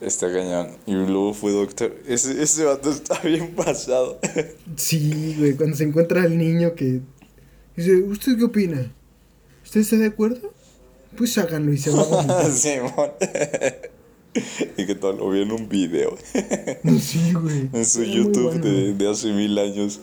Está 0.00 0.30
cañón. 0.32 0.68
Y 0.86 0.92
luego 0.92 1.32
fue 1.32 1.52
doctor. 1.52 1.94
Ese, 2.06 2.42
ese 2.42 2.64
vato 2.64 2.90
está 2.90 3.18
bien 3.20 3.54
pasado. 3.54 4.18
Sí, 4.76 5.36
güey, 5.38 5.54
cuando 5.54 5.76
se 5.76 5.84
encuentra 5.84 6.24
el 6.24 6.36
niño 6.36 6.74
que 6.74 7.00
dice, 7.76 7.96
¿usted 8.02 8.36
qué 8.36 8.44
opina? 8.44 8.92
¿Usted 9.62 9.80
está 9.80 9.96
de 9.96 10.06
acuerdo? 10.06 10.52
Pues 11.16 11.38
háganlo 11.38 11.72
y 11.72 11.78
se 11.78 11.90
va 11.90 12.02
a. 12.02 12.50
Simón. 12.50 13.12
y 14.76 14.86
que 14.86 14.94
todo 14.96 15.12
lo 15.12 15.30
vi 15.30 15.42
en 15.42 15.52
un 15.52 15.68
video. 15.68 16.16
Sí, 17.00 17.32
güey. 17.32 17.70
En 17.72 17.86
su 17.86 18.02
Era 18.02 18.12
YouTube 18.12 18.44
bueno, 18.44 18.64
de, 18.64 18.94
de 18.94 19.10
hace 19.10 19.32
mil 19.32 19.56
años. 19.58 20.00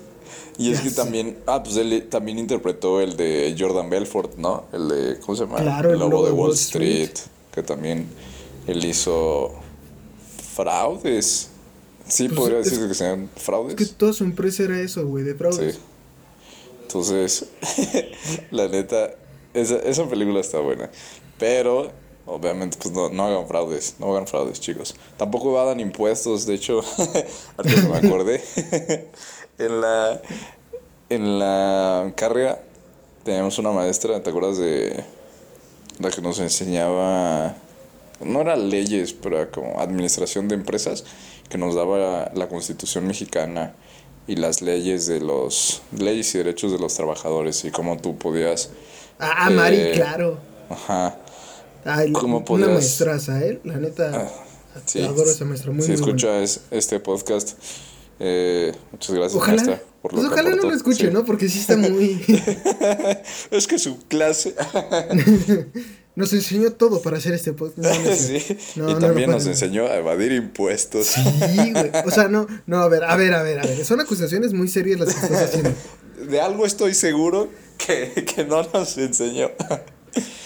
Y 0.62 0.72
es 0.72 0.78
Ya 0.78 0.84
que 0.84 0.89
sé. 0.91 0.95
también, 0.95 1.38
ah, 1.47 1.64
pues 1.64 1.76
él 1.78 2.07
también 2.09 2.38
interpretó 2.38 3.01
el 3.01 3.18
de 3.18 3.55
Jordan 3.57 3.89
Belfort, 3.89 4.36
¿no? 4.38 4.66
El 4.72 4.89
de, 4.89 5.20
¿cómo 5.20 5.36
se 5.36 5.45
llama? 5.45 5.57
Claro, 5.57 5.91
el 5.91 5.99
lobo 5.99 6.24
de 6.26 6.32
Wall 6.32 6.53
Street, 6.53 7.01
Street. 7.14 7.32
que 7.53 7.64
también 7.64 8.07
él 8.68 8.86
hizo 8.86 9.53
fraudes. 10.53 11.49
Sí, 12.07 12.28
Pues, 12.28 12.39
podría 12.39 12.57
decir 12.59 12.88
que 12.88 12.93
sean 12.93 13.30
fraudes. 13.38 13.80
Es 13.80 13.88
que 13.89 13.93
toda 13.95 14.14
su 14.14 14.24
empresa 14.24 14.64
era 14.64 14.80
eso, 14.80 15.05
güey, 15.07 15.24
de 15.24 15.34
fraudes. 15.36 15.76
Sí. 15.76 15.82
Entonces, 16.84 17.45
la 18.51 18.68
neta, 18.68 19.16
esa, 19.53 19.78
esa 19.78 20.07
película 20.09 20.41
está 20.41 20.59
buena. 20.59 20.89
Pero, 21.39 21.89
obviamente, 22.26 22.78
pues 22.82 22.93
no, 22.93 23.09
no 23.09 23.26
hagan 23.26 23.47
fraudes. 23.47 23.95
No 23.99 24.12
hagan 24.12 24.28
fraudes, 24.28 24.59
chicos. 24.59 24.95
Tampoco 25.18 25.57
hagan 25.59 25.80
impuestos. 25.80 26.45
De 26.45 26.55
hecho, 26.55 26.82
ahorita 27.57 27.82
que 27.82 27.88
me 27.88 27.97
acordé. 27.97 28.43
en 29.58 29.82
la. 29.82 30.22
En 31.10 31.39
la 31.39 32.14
carrera 32.16 32.62
teníamos 33.26 33.60
una 33.60 33.72
maestra, 33.72 34.24
¿te 34.24 34.30
acuerdas 34.30 34.58
de 34.58 35.04
la 35.99 36.10
que 36.10 36.22
nos 36.22 36.39
enseñaba? 36.39 37.54
No 38.24 38.39
era 38.41 38.56
leyes, 38.56 39.12
pero 39.12 39.41
era 39.41 39.52
como 39.52 39.82
administración 39.82 40.47
de 40.47 40.56
empresas, 40.56 41.04
que 41.49 41.58
nos 41.58 41.76
daba 41.76 42.32
la 42.34 42.47
constitución 42.47 43.08
mexicana 43.08 43.74
y 44.26 44.38
las 44.38 44.62
leyes 44.62 45.06
de 45.08 45.20
los 45.20 45.82
leyes 45.91 46.34
y 46.34 46.38
derechos 46.38 46.72
de 46.72 46.80
los 46.80 46.93
trabajadores 46.93 47.66
y 47.66 47.72
cómo 47.72 47.97
tú 47.97 48.18
podías 48.18 48.70
Ah, 49.20 49.49
Mari, 49.49 49.78
Eh, 49.78 49.91
claro. 49.95 50.38
ajá 50.70 51.18
Ay, 51.84 52.14
¿cómo 52.14 52.38
una 52.38 52.45
podrías- 52.45 52.70
maestraza, 52.70 53.43
¿eh? 53.43 53.60
La 53.66 53.76
neta, 53.78 54.32
sí, 54.86 55.02
adoro 55.04 55.30
esa 55.30 55.43
maestra, 55.43 55.72
muy, 55.72 55.82
si 55.82 55.89
muy 55.91 55.95
escuchas 55.99 56.62
este 56.72 56.99
podcast 57.02 57.58
eh, 58.24 58.72
muchas 58.91 59.15
gracias 59.15 59.36
Ojalá, 59.36 59.55
maestra 59.63 59.82
por 60.01 60.13
lo 60.13 60.19
pues 60.19 60.28
que 60.30 60.34
ojalá 60.39 60.55
no 60.55 60.69
lo 60.69 60.76
escuche, 60.76 61.07
Sí. 61.07 61.13
¿no? 61.13 61.26
Porque 61.26 61.49
sí 61.49 61.59
está 61.59 61.76
muy... 61.78 62.19
es 63.51 63.67
que 63.67 63.78
su 63.80 63.99
clase 64.07 64.55
nos 66.15 66.34
enseñó 66.34 66.72
todo 66.74 67.01
para 67.01 67.17
hacer 67.17 67.34
este 67.34 67.53
podcast. 67.53 67.78
No, 67.78 68.11
sí. 68.15 68.57
No, 68.76 68.89
y 68.91 68.95
también 68.99 69.30
no, 69.30 69.36
nos 69.38 69.45
no. 69.45 69.51
enseñó 69.51 69.86
a 69.88 69.95
evadir 69.95 70.32
impuestos 70.34 71.07
Sí, 71.07 71.72
güey. 71.72 71.91
O 72.05 72.11
sea, 72.11 72.28
no, 72.28 72.47
no, 72.65 72.78
a 72.82 72.88
ver, 72.89 73.03
a 73.03 73.15
ver, 73.15 73.34
a 73.34 73.43
ver, 73.43 73.59
a 73.59 73.63
ver. 73.63 73.86
Son 73.86 73.99
acusaciones 73.99 74.53
muy 74.53 74.67
serias 74.67 74.99
las 74.99 75.13
que 75.13 75.22
estás 75.26 75.43
haciendo. 75.43 75.72
de 76.30 76.41
algo 76.41 76.65
estoy 76.65 76.93
seguro 76.93 77.49
que, 77.78 78.26
que 78.26 78.43
no 78.43 78.61
nos 78.74 78.97
enseñó 78.97 79.51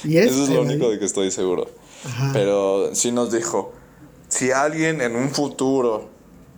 Y 0.04 0.18
es... 0.18 0.32
Eso 0.32 0.44
es 0.44 0.50
lo 0.50 0.56
evadir- 0.64 0.72
único 0.72 0.92
de 0.92 1.00
que 1.00 1.06
estoy 1.06 1.32
seguro. 1.32 1.70
Ajá. 2.04 2.32
Pero 2.34 2.94
sí 2.94 3.12
nos 3.12 3.32
dijo, 3.32 3.74
si 4.28 4.52
alguien 4.52 5.02
en 5.02 5.16
un 5.16 5.30
futuro 5.32 6.10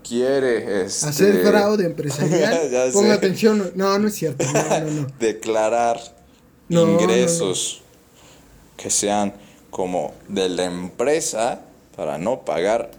quiere 0.08 0.86
este, 0.86 1.08
Hacer 1.08 1.46
fraude 1.46 1.86
empresarial, 1.86 2.92
ponga 2.94 3.14
atención. 3.14 3.72
No, 3.76 3.98
no 4.00 4.08
es 4.08 4.16
cierto. 4.16 4.46
No, 4.46 4.80
no, 4.80 4.92
no. 4.92 5.08
declarar 5.20 6.00
ingresos 6.70 7.82
que 8.76 8.90
sean 8.90 9.34
como 9.70 10.14
de 10.28 10.50
la 10.50 10.66
empresa 10.66 11.62
para 11.96 12.18
no 12.18 12.42
pagar 12.42 12.92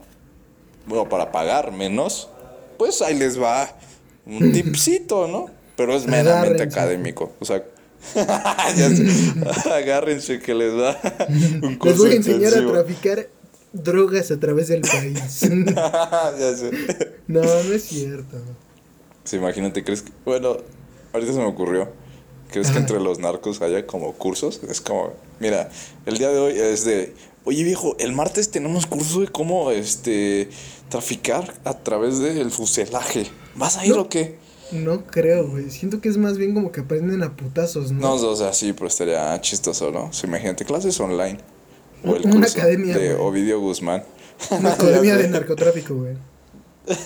bueno, 0.89 1.09
para 1.09 1.31
pagar 1.31 1.71
menos, 1.71 2.29
pues 2.79 3.03
ahí 3.03 3.17
les 3.17 3.41
va 3.41 3.71
un 4.27 4.53
tipcito, 4.53 5.29
¿no? 5.29 5.51
Pero 5.77 5.95
es 5.95 6.07
meramente 6.07 6.63
Agárrense. 6.63 6.81
académico. 6.81 7.33
O 7.39 7.45
sea, 7.45 7.63
agárrense 9.73 10.41
que 10.41 10.55
les 10.55 10.73
va 10.73 10.97
un 11.63 11.71
Les 11.71 11.79
curso 11.79 12.03
voy 12.05 12.13
a 12.13 12.17
enseñar 12.17 12.55
a 12.55 12.67
traficar 12.67 13.29
drogas 13.73 14.31
a 14.31 14.39
través 14.41 14.69
del 14.69 14.81
país. 14.83 15.41
ya 15.41 16.57
sé. 16.57 16.71
no, 17.27 17.41
no 17.43 17.73
es 17.73 17.85
cierto. 17.85 18.37
Sí, 19.25 19.37
imagínate, 19.37 19.85
¿crees 19.85 20.03
que.? 20.03 20.13
Bueno, 20.25 20.57
ahorita 21.13 21.33
se 21.33 21.39
me 21.39 21.47
ocurrió. 21.47 21.91
¿Crees 22.51 22.71
que 22.71 22.79
entre 22.79 22.99
los 22.99 23.19
narcos 23.19 23.61
haya 23.61 23.87
como 23.87 24.13
cursos? 24.15 24.61
Es 24.69 24.81
como, 24.81 25.13
mira, 25.39 25.69
el 26.07 26.17
día 26.17 26.31
de 26.31 26.39
hoy 26.39 26.59
es 26.59 26.85
de. 26.85 27.15
Oye 27.45 27.63
viejo, 27.63 27.95
el 27.99 28.13
martes 28.13 28.51
tenemos 28.51 28.87
curso 28.87 29.21
de 29.21 29.29
cómo 29.29 29.71
este 29.71 30.49
traficar 30.89 31.55
a 31.65 31.75
través 31.79 32.19
del 32.21 32.51
fuselaje. 32.51 33.27
¿Vas 33.55 33.77
a 33.77 33.85
ir 33.87 33.95
No. 33.95 34.03
o 34.03 34.09
qué? 34.09 34.37
No 34.73 35.07
creo, 35.07 35.49
güey. 35.49 35.71
Siento 35.71 36.01
que 36.01 36.09
es 36.09 36.17
más 36.19 36.37
bien 36.39 36.55
como 36.55 36.73
que 36.73 36.81
aprenden 36.81 37.23
a 37.23 37.37
putazos, 37.37 37.91
No, 37.93 38.17
¿no? 38.19 38.29
o 38.29 38.37
sea, 38.37 38.53
sí, 38.53 38.73
pero 38.73 38.87
estaría 38.89 39.39
chistoso, 39.41 39.91
¿no? 39.91 40.11
Imagínate, 40.25 40.65
clases 40.65 40.99
online. 41.01 41.39
O 42.05 42.15
el 42.17 42.23
Una 42.27 42.35
curso 42.47 42.59
academia, 42.59 42.97
de 42.99 43.15
güey. 43.15 43.27
Ovidio 43.29 43.61
Guzmán. 43.61 44.03
Una 44.51 44.73
academia 44.73 45.17
de 45.17 45.29
narcotráfico, 45.37 45.95
güey. 45.95 46.15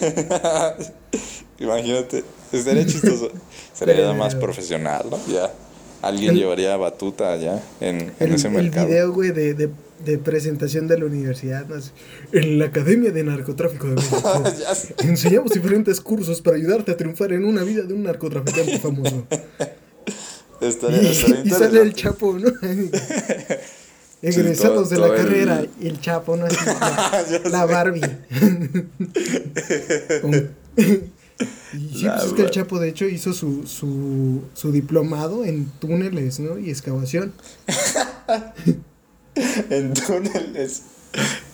Imagínate, 1.59 2.25
estaría 2.53 2.87
chistoso. 2.87 3.31
Sería 3.73 4.13
más 4.13 4.35
profesional, 4.35 5.07
¿no? 5.11 5.19
Ya. 5.33 5.51
Alguien 6.03 6.33
El- 6.33 6.39
llevaría 6.39 6.77
batuta 6.77 7.33
allá 7.33 7.63
en, 7.81 8.01
en 8.01 8.13
El, 8.19 8.35
ese 8.35 8.49
el 8.49 8.55
mercado. 8.55 8.89
video, 8.89 9.13
güey, 9.13 9.31
de, 9.31 9.55
de, 9.55 9.71
de 10.05 10.19
presentación 10.19 10.89
de 10.89 10.99
la 10.99 11.05
universidad. 11.05 11.65
¿no? 11.67 11.77
En 12.33 12.59
la 12.59 12.67
Academia 12.67 13.13
de 13.13 13.23
Narcotráfico 13.23 13.87
de 13.89 13.95
México. 13.95 14.43
Enseñamos 15.05 15.53
diferentes 15.53 16.01
cursos 16.01 16.43
para 16.43 16.57
ayudarte 16.57 16.91
a 16.91 16.97
triunfar 16.97 17.33
en 17.33 17.45
una 17.45 17.63
vida 17.63 17.83
de 17.85 17.95
un 17.95 18.03
narcotraficante 18.03 18.79
famoso. 18.81 19.25
Estaría, 20.61 21.03
Y, 21.03 21.07
estaría 21.07 21.43
y 21.45 21.51
sale 21.51 21.81
el. 21.83 21.95
Chapo, 21.95 22.37
¿no? 22.37 22.51
Egresados 24.23 24.89
todo- 24.89 24.89
de 24.89 24.99
la 24.99 25.07
el- 25.09 25.15
carrera. 25.17 25.67
Y 25.81 25.89
el 25.89 26.01
Chapo, 26.01 26.37
¿no? 26.37 26.47
Así, 26.47 26.57
la, 26.65 27.41
la 27.51 27.67
Barbie. 27.67 28.01
y 30.77 31.99
sí, 31.99 32.05
La 32.05 32.15
pues 32.17 32.27
es 32.29 32.33
que 32.35 32.43
el 32.43 32.51
Chapo, 32.51 32.79
de 32.79 32.89
hecho, 32.89 33.07
hizo 33.07 33.33
su, 33.33 33.67
su, 33.67 34.43
su 34.55 34.73
diplomado 34.73 35.45
en 35.45 35.67
túneles, 35.81 36.41
¿no? 36.41 36.59
Y 36.59 36.71
excavación. 36.71 37.33
En 39.71 39.95
túneles. 39.95 40.83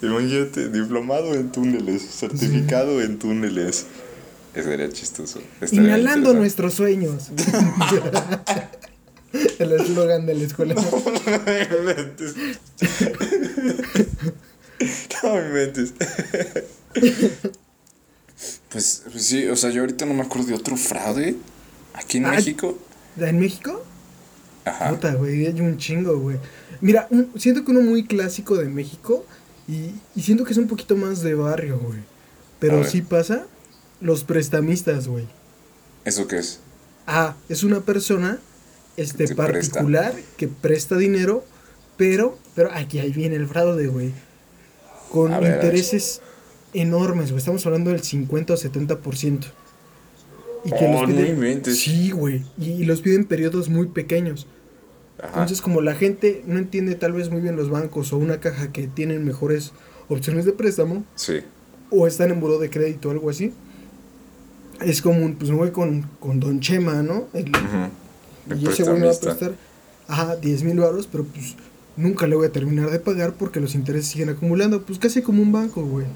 Imagínate, 0.03 0.69
diplomado 0.69 1.33
en 1.35 1.53
túneles, 1.53 2.03
certificado 2.03 3.01
en 3.01 3.21
túneles. 3.21 3.87
Estaría 4.53 4.91
chistoso. 4.91 5.41
estaría 5.61 5.85
Inhalando 5.97 6.35
nuestros 6.35 6.75
sueños. 6.75 7.29
El 9.61 9.73
eslogan 9.73 10.27
de 10.27 10.35
la 10.35 10.45
escuela. 10.45 10.75
No 11.27 11.41
me 11.45 11.63
inventes. 11.79 12.35
No 15.23 15.35
me 15.35 15.47
inventes. 15.49 15.93
Pues, 18.71 19.03
pues 19.11 19.25
sí, 19.25 19.47
o 19.49 19.57
sea, 19.57 19.71
yo 19.71 19.81
ahorita 19.81 20.07
no 20.07 20.15
me 20.15 20.23
acuerdo 20.23 20.49
de 20.49 20.55
otro 20.55 20.77
fraude 20.77 21.37
aquí 21.95 22.19
en 22.19 22.27
Ay. 22.27 22.37
México. 22.37 22.79
¿En 23.19 23.41
México? 23.41 23.83
Ajá. 24.65 24.91
Puta, 24.91 25.15
güey, 25.15 25.47
hay 25.47 25.61
un 25.61 25.79
chingo, 25.79 26.19
güey. 26.19 26.37
Mira, 26.81 27.09
un- 27.11 27.33
siento 27.37 27.65
que 27.65 27.71
uno 27.73 27.81
muy 27.81 28.05
clásico 28.07 28.57
de 28.57 28.67
México 28.67 29.25
y, 29.67 29.91
y 30.15 30.23
siento 30.23 30.45
que 30.45 30.53
es 30.53 30.59
un 30.59 30.69
poquito 30.69 30.95
más 30.97 31.23
de 31.23 31.35
barrio, 31.35 31.79
güey. 31.79 31.99
Pero 32.61 32.85
sí 32.85 33.03
pasa, 33.03 33.47
los 34.01 34.25
prestamistas, 34.25 35.09
güey. 35.09 35.27
¿Eso 36.05 36.27
qué 36.29 36.39
es? 36.39 36.61
Ah, 37.07 37.35
es 37.49 37.63
una 37.65 37.81
persona 37.81 38.39
este 39.01 39.27
presta. 39.35 39.47
particular 39.47 40.15
que 40.37 40.49
presta 40.49 40.97
dinero, 40.97 41.45
pero, 41.97 42.37
pero 42.55 42.71
aquí 42.73 42.99
ahí 42.99 43.13
viene 43.13 43.37
el 43.37 43.47
fraude, 43.47 43.87
güey. 43.87 44.13
Con 45.11 45.31
ver, 45.41 45.55
intereses 45.55 46.21
enormes, 46.75 47.31
güey. 47.31 47.39
Estamos 47.39 47.65
hablando 47.67 47.91
del 47.91 48.03
50 48.03 48.53
o 48.53 48.57
70%. 48.57 49.39
Y 50.65 50.71
que 50.71 50.77
Oh, 50.87 50.93
los 50.93 51.01
no 51.03 51.07
piden. 51.17 51.27
inventes. 51.29 51.79
Sí, 51.81 52.11
güey. 52.11 52.43
Y, 52.59 52.71
y 52.73 52.85
los 52.85 53.01
piden 53.01 53.21
en 53.23 53.27
periodos 53.27 53.69
muy 53.69 53.87
pequeños. 53.87 54.47
Ajá. 55.19 55.29
Entonces, 55.29 55.61
como 55.63 55.81
la 55.81 55.95
gente 55.95 56.43
no 56.47 56.59
entiende 56.59 56.95
tal 56.95 57.13
vez 57.13 57.31
muy 57.31 57.41
bien 57.41 57.57
los 57.57 57.71
bancos 57.71 58.13
o 58.13 58.19
una 58.19 58.39
caja 58.41 58.71
que 58.73 58.87
tienen 58.87 59.25
mejores 59.25 59.73
opciones 60.09 60.45
de 60.45 60.53
préstamo, 60.53 61.05
Sí. 61.15 61.41
o 61.91 62.07
están 62.07 62.31
en 62.31 62.41
buró 62.41 62.59
de 62.59 62.71
crédito 62.71 63.09
o 63.09 63.13
algo 63.13 63.31
así, 63.31 63.53
es 64.81 65.03
común, 65.03 65.35
pues 65.39 65.51
me 65.51 65.57
voy 65.57 65.71
con, 65.73 66.03
con 66.21 66.39
Don 66.39 66.61
Chema, 66.61 67.03
¿no? 67.03 67.27
El 67.35 67.51
y 68.57 68.67
ese 68.69 68.83
güey 68.85 69.01
me 69.01 69.07
va 69.07 69.13
a 69.13 69.19
prestar, 69.19 69.53
ajá, 70.07 70.37
10 70.37 70.63
mil 70.63 70.79
baros, 70.79 71.09
pero 71.11 71.25
pues 71.25 71.57
nunca 71.97 72.27
le 72.27 72.37
voy 72.37 72.47
a 72.47 72.53
terminar 72.53 72.91
de 72.91 73.01
pagar 73.01 73.35
porque 73.35 73.61
los 73.61 73.75
intereses 73.75 74.09
siguen 74.09 74.29
acumulando, 74.31 74.83
pues 74.83 74.99
casi 74.99 75.23
como 75.23 75.43
un 75.43 75.53
banco, 75.53 75.83
güey. 75.83 76.07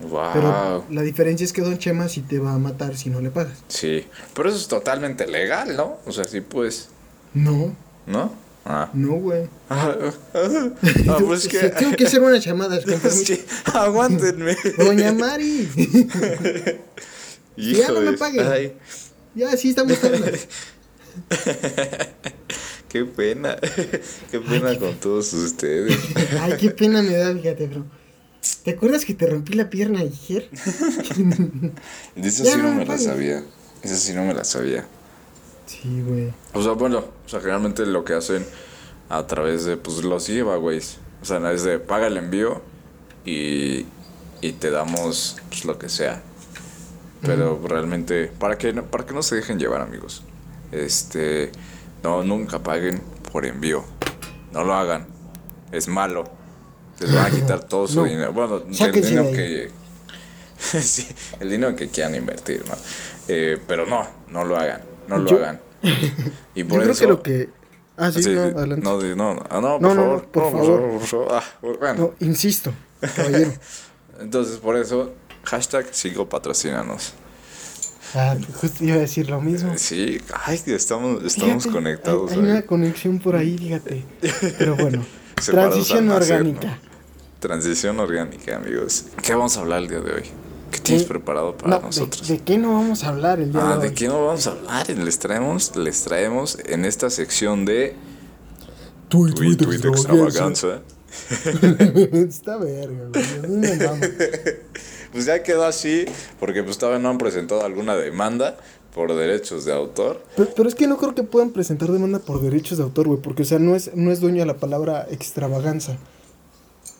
Wow. 0.00 0.30
Pero 0.34 0.84
la 0.90 1.02
diferencia 1.02 1.44
es 1.44 1.52
que 1.52 1.62
Don 1.62 1.78
Chema 1.78 2.08
sí 2.08 2.20
te 2.20 2.38
va 2.38 2.52
a 2.52 2.58
matar 2.58 2.96
si 2.96 3.08
no 3.08 3.20
le 3.20 3.30
pagas. 3.30 3.58
Sí. 3.68 4.04
Pero 4.34 4.50
eso 4.50 4.58
es 4.58 4.68
totalmente 4.68 5.26
legal, 5.26 5.74
¿no? 5.74 5.96
O 6.04 6.12
sea, 6.12 6.24
sí, 6.24 6.42
pues. 6.42 6.88
No, 7.32 7.74
¿No? 8.06 8.32
Ah. 8.68 8.90
no, 8.94 9.12
güey. 9.12 9.48
Ah, 9.70 9.94
ah, 10.34 11.18
pues 11.24 11.44
es 11.44 11.48
que. 11.48 11.68
Tengo 11.78 11.96
que 11.96 12.06
hacer 12.06 12.20
una 12.20 12.38
llamada. 12.38 12.82
con 12.82 12.92
Es 12.92 13.00
permiso. 13.00 13.24
que, 13.24 13.44
aguántenme. 13.72 14.56
Doña 14.76 15.12
Mari. 15.12 15.68
Ya 17.56 17.88
no 17.90 18.00
me 18.00 18.12
paguen. 18.14 18.46
Ay, 18.46 18.72
ya, 19.34 19.56
sí, 19.56 19.70
estamos 19.70 20.02
hablando. 20.02 20.26
qué 22.88 23.04
pena. 23.04 23.56
Qué 24.30 24.40
pena 24.40 24.78
con 24.78 24.94
todos 24.96 25.32
ustedes. 25.32 25.98
Ay, 26.40 26.54
qué 26.58 26.70
pena 26.70 27.02
me 27.02 27.16
da, 27.16 27.32
fíjate, 27.34 27.66
bro. 27.66 27.84
¿Te 28.64 28.72
acuerdas 28.72 29.04
que 29.04 29.14
te 29.14 29.26
rompí 29.26 29.54
la 29.54 29.70
pierna 29.70 30.00
ayer? 30.00 30.48
De 32.14 32.28
eso 32.28 32.44
Ya 32.44 32.52
sí 32.52 32.58
no 32.58 32.64
no 32.64 32.74
me 32.74 32.86
la 32.86 32.98
sabía. 32.98 33.44
Esa 33.82 33.96
sí 33.96 34.12
no 34.12 34.24
me 34.24 34.34
la 34.34 34.44
sabía. 34.44 34.86
Sí, 35.66 36.02
güey. 36.06 36.32
O 36.52 36.62
sea, 36.62 36.72
bueno, 36.72 37.04
o 37.24 37.28
sea, 37.28 37.40
realmente 37.40 37.84
lo 37.86 38.04
que 38.04 38.14
hacen 38.14 38.44
a 39.08 39.26
través 39.26 39.64
de, 39.64 39.76
pues, 39.76 40.04
los 40.04 40.26
giveaways. 40.26 40.98
O 41.22 41.24
sea, 41.24 41.52
es 41.52 41.64
de 41.64 41.78
paga 41.78 42.06
el 42.06 42.16
envío 42.16 42.62
y, 43.24 43.86
y 44.40 44.52
te 44.52 44.70
damos, 44.70 45.36
pues, 45.48 45.64
lo 45.64 45.78
que 45.78 45.88
sea. 45.88 46.22
Pero 47.22 47.60
realmente, 47.64 48.30
para 48.38 48.56
que, 48.58 48.72
para 48.74 49.04
que 49.06 49.14
no 49.14 49.22
se 49.22 49.36
dejen 49.36 49.58
llevar, 49.58 49.80
amigos. 49.80 50.22
Este, 50.72 51.52
no, 52.02 52.22
nunca 52.22 52.58
paguen 52.62 53.00
por 53.32 53.46
envío. 53.46 53.84
No 54.52 54.64
lo 54.64 54.74
hagan. 54.74 55.06
Es 55.72 55.88
malo. 55.88 56.24
Les 57.00 57.14
van 57.14 57.26
a 57.26 57.30
quitar 57.30 57.64
todo 57.64 57.86
su 57.86 57.96
No. 58.00 58.04
dinero. 58.04 58.32
Bueno, 58.32 58.62
el 58.66 58.92
dinero 58.92 59.30
que... 59.32 59.70
sí, 60.58 61.06
el 61.40 61.50
dinero 61.50 61.76
que 61.76 61.88
quieran 61.88 62.14
invertir, 62.14 62.64
¿no? 62.66 62.74
Eh, 63.28 63.58
pero 63.66 63.84
no, 63.86 64.06
no 64.28 64.44
lo 64.44 64.56
hagan. 64.56 64.82
No 65.08 65.18
lo 65.18 65.28
Yo- 65.30 65.36
hagan. 65.38 65.60
Y 66.54 66.62
Yo 66.62 66.68
por 66.68 66.80
creo 66.80 66.92
eso... 66.92 67.00
que 67.00 67.06
lo 67.06 67.22
que. 67.22 67.48
Ah, 67.98 68.10
sí, 68.12 68.22
Sí, 68.22 68.30
no, 68.34 68.40
adelante. 68.42 68.82
no, 68.84 69.30
ah, 69.48 69.78
por 69.78 69.94
favor, 69.94 70.24
por 70.26 70.50
favor. 70.52 70.90
por 70.90 71.00
favor. 71.06 71.28
Ah, 71.30 71.42
bueno, 71.62 71.94
No, 71.94 72.14
insisto, 72.26 72.72
caballero. 73.14 73.52
entonces 74.20 74.56
por 74.58 74.76
eso, 74.76 75.12
hashtag 75.44 75.86
sigo 75.92 76.28
patrocínanos. 76.28 77.14
Justo 78.60 78.84
iba 78.84 78.94
a 78.96 78.98
decir 78.98 79.28
lo 79.28 79.40
mismo. 79.40 79.72
Sí, 79.76 80.18
ay, 80.44 80.60
estamos, 80.66 81.22
estamos 81.24 81.62
Fíjate, 81.64 81.70
conectados. 81.70 82.32
Hay, 82.32 82.38
hay 82.38 82.44
¿eh? 82.44 82.50
una 82.50 82.62
conexión 82.62 83.18
por 83.18 83.36
ahí, 83.36 83.58
fíjate. 83.58 84.04
Pero 84.58 84.76
bueno, 84.76 85.04
transición 85.44 86.06
nacer, 86.06 86.36
orgánica. 86.36 86.66
¿no? 86.66 86.78
Transición 87.40 88.00
orgánica, 88.00 88.56
amigos. 88.56 89.06
¿Qué 89.22 89.34
vamos 89.34 89.56
a 89.56 89.60
hablar 89.60 89.82
el 89.82 89.88
día 89.88 90.00
de 90.00 90.12
hoy? 90.12 90.22
¿Qué 90.70 90.78
tienes 90.80 91.04
¿Qué? 91.04 91.08
preparado 91.08 91.56
para 91.56 91.70
No, 91.70 91.78
de, 91.78 91.86
nosotros? 91.86 92.26
¿de 92.26 92.38
qué 92.38 92.58
no 92.58 92.72
vamos 92.74 93.04
a 93.04 93.08
hablar 93.08 93.40
el 93.40 93.52
día 93.52 93.60
ah, 93.62 93.74
de 93.76 93.82
¿de 93.82 93.88
hoy? 93.88 93.94
qué 93.94 94.08
no 94.08 94.26
vamos 94.26 94.46
a 94.46 94.50
hablar? 94.52 94.88
Les 94.90 95.18
traemos, 95.18 95.76
les 95.76 96.02
traemos 96.02 96.58
en 96.64 96.84
esta 96.84 97.10
sección 97.10 97.64
de 97.64 97.94
Tweet, 99.08 99.34
Tweet, 99.34 99.56
Tweet 99.56 99.80
Extravaganza. 99.84 100.80
Está 102.12 102.56
verga, 102.56 103.10
güey. 103.12 103.24
Pues 105.16 105.24
ya 105.24 105.42
quedó 105.42 105.64
así, 105.64 106.04
porque 106.38 106.62
pues 106.62 106.76
todavía 106.76 106.98
no 106.98 107.08
han 107.08 107.16
presentado 107.16 107.64
alguna 107.64 107.96
demanda 107.96 108.58
por 108.94 109.14
derechos 109.14 109.64
de 109.64 109.72
autor. 109.72 110.22
Pero, 110.36 110.50
pero 110.54 110.68
es 110.68 110.74
que 110.74 110.86
no 110.86 110.98
creo 110.98 111.14
que 111.14 111.22
puedan 111.22 111.52
presentar 111.52 111.90
demanda 111.90 112.18
por 112.18 112.42
derechos 112.42 112.76
de 112.76 112.84
autor, 112.84 113.06
güey. 113.06 113.20
Porque, 113.22 113.42
o 113.42 113.44
sea, 113.46 113.58
no 113.58 113.74
es, 113.74 113.94
no 113.94 114.12
es 114.12 114.20
dueño 114.20 114.40
de 114.40 114.46
la 114.46 114.58
palabra 114.58 115.06
extravaganza, 115.10 115.96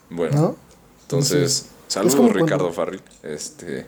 Bueno, 0.09 0.35
¿no? 0.41 0.57
entonces, 1.03 1.43
es 1.43 1.67
saludos 1.89 2.17
como 2.17 2.29
cuando- 2.29 2.47
Ricardo 2.47 2.73
Farril. 2.73 3.03
Este 3.23 3.85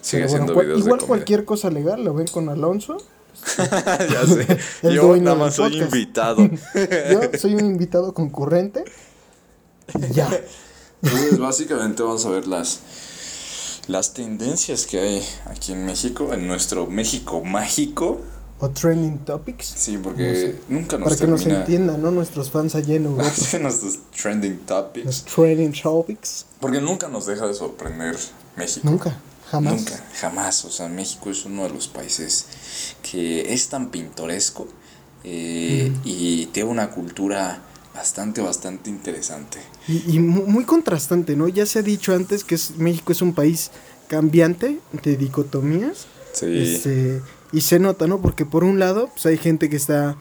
sigue 0.00 0.24
bueno, 0.26 0.42
haciendo 0.44 0.60
videos 0.60 0.80
igual 0.80 0.98
de 1.00 1.06
cualquier 1.06 1.44
cosa 1.44 1.70
legal 1.70 2.02
lo 2.02 2.12
ven 2.14 2.26
con 2.26 2.48
Alonso. 2.48 2.96
ya 3.56 4.26
sé. 4.26 4.58
Yo 4.92 5.16
nada 5.16 5.36
más 5.36 5.54
soy 5.54 5.70
podcast. 5.74 5.94
invitado. 5.94 6.50
Yo 7.12 7.38
soy 7.38 7.54
un 7.54 7.66
invitado 7.66 8.12
concurrente. 8.14 8.84
Ya. 10.12 10.28
Entonces, 11.02 11.38
básicamente 11.38 12.02
vamos 12.02 12.26
a 12.26 12.30
ver 12.30 12.46
las 12.46 12.80
las 13.86 14.14
tendencias 14.14 14.86
que 14.86 15.00
hay 15.00 15.22
aquí 15.46 15.72
en 15.72 15.86
México, 15.86 16.32
en 16.32 16.46
nuestro 16.46 16.86
México 16.86 17.42
mágico. 17.42 18.20
O 18.60 18.68
trending 18.68 19.18
topics. 19.18 19.72
Sí, 19.74 19.98
porque 20.02 20.60
nunca 20.68 20.98
nos 20.98 21.08
Para 21.08 21.20
que 21.20 21.26
nos 21.26 21.46
entiendan, 21.46 22.02
¿no? 22.02 22.10
Nuestros 22.10 22.50
fans 22.50 22.74
allá 22.74 22.94
en 22.94 23.06
Europa. 23.06 23.32
nuestros 23.60 23.98
trending 24.20 24.58
topics. 24.66 25.06
Los 25.06 25.24
trending 25.24 25.72
topics. 25.72 26.44
Porque 26.60 26.80
nunca 26.80 27.08
nos 27.08 27.26
deja 27.26 27.46
de 27.46 27.54
sorprender 27.54 28.16
México. 28.56 28.88
Nunca, 28.88 29.18
jamás. 29.50 29.74
Nunca, 29.74 30.04
jamás. 30.20 30.64
O 30.66 30.70
sea, 30.70 30.88
México 30.88 31.30
es 31.30 31.46
uno 31.46 31.62
de 31.62 31.70
los 31.70 31.88
países 31.88 32.46
que 33.02 33.54
es 33.54 33.68
tan 33.70 33.90
pintoresco 33.90 34.68
eh, 35.24 35.92
y 36.04 36.46
tiene 36.46 36.68
una 36.68 36.90
cultura 36.90 37.62
bastante, 37.94 38.40
bastante 38.40 38.90
interesante. 38.90 39.58
Y, 39.88 40.16
y 40.16 40.18
mu- 40.20 40.46
muy 40.46 40.64
contrastante, 40.64 41.36
¿no? 41.36 41.48
Ya 41.48 41.66
se 41.66 41.78
ha 41.80 41.82
dicho 41.82 42.14
antes 42.14 42.44
que 42.44 42.54
es, 42.54 42.76
México 42.78 43.12
es 43.12 43.22
un 43.22 43.34
país 43.34 43.70
cambiante 44.08 44.78
de 45.02 45.16
dicotomías. 45.16 46.06
Sí. 46.32 46.46
Este, 46.46 47.20
y 47.52 47.60
se 47.62 47.78
nota, 47.78 48.06
¿no? 48.06 48.20
Porque 48.20 48.44
por 48.46 48.62
un 48.64 48.78
lado, 48.78 49.08
pues 49.12 49.26
hay 49.26 49.36
gente 49.36 49.68
que 49.68 49.76
está 49.76 50.16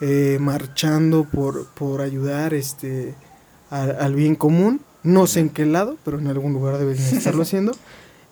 eh, 0.00 0.36
marchando 0.40 1.24
por, 1.24 1.66
por 1.68 2.00
ayudar 2.02 2.52
este, 2.54 3.14
al, 3.70 3.96
al 4.00 4.14
bien 4.14 4.34
común. 4.36 4.80
No 5.02 5.26
sé 5.26 5.40
en 5.40 5.50
qué 5.50 5.66
lado, 5.66 5.96
pero 6.04 6.18
en 6.18 6.26
algún 6.28 6.52
lugar 6.52 6.78
deben 6.78 6.96
estarlo 6.98 7.42
haciendo. 7.44 7.72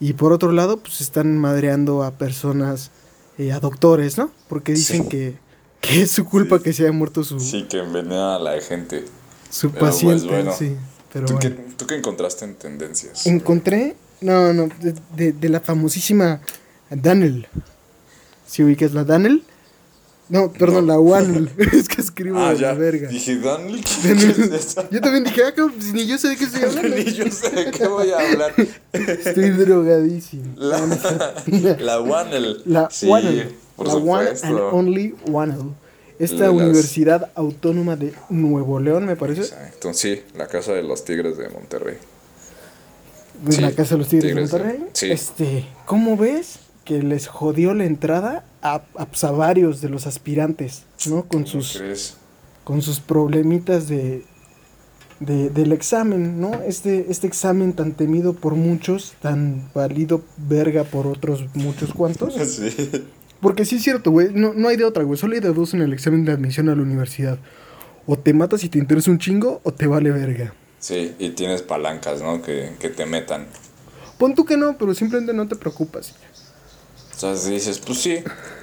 Y 0.00 0.14
por 0.14 0.32
otro 0.32 0.52
lado, 0.52 0.78
pues 0.78 1.00
están 1.00 1.38
madreando 1.38 2.02
a 2.02 2.12
personas, 2.12 2.90
eh, 3.38 3.52
a 3.52 3.60
doctores, 3.60 4.18
¿no? 4.18 4.30
Porque 4.48 4.72
dicen 4.72 5.04
Sí. 5.04 5.08
que, 5.08 5.34
que 5.82 6.00
es 6.02 6.10
su 6.10 6.24
culpa 6.24 6.56
Sí. 6.58 6.64
que 6.64 6.72
se 6.72 6.82
haya 6.84 6.92
muerto 6.92 7.22
su, 7.24 7.38
Sí, 7.40 7.64
que 7.68 7.78
envenena 7.80 8.36
a 8.36 8.38
la 8.38 8.58
gente. 8.62 9.04
su 9.50 9.70
Pero, 9.70 9.80
pues, 9.80 9.92
paciente. 9.94 10.26
bueno. 10.26 10.54
sí, 10.58 10.76
pero 11.12 11.26
¿Tú, 11.26 11.34
bueno. 11.34 11.56
qué, 11.56 11.62
¿Tú 11.76 11.86
qué 11.86 11.96
encontraste 11.96 12.46
en 12.46 12.54
tendencias? 12.54 13.26
Encontré, 13.26 13.96
no, 14.22 14.54
no, 14.54 14.68
de, 14.80 14.94
de, 15.14 15.32
de 15.32 15.48
la 15.50 15.60
famosísima 15.60 16.40
Daniel. 16.88 17.46
Si 18.46 18.62
ubicas 18.62 18.92
la 18.94 19.04
Daniel? 19.04 19.42
No, 20.28 20.50
perdón, 20.52 20.86
No. 20.86 20.92
la 20.94 20.98
Wanel. 21.00 21.50
es 21.72 21.88
que 21.88 22.00
escribo 22.00 22.38
Ah, 22.38 22.54
de 22.54 22.60
la 22.60 22.72
verga. 22.74 23.08
Dije, 23.08 23.36
Daniel, 23.38 23.82
¿qué, 23.84 24.08
Daniel. 24.08 24.34
qué 24.34 24.42
es 24.42 24.50
eso? 24.66 24.88
Yo 24.90 25.00
también 25.00 25.24
dije, 25.24 25.42
ah, 25.44 25.52
pues 25.54 25.92
ni 25.92 26.06
yo 26.06 26.16
sé 26.16 26.28
de 26.28 26.36
qué 26.36 26.44
estoy 26.44 26.62
hablando. 26.62 26.96
Ni 26.96 27.04
yo 27.12 27.30
sé 27.30 27.50
de 27.50 27.70
qué 27.72 27.86
voy 27.88 28.10
a 28.12 28.18
hablar. 28.30 28.54
Estoy 28.92 29.50
drogadísimo. 29.50 30.54
La, 30.56 31.76
la 31.78 32.00
Wanel. 32.00 32.62
La 32.66 32.88
sí, 32.90 33.06
Wanel. 33.06 33.52
Por 33.84 34.02
la 34.02 34.12
One 34.12 34.28
and 34.28 34.36
supuesto. 34.36 34.68
Only 34.70 35.14
Wanel. 35.28 35.58
Esta 36.18 36.44
las- 36.44 36.50
Universidad 36.52 37.30
Autónoma 37.34 37.96
de 37.96 38.12
Nuevo 38.28 38.78
León, 38.80 39.06
me 39.06 39.16
parece. 39.16 39.42
Exacto, 39.42 39.92
sí, 39.94 40.22
la 40.36 40.46
casa 40.46 40.72
de 40.72 40.82
los 40.82 41.04
tigres 41.04 41.36
de 41.36 41.48
Monterrey. 41.48 41.96
de 43.42 43.60
la 43.60 43.70
Sí, 43.70 43.74
Casa 43.74 43.94
de 43.94 43.98
los 43.98 44.08
Tigres, 44.08 44.30
Tigres 44.30 44.50
de 44.52 44.58
Monterrey. 44.58 44.86
sí. 44.92 45.10
Este, 45.10 45.64
¿cómo 45.86 46.16
ves 46.16 46.60
que 46.84 47.02
les 47.02 47.26
jodió 47.26 47.74
la 47.74 47.84
entrada 47.86 48.44
a, 48.62 48.82
a, 48.96 49.30
varios 49.32 49.80
de 49.80 49.88
los 49.88 50.06
aspirantes, 50.06 50.82
¿no? 51.06 51.22
Con 51.24 51.42
¿Cómo 51.42 51.46
sus, 51.46 51.76
crees? 51.78 52.14
con 52.62 52.82
sus 52.82 53.00
problemitas 53.00 53.88
de, 53.88 54.22
de- 55.18 55.48
del 55.50 55.72
examen, 55.72 56.40
¿no? 56.40 56.52
Este, 56.62 57.06
este 57.10 57.26
examen 57.26 57.72
tan 57.72 57.92
temido 57.94 58.32
por 58.34 58.54
muchos, 58.54 59.14
tan 59.20 59.70
valido 59.74 60.22
verga 60.36 60.84
por 60.84 61.06
otros 61.08 61.46
muchos 61.54 61.92
cuantos. 61.94 62.34
Sí. 62.46 62.70
Porque 63.42 63.64
sí 63.66 63.76
es 63.76 63.82
cierto, 63.82 64.12
güey, 64.12 64.28
no, 64.32 64.54
no 64.54 64.68
hay 64.68 64.76
de 64.76 64.84
otra, 64.84 65.02
güey, 65.02 65.18
solo 65.18 65.34
hay 65.34 65.40
de 65.40 65.52
dos 65.52 65.74
en 65.74 65.82
el 65.82 65.92
examen 65.92 66.24
de 66.24 66.32
admisión 66.32 66.68
a 66.68 66.76
la 66.76 66.82
universidad. 66.82 67.38
O 68.06 68.16
te 68.16 68.32
matas 68.32 68.62
y 68.64 68.68
te 68.68 68.78
interesa 68.78 69.10
un 69.10 69.18
chingo, 69.18 69.60
o 69.64 69.72
te 69.72 69.86
vale 69.88 70.10
verga. 70.12 70.54
Sí, 70.78 71.14
y 71.18 71.30
tienes 71.30 71.62
palancas, 71.62 72.22
¿no? 72.22 72.40
Que, 72.40 72.72
que 72.78 72.88
te 72.88 73.04
metan. 73.04 73.46
Pon 74.16 74.34
tú 74.36 74.44
que 74.44 74.56
no, 74.56 74.78
pero 74.78 74.94
simplemente 74.94 75.34
no 75.34 75.48
te 75.48 75.56
preocupas. 75.56 76.14
O 77.16 77.18
sea, 77.18 77.36
si 77.36 77.50
dices, 77.50 77.80
pues 77.80 78.00
sí, 78.00 78.18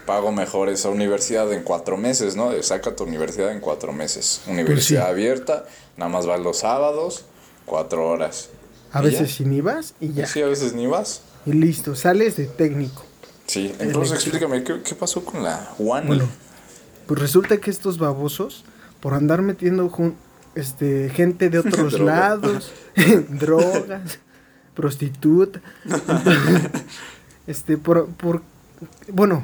pago 0.06 0.32
mejor 0.32 0.70
esa 0.70 0.90
universidad 0.90 1.52
en 1.54 1.64
cuatro 1.64 1.98
meses, 1.98 2.36
¿no? 2.38 2.52
Saca 2.64 2.96
tu 2.96 3.04
universidad 3.04 3.52
en 3.52 3.60
cuatro 3.60 3.92
meses. 3.94 4.42
Universidad 4.48 5.08
abierta, 5.08 5.66
nada 5.98 6.10
más 6.10 6.26
vas 6.26 6.40
los 6.40 6.58
sábados, 6.60 7.26
cuatro 7.66 8.08
horas. 8.10 8.50
A 8.92 9.02
¿Y 9.02 9.06
veces 9.06 9.30
ya? 9.30 9.36
si 9.36 9.46
ni 9.46 9.62
vas 9.62 9.94
y 10.00 10.14
ya. 10.14 10.26
Sí, 10.26 10.42
a 10.42 10.48
veces 10.48 10.74
ni 10.74 10.88
vas. 10.88 11.22
Y 11.46 11.52
listo, 11.52 11.96
sales 11.96 12.38
de 12.38 12.46
técnico. 12.46 13.06
Sí, 13.50 13.74
entonces 13.80 14.14
explícame, 14.14 14.64
¿qué, 14.64 14.82
qué 14.84 14.94
pasó 14.96 15.26
con 15.26 15.42
la 15.44 15.74
One? 15.80 16.06
Bueno, 16.08 16.26
pues 17.08 17.20
resulta 17.20 17.58
que 17.58 17.72
estos 17.72 17.98
babosos, 17.98 18.64
por 19.00 19.16
andar 19.16 19.42
metiendo 19.42 19.90
jun- 19.90 20.14
este, 20.56 21.10
gente 21.10 21.50
de 21.50 21.58
otros 21.60 21.94
Droga. 21.94 22.14
lados, 22.16 22.72
drogas, 23.30 24.20
prostituta, 24.76 25.62
este, 27.48 27.78
por, 27.78 28.08
por, 28.10 28.42
bueno, 29.12 29.44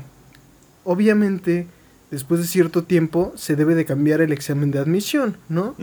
obviamente, 0.84 1.68
después 2.12 2.40
de 2.42 2.48
cierto 2.48 2.84
tiempo, 2.84 3.34
se 3.36 3.56
debe 3.56 3.76
de 3.76 3.86
cambiar 3.86 4.22
el 4.22 4.32
examen 4.32 4.72
de 4.72 4.80
admisión, 4.80 5.38
¿no? 5.50 5.76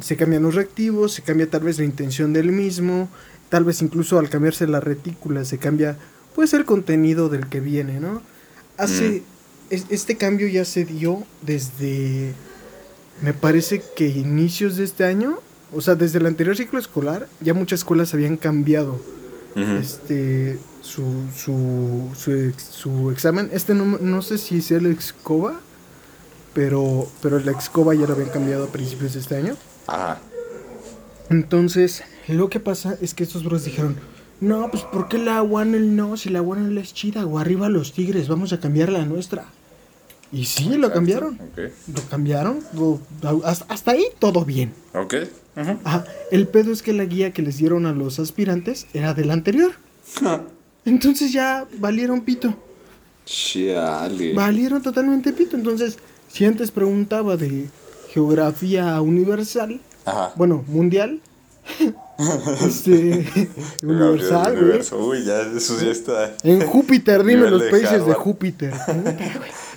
Se 0.00 0.16
cambian 0.16 0.42
los 0.42 0.54
reactivos, 0.54 1.12
se 1.12 1.22
cambia 1.22 1.48
tal 1.48 1.62
vez 1.62 1.78
la 1.78 1.84
intención 1.84 2.32
del 2.32 2.50
mismo, 2.50 3.08
tal 3.50 3.64
vez 3.64 3.82
incluso 3.82 4.18
al 4.18 4.28
cambiarse 4.30 4.66
la 4.66 4.80
retícula 4.80 5.44
se 5.44 5.58
cambia, 5.58 5.96
puede 6.34 6.48
ser 6.48 6.60
el 6.60 6.66
contenido 6.66 7.28
del 7.28 7.48
que 7.48 7.60
viene, 7.60 8.00
¿no? 8.00 8.22
Hace, 8.78 9.22
es- 9.70 9.86
este 9.90 10.16
cambio 10.16 10.48
ya 10.48 10.64
se 10.64 10.84
dio 10.84 11.24
desde, 11.42 12.32
me 13.22 13.32
parece 13.34 13.82
que 13.96 14.08
inicios 14.08 14.76
de 14.76 14.84
este 14.84 15.04
año, 15.04 15.38
o 15.72 15.80
sea, 15.80 15.94
desde 15.94 16.18
el 16.18 16.26
anterior 16.26 16.56
ciclo 16.56 16.78
escolar, 16.78 17.28
ya 17.40 17.54
muchas 17.54 17.80
escuelas 17.80 18.12
habían 18.14 18.36
cambiado 18.36 19.00
este 19.54 20.58
su, 20.80 21.04
su, 21.36 22.08
su 22.56 23.10
examen. 23.10 23.50
Este 23.52 23.74
no, 23.74 23.84
no 23.84 24.22
sé 24.22 24.38
si 24.38 24.62
sea 24.62 24.78
el 24.78 24.86
Excoba, 24.86 25.60
pero, 26.54 27.06
pero 27.22 27.36
el 27.36 27.48
Excoba 27.48 27.94
ya 27.94 28.06
lo 28.06 28.14
habían 28.14 28.30
cambiado 28.30 28.64
a 28.64 28.68
principios 28.68 29.12
de 29.14 29.20
este 29.20 29.36
año. 29.36 29.56
Ajá. 29.86 30.18
Entonces, 31.30 32.02
lo 32.28 32.48
que 32.48 32.60
pasa 32.60 32.96
es 33.00 33.14
que 33.14 33.24
estos 33.24 33.44
bros 33.44 33.64
dijeron, 33.64 33.96
no, 34.42 34.70
pues 34.70 34.82
¿por 34.82 35.08
qué 35.08 35.16
la 35.18 35.42
Wanel 35.42 35.96
no? 35.96 36.16
Si 36.18 36.28
la 36.28 36.42
Wanel 36.42 36.76
es 36.76 36.92
chida, 36.92 37.24
o 37.24 37.38
arriba 37.38 37.68
los 37.70 37.92
tigres, 37.94 38.28
vamos 38.28 38.52
a 38.52 38.60
cambiar 38.60 38.90
la 38.90 39.06
nuestra. 39.06 39.46
Y 40.32 40.44
sí, 40.46 40.68
lo 40.78 40.92
cambiaron. 40.92 41.34
Ok. 41.40 41.58
Lo 41.94 42.02
cambiaron. 42.10 42.60
lo- 42.74 43.00
hasta, 43.44 43.66
hasta 43.72 43.90
ahí 43.92 44.04
todo 44.18 44.44
bien. 44.44 44.72
Ok. 44.94 45.14
Ajá, 45.84 46.04
el 46.30 46.48
pedo 46.48 46.72
es 46.72 46.82
que 46.82 46.92
la 46.94 47.04
guía 47.04 47.32
que 47.32 47.42
les 47.42 47.58
dieron 47.58 47.84
a 47.86 47.92
los 47.92 48.18
aspirantes 48.18 48.86
era 48.94 49.12
del 49.14 49.30
anterior. 49.30 49.72
Entonces 50.86 51.32
ya 51.32 51.66
valieron 51.78 52.22
pito. 52.22 52.54
Chale. 53.26 54.32
Valieron 54.34 54.82
totalmente 54.82 55.32
pito. 55.32 55.56
Entonces, 55.56 55.98
si 56.28 56.44
antes 56.46 56.70
preguntaba 56.70 57.36
de 57.36 57.68
geografía 58.12 59.00
universal, 59.00 59.80
Ajá. 60.06 60.32
bueno, 60.36 60.64
mundial, 60.66 61.20
este, 62.66 63.26
universal, 63.82 64.56
güey. 64.90 65.02
Uy, 65.02 65.24
ya, 65.24 65.40
eso 65.42 65.80
ya 65.80 65.90
está. 65.90 66.36
En 66.42 66.64
Júpiter, 66.66 67.24
dime 67.24 67.50
los 67.50 67.60
de 67.62 67.70
países 67.70 68.04
de. 68.06 68.14
Júpiter. 68.14 68.72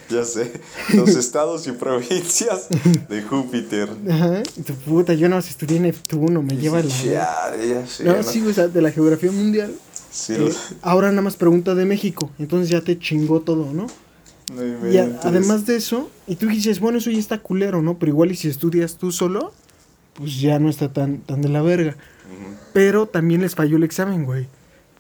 Ya 0.10 0.24
sé. 0.24 0.52
Los 0.94 1.10
estados 1.10 1.66
y 1.68 1.72
provincias 1.72 2.68
de 3.10 3.22
Júpiter. 3.24 3.90
Ajá, 4.10 4.44
tu 4.66 4.74
puta, 4.76 5.14
yo 5.16 5.28
no 5.30 5.40
estudié 5.40 5.80
Neptuno, 5.80 6.44
me 6.44 6.56
lleva 6.56 6.82
la. 6.84 6.90
Chale, 6.90 7.68
ya 7.70 7.88
sé. 7.88 8.04
No, 8.04 8.18
¿no? 8.18 8.24
sí, 8.24 8.46
o 8.46 8.54
sea, 8.54 8.68
de 8.68 8.82
la 8.82 8.92
geografía 8.92 9.32
mundial. 9.32 9.74
Sí, 10.12 10.34
eh, 10.34 10.38
los- 10.40 10.58
ahora 10.82 11.10
nada 11.10 11.24
más 11.24 11.36
pregunta 11.36 11.74
de 11.76 11.86
México, 11.86 12.30
entonces 12.40 12.70
ya 12.70 12.82
te 12.82 12.98
chingó 13.00 13.42
todo, 13.42 13.74
¿no? 13.74 13.88
no 14.54 14.64
Y 14.64 14.98
a- 14.98 15.04
inventes. 15.06 15.26
además 15.26 15.66
de 15.66 15.76
eso, 15.78 16.10
y 16.28 16.36
tú 16.36 16.48
dices, 16.48 16.80
bueno, 16.80 17.00
eso 17.00 17.10
ya 17.10 17.18
está 17.20 17.40
culero, 17.40 17.82
¿no? 17.82 17.98
Pero 17.98 18.12
igual 18.12 18.32
y 18.32 18.36
si 18.36 18.48
estudias 18.48 18.96
tú 18.98 19.12
solo, 19.12 19.54
pues 20.14 20.40
ya 20.40 20.60
no 20.60 20.70
está 20.70 20.94
tan, 20.94 21.18
tan 21.18 21.42
de 21.42 21.50
la 21.50 21.62
verga. 21.64 21.98
Pero 22.74 23.08
también 23.08 23.42
les 23.42 23.56
falló 23.56 23.78
el 23.78 23.84
examen, 23.84 24.26
güey. 24.26 24.48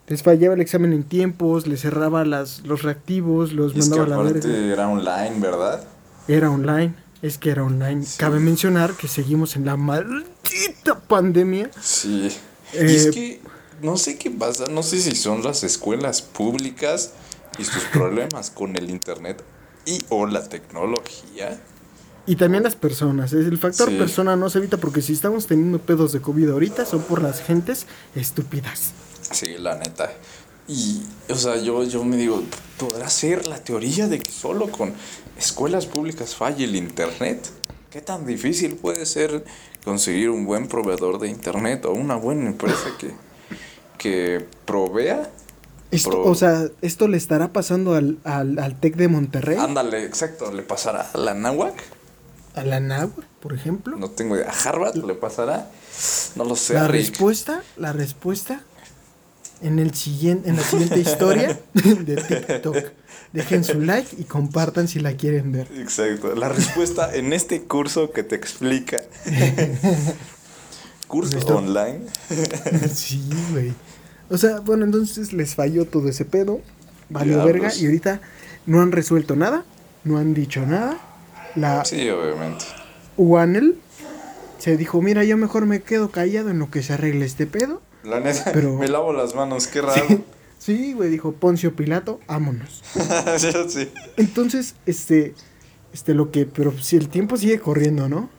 Les 0.07 0.21
fallaba 0.21 0.53
el 0.53 0.61
examen 0.61 0.93
en 0.93 1.03
tiempos, 1.03 1.65
les 1.65 1.81
cerraba 1.81 2.25
las, 2.25 2.61
los 2.65 2.83
reactivos, 2.83 3.53
los 3.53 3.75
Y 3.75 3.79
es 3.79 3.85
que 3.85 3.97
mandaba 3.97 4.21
a 4.21 4.23
la 4.23 4.31
verga. 4.31 4.49
era 4.49 4.87
online, 4.87 5.39
¿verdad? 5.39 5.83
Era 6.27 6.51
online, 6.51 6.93
es 7.21 7.37
que 7.37 7.49
era 7.49 7.63
online. 7.63 8.05
Cabe 8.17 8.39
mencionar 8.39 8.93
que 8.93 9.07
seguimos 9.07 9.55
en 9.55 9.65
la 9.65 9.77
maldita 9.77 10.99
pandemia. 11.07 11.71
Sí. 11.81 12.29
y 12.73 12.77
Eh, 12.77 12.95
es 12.95 13.07
que 13.07 13.41
no 13.81 13.97
sé 13.97 14.17
qué 14.17 14.29
pasa, 14.31 14.65
no 14.69 14.83
sé 14.83 14.99
si 14.99 15.15
son 15.15 15.43
las 15.43 15.63
escuelas 15.63 16.21
públicas 16.21 17.13
y 17.57 17.65
sus 17.65 17.83
problemas 17.93 18.51
con 18.51 18.75
el 18.75 18.89
internet 18.89 19.43
y 19.85 20.03
o 20.09 20.27
la 20.27 20.47
tecnología. 20.47 21.59
Y 22.27 22.35
también 22.37 22.63
las 22.63 22.75
personas. 22.75 23.33
es 23.33 23.45
El 23.45 23.57
factor 23.57 23.89
Sí. 23.89 23.97
persona 23.97 24.35
no 24.35 24.49
se 24.49 24.57
evita 24.59 24.77
porque 24.77 25.01
si 25.01 25.13
estamos 25.13 25.45
teniendo 25.47 25.79
pedos 25.79 26.11
de 26.11 26.21
COVID 26.21 26.49
ahorita 26.49 26.85
son 26.85 27.01
por 27.03 27.21
las 27.21 27.41
gentes 27.41 27.85
estúpidas. 28.15 28.91
Sí, 29.31 29.55
la 29.59 29.75
neta. 29.77 30.11
Y, 30.67 31.03
o 31.29 31.35
sea, 31.35 31.57
yo, 31.57 31.83
yo 31.83 32.03
me 32.03 32.17
digo, 32.17 32.41
¿podrá 32.79 33.07
ser 33.09 33.45
la 33.47 33.63
teoría 33.63 34.07
de 34.07 34.17
que 34.19 34.31
solo 34.31 34.71
con 34.71 34.93
escuelas 35.37 35.85
públicas 35.85 36.35
falle 36.35 36.63
el 36.65 36.75
internet? 36.75 37.47
¿Qué 37.91 38.01
tan 38.01 38.25
difícil 38.25 38.75
puede 38.75 39.05
ser 39.05 39.45
conseguir 39.83 40.31
un 40.31 40.45
buen 40.47 40.67
proveedor 40.67 41.19
de 41.19 41.27
internet 41.29 41.85
o 41.85 41.91
una 41.91 42.15
buena 42.15 42.47
empresa 42.47 42.89
que, 42.97 43.11
que 43.99 44.45
provea 44.65 45.29
Esto, 45.91 46.09
Pro- 46.09 46.23
o 46.23 46.33
sea, 46.35 46.67
esto 46.81 47.07
le 47.07 47.17
estará 47.17 47.53
pasando 47.53 47.93
al, 47.93 48.17
al, 48.23 48.57
al 48.57 48.79
TEC 48.79 48.95
de 48.95 49.07
Monterrey, 49.07 49.57
Ándale, 49.59 50.03
exacto. 50.03 50.51
¿Le 50.51 50.63
pasará 50.63 51.11
a 51.13 51.17
la 51.19 51.35
Náhuac? 51.35 51.75
A 52.55 52.63
la 52.63 52.79
NAHUAC, 52.79 53.25
por 53.41 53.53
ejemplo. 53.53 53.97
No 53.97 54.09
tengo 54.09 54.35
idea. 54.35 54.49
¿A 54.49 54.69
Harvard 54.69 54.95
le 54.95 55.13
pasará? 55.15 55.69
No 56.35 56.43
lo 56.45 56.55
sé. 56.55 56.73
la 56.73 56.87
Rick. 56.87 57.09
respuesta, 57.11 57.61
la 57.77 57.93
respuesta 57.93 58.61
en 59.61 59.79
el 59.79 59.93
siguiente, 59.93 60.49
en 60.49 60.57
la 60.57 60.63
siguiente 60.63 60.99
historia 60.99 61.59
de 61.73 62.15
TikTok. 62.15 62.77
Dejen 63.33 63.63
su 63.63 63.81
like 63.81 64.15
y 64.17 64.23
compartan 64.23 64.87
si 64.87 64.99
la 64.99 65.13
quieren 65.13 65.51
ver. 65.51 65.67
Exacto. 65.77 66.35
La 66.35 66.49
respuesta 66.49 67.13
en 67.15 67.33
este 67.33 67.63
curso 67.63 68.11
que 68.11 68.23
te 68.23 68.35
explica. 68.35 68.97
curso 71.07 71.37
Esto- 71.37 71.57
online. 71.57 72.01
Sí, 72.93 73.27
güey. 73.51 73.73
O 74.29 74.37
sea, 74.37 74.59
bueno, 74.59 74.85
entonces 74.85 75.33
les 75.33 75.53
falló 75.55 75.85
todo 75.85 76.09
ese 76.09 76.25
pedo. 76.25 76.61
Valió 77.09 77.43
verga 77.45 77.71
y 77.75 77.85
ahorita 77.85 78.21
no 78.65 78.81
han 78.81 78.91
resuelto 78.91 79.35
nada, 79.35 79.63
no 80.03 80.17
han 80.17 80.33
dicho 80.33 80.65
nada. 80.65 80.97
La 81.55 81.85
Sí, 81.85 82.09
obviamente. 82.09 82.65
UANEL 83.17 83.75
se 84.59 84.77
dijo, 84.77 85.01
mira, 85.01 85.23
yo 85.23 85.37
mejor 85.37 85.65
me 85.65 85.81
quedo 85.81 86.09
callado 86.11 86.49
en 86.49 86.59
lo 86.59 86.69
que 86.69 86.83
se 86.83 86.93
arregle 86.93 87.25
este 87.25 87.45
pedo. 87.47 87.81
La 88.03 88.19
neta, 88.19 88.51
Pero- 88.53 88.75
me 88.77 88.87
lavo 88.87 89.13
las 89.13 89.35
manos, 89.35 89.67
qué 89.67 89.81
raro. 89.81 90.03
Sí, 90.57 90.93
güey, 90.93 91.11
dijo 91.11 91.33
Poncio 91.33 91.75
Pilato, 91.75 92.19
vámonos. 92.27 92.81
Yo 93.53 93.69
sí. 93.69 93.87
Entonces, 94.17 94.73
este, 94.87 95.35
este, 95.93 96.15
lo 96.15 96.31
que, 96.31 96.47
pero 96.47 96.75
si 96.79 96.95
el 96.95 97.07
tiempo 97.09 97.37
sigue 97.37 97.59
corriendo, 97.59 98.09
¿no? 98.09 98.31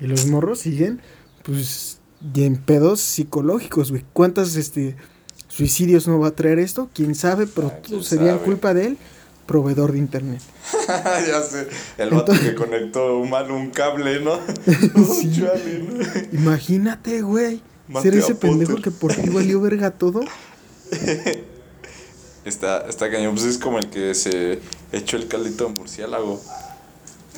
Y 0.00 0.06
los 0.08 0.26
morros 0.26 0.58
siguen, 0.60 1.00
pues, 1.44 2.00
y 2.34 2.42
en 2.42 2.56
pedos 2.56 3.00
psicológicos, 3.00 3.90
güey. 3.92 4.04
¿Cuántos, 4.12 4.56
este, 4.56 4.96
suicidios 5.46 6.08
no 6.08 6.18
va 6.18 6.28
a 6.28 6.30
traer 6.32 6.58
esto? 6.58 6.90
¿Quién 6.92 7.14
sabe? 7.14 7.46
Pero 7.46 7.68
Ah, 7.68 7.82
todo 7.82 8.02
sería 8.02 8.32
sabe. 8.32 8.40
culpa 8.44 8.74
de 8.74 8.86
él, 8.86 8.98
proveedor 9.50 9.90
de 9.90 9.98
internet. 9.98 10.40
ya 10.88 11.42
sé. 11.42 11.66
El 11.98 12.10
vato 12.10 12.30
Entonces- 12.30 12.50
que 12.50 12.54
conectó 12.54 13.24
mal 13.24 13.50
un 13.50 13.70
cable, 13.70 14.20
¿no? 14.20 14.38
Sí. 15.12 15.32
Chale, 15.40 15.80
¿no? 15.88 16.38
Imagínate, 16.38 17.20
güey. 17.22 17.60
Ser 18.00 18.14
ese 18.14 18.36
pendejo 18.36 18.76
que 18.76 18.92
por 18.92 19.12
ti 19.12 19.28
valió 19.28 19.60
verga 19.60 19.90
todo. 19.90 20.20
Está, 22.44 22.86
está 22.88 23.10
cañón. 23.10 23.34
Pues 23.34 23.46
es 23.46 23.58
como 23.58 23.78
el 23.78 23.90
que 23.90 24.14
se 24.14 24.60
echó 24.92 25.16
el 25.16 25.26
caldito 25.26 25.64
de 25.66 25.70
murciélago. 25.74 26.40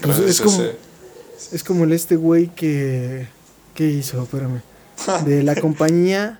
Pues 0.02 0.18
es 0.18 0.40
como- 0.40 0.62
ese- 0.62 0.76
Es 1.52 1.64
como 1.64 1.84
el 1.84 1.92
este 1.92 2.16
güey 2.16 2.48
que. 2.54 3.26
¿Qué 3.74 3.88
hizo? 3.88 4.22
Espérame. 4.22 4.60
De 5.24 5.42
la 5.42 5.54
compañía. 5.56 6.38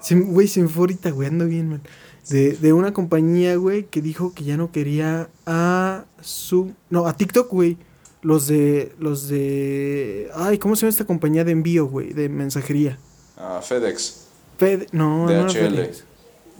Se- 0.00 0.14
Güey, 0.14 0.46
se 0.48 0.62
me 0.62 0.68
fue 0.68 0.82
ahorita, 0.82 1.10
güey, 1.10 1.28
ando 1.28 1.44
bien, 1.46 1.68
man. 1.68 1.82
De, 2.28 2.52
de 2.52 2.72
una 2.72 2.92
compañía, 2.92 3.56
güey, 3.56 3.84
que 3.84 4.02
dijo 4.02 4.34
que 4.34 4.44
ya 4.44 4.56
no 4.56 4.70
quería 4.70 5.28
a 5.46 6.04
su. 6.20 6.74
No, 6.90 7.06
a 7.06 7.16
TikTok, 7.16 7.50
güey. 7.50 7.78
Los 8.22 8.46
de. 8.46 8.92
Los 8.98 9.28
de. 9.28 10.30
Ay, 10.34 10.58
¿cómo 10.58 10.76
se 10.76 10.82
llama 10.82 10.90
esta 10.90 11.06
compañía 11.06 11.44
de 11.44 11.52
envío, 11.52 11.86
güey? 11.86 12.12
De 12.12 12.28
mensajería. 12.28 12.98
Ah, 13.36 13.60
FedEx. 13.62 14.26
Fed. 14.58 14.88
No, 14.92 15.26
DHL. 15.26 15.52
FedEx. 15.52 16.04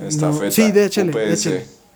Está 0.01 0.29
No, 0.29 0.33
feta. 0.35 0.51
Sí, 0.51 0.73
DHL. 0.73 1.11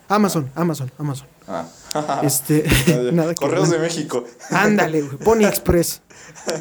Amazon, 0.09 0.51
Amazon, 0.55 0.91
Amazon. 0.99 1.27
Ah. 1.49 1.67
Este. 2.23 2.65
nada 3.13 3.35
Correos 3.35 3.71
de 3.71 3.79
México. 3.79 4.25
Ándale, 4.51 5.03
güey. 5.03 5.17
Pony 5.19 5.45
Express. 5.45 6.03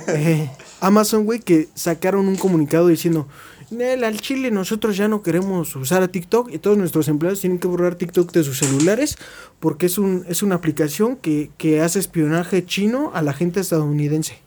Eh, 0.08 0.52
Amazon, 0.82 1.24
güey, 1.24 1.40
que 1.40 1.70
sacaron 1.76 2.28
un 2.28 2.36
comunicado 2.36 2.88
diciendo: 2.88 3.28
Nel, 3.72 4.04
al 4.04 4.20
Chile 4.20 4.52
nosotros 4.52 4.98
ya 4.98 5.08
no 5.08 5.22
queremos 5.24 5.76
usar 5.76 6.04
a 6.04 6.10
TikTok 6.10 6.52
y 6.52 6.58
todos 6.60 6.78
nuestros 6.78 7.08
empleados 7.08 7.40
tienen 7.40 7.58
que 7.58 7.68
borrar 7.68 7.96
TikTok 7.96 8.32
de 8.32 8.44
sus 8.44 8.58
celulares 8.60 9.18
porque 9.60 9.86
es, 9.86 9.98
un, 9.98 10.26
es 10.28 10.44
una 10.44 10.56
aplicación 10.56 11.16
que, 11.16 11.52
que 11.58 11.82
hace 11.82 12.00
espionaje 12.00 12.66
chino 12.66 13.12
a 13.14 13.22
la 13.22 13.34
gente 13.34 13.60
estadounidense. 13.62 14.38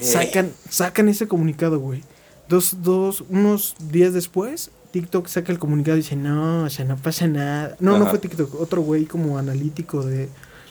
Sacan, 0.00 0.52
sacan 0.68 1.08
ese 1.08 1.26
comunicado, 1.28 1.78
güey. 1.80 2.02
Dos, 2.48 2.82
dos, 2.82 3.24
unos 3.28 3.76
días 3.90 4.12
después, 4.12 4.70
TikTok 4.92 5.26
saca 5.28 5.52
el 5.52 5.58
comunicado 5.58 5.96
y 5.96 6.02
dice, 6.02 6.16
no, 6.16 6.64
o 6.64 6.70
sea, 6.70 6.84
no 6.84 6.96
pasa 6.96 7.26
nada. 7.26 7.76
No, 7.80 7.98
no 7.98 8.06
fue 8.06 8.18
TikTok, 8.18 8.60
otro 8.60 8.82
güey 8.82 9.04
como 9.06 9.38
analítico 9.38 10.02
de 10.04 10.28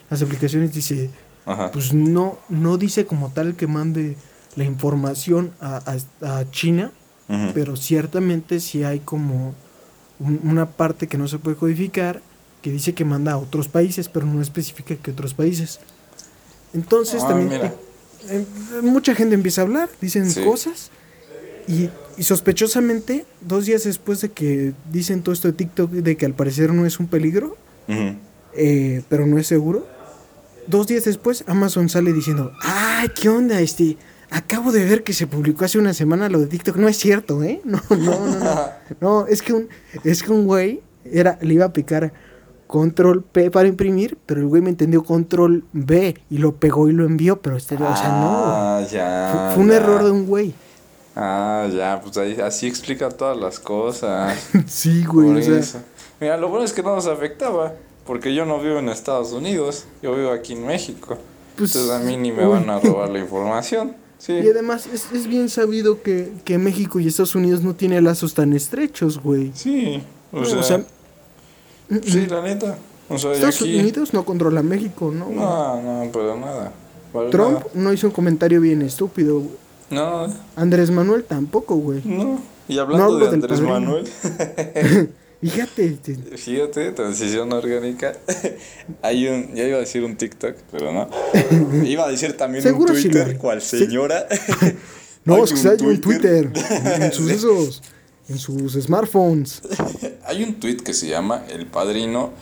las 0.09 0.21
aplicaciones 0.21 0.73
dice, 0.73 1.09
Ajá. 1.45 1.71
pues 1.71 1.93
no, 1.93 2.37
no 2.49 2.77
dice 2.77 3.05
como 3.05 3.29
tal 3.31 3.55
que 3.55 3.67
mande 3.67 4.17
la 4.55 4.63
información 4.65 5.51
a, 5.61 5.81
a- 6.21 6.39
a 6.39 6.51
China, 6.51 6.91
Pero 7.53 7.75
ciertamente 7.75 8.59
sí 8.59 8.83
hay 8.83 8.99
como 9.01 9.53
un- 10.19 10.39
una 10.43 10.65
parte 10.65 11.07
que 11.07 11.17
no 11.17 11.27
se 11.27 11.37
puede 11.37 11.55
codificar 11.57 12.21
que 12.63 12.71
dice 12.71 12.93
que 12.93 13.05
manda 13.05 13.33
a 13.33 13.37
otros 13.37 13.67
países, 13.67 14.09
pero 14.09 14.25
no 14.25 14.41
especifica 14.41 14.95
que 14.95 15.11
otros 15.11 15.33
países. 15.35 15.79
Entonces 16.73 17.21
Ah, 17.23 17.27
también 17.29 17.49
mira. 17.49 17.73
eh, 18.29 18.45
mucha 18.81 19.13
gente 19.15 19.35
empieza 19.35 19.61
a 19.61 19.65
hablar, 19.65 19.89
dicen 20.01 20.29
Sí. 20.29 20.43
cosas 20.43 20.89
y, 21.67 21.89
y 22.17 22.23
sospechosamente 22.23 23.25
dos 23.41 23.65
días 23.65 23.83
después 23.83 24.21
de 24.21 24.29
que 24.31 24.73
dicen 24.91 25.21
todo 25.21 25.33
esto 25.33 25.47
de 25.47 25.53
TikTok 25.53 25.91
de 25.91 26.17
que 26.17 26.25
al 26.25 26.33
parecer 26.33 26.73
no 26.73 26.85
es 26.85 26.99
un 26.99 27.07
peligro, 27.07 27.55
eh, 28.55 29.03
pero 29.07 29.25
no 29.27 29.37
es 29.37 29.47
seguro. 29.47 29.87
Dos 30.67 30.87
días 30.87 31.05
después, 31.05 31.43
Amazon 31.47 31.89
sale 31.89 32.11
diciendo, 32.13 32.51
¡ay, 32.63 33.07
qué 33.19 33.29
onda! 33.29 33.59
Este, 33.61 33.97
acabo 34.31 34.71
de 34.71 34.85
ver 34.85 35.03
que 35.03 35.13
se 35.13 35.27
publicó 35.27 35.65
hace 35.65 35.79
una 35.79 35.93
semana 35.93 36.29
lo 36.29 36.39
de 36.39 36.47
TikTok. 36.47 36.75
No 36.77 36.87
es 36.87 36.97
cierto, 36.97 37.43
¿eh? 37.43 37.61
No, 37.63 37.81
no, 37.89 37.97
no, 37.97 38.39
no. 38.39 38.69
No, 39.01 39.27
es 39.27 39.41
que 39.41 39.53
un, 39.53 39.69
es 40.03 40.23
que 40.23 40.31
un 40.31 40.45
güey 40.45 40.81
era, 41.05 41.37
le 41.41 41.53
iba 41.53 41.65
a 41.65 41.73
picar 41.73 42.13
control 42.67 43.23
P 43.23 43.49
para 43.49 43.67
imprimir, 43.67 44.17
pero 44.25 44.41
el 44.41 44.47
güey 44.47 44.61
me 44.61 44.69
entendió 44.69 45.03
control 45.03 45.63
B 45.73 46.15
y 46.29 46.37
lo 46.37 46.55
pegó 46.55 46.87
y 46.89 46.91
lo 46.91 47.05
envió, 47.05 47.41
pero 47.41 47.57
este, 47.57 47.75
o 47.75 47.77
sea, 47.77 48.09
no. 48.09 48.43
Ah, 48.45 48.81
ya. 48.89 49.31
Fue, 49.31 49.55
fue 49.55 49.63
un 49.63 49.69
ya. 49.69 49.75
error 49.77 50.03
de 50.03 50.11
un 50.11 50.27
güey. 50.27 50.53
Ah, 51.15 51.67
ya, 51.75 51.99
pues 52.01 52.17
ahí, 52.17 52.39
así 52.39 52.67
explica 52.67 53.09
todas 53.09 53.37
las 53.37 53.59
cosas. 53.59 54.37
Sí, 54.67 55.03
güey, 55.03 55.29
Por 55.29 55.37
o 55.37 55.41
sea, 55.41 55.57
eso. 55.57 55.79
Mira, 56.19 56.37
lo 56.37 56.49
bueno 56.49 56.65
es 56.65 56.73
que 56.73 56.83
no 56.83 56.95
nos 56.95 57.07
afectaba, 57.07 57.73
porque 58.05 58.33
yo 58.35 58.45
no 58.45 58.59
vivo 58.59 58.77
en 58.77 58.89
Estados 58.89 59.31
Unidos, 59.31 59.85
yo 60.01 60.15
vivo 60.15 60.31
aquí 60.31 60.53
en 60.53 60.65
México. 60.65 61.17
Pues, 61.57 61.75
Entonces 61.75 61.91
a 61.91 61.99
mí 62.05 62.17
ni 62.17 62.31
me 62.31 62.45
van 62.45 62.69
a 62.69 62.79
robar 62.79 63.09
la 63.09 63.19
información. 63.19 63.95
Sí. 64.19 64.33
Y 64.33 64.49
además 64.49 64.85
es, 64.93 65.11
es 65.11 65.25
bien 65.27 65.49
sabido 65.49 66.01
que, 66.03 66.31
que 66.45 66.57
México 66.59 66.99
y 66.99 67.07
Estados 67.07 67.33
Unidos 67.35 67.63
no 67.63 67.73
tienen 67.73 68.03
lazos 68.03 68.33
tan 68.35 68.53
estrechos, 68.53 69.17
güey. 69.23 69.51
Sí. 69.55 70.03
O 70.31 70.41
No, 70.41 70.45
sea, 70.45 70.59
o 70.59 70.63
sea, 70.63 70.83
sí, 72.03 72.27
la 72.27 72.41
neta. 72.43 72.77
O 73.09 73.17
sea, 73.17 73.29
yo 73.31 73.33
Estados 73.33 73.61
aquí. 73.61 73.79
Unidos 73.79 74.13
no 74.13 74.23
controla 74.25 74.61
México, 74.61 75.11
¿no? 75.15 75.29
No, 75.29 75.81
no, 75.81 76.11
pero 76.11 76.37
nada. 76.37 76.71
Para 77.11 77.29
Trump 77.31 77.53
nada. 77.59 77.65
no 77.73 77.91
hizo 77.93 78.07
un 78.07 78.13
comentario 78.13 78.61
bien 78.61 78.81
estúpido, 78.83 79.39
güey. 79.39 79.55
No, 79.89 80.27
Andrés 80.55 80.91
Manuel 80.91 81.23
tampoco, 81.23 81.75
güey. 81.77 82.01
no. 82.05 82.39
Y 82.67 82.77
hablando 82.77 83.17
de 83.17 83.27
Andrés. 83.29 83.61
Manuel, 83.61 84.07
Fíjate, 85.41 85.85
este, 85.85 86.15
fíjate, 86.37 86.91
transición 86.91 87.53
orgánica. 87.53 88.13
Hay 89.01 89.25
un, 89.27 89.55
ya 89.55 89.63
iba 89.63 89.77
a 89.77 89.79
decir 89.79 90.03
un 90.03 90.17
TikTok, 90.17 90.55
pero 90.71 90.91
no. 90.91 91.09
Iba 91.85 92.05
a 92.07 92.11
decir 92.11 92.35
también 92.35 92.61
Seguro 92.61 92.93
un 92.93 92.99
sí 93.01 93.07
lo 93.07 93.13
Twitter, 93.23 93.37
cual 93.37 93.61
Sí. 93.61 93.79
señora. 93.79 94.27
no, 95.25 95.43
es 95.43 95.53
que 95.53 95.67
hay 95.69 95.77
un 95.79 96.01
Twitter 96.01 96.51
en, 96.53 97.01
en 97.03 97.13
sus 97.13 97.31
esos, 97.31 97.81
en 98.27 98.37
sus 98.37 98.73
smartphones. 98.73 99.61
Hay 100.25 100.43
un 100.43 100.59
tweet 100.59 100.77
que 100.77 100.93
se 100.93 101.07
llama 101.07 101.45
El 101.49 101.67
Padrino 101.67 102.33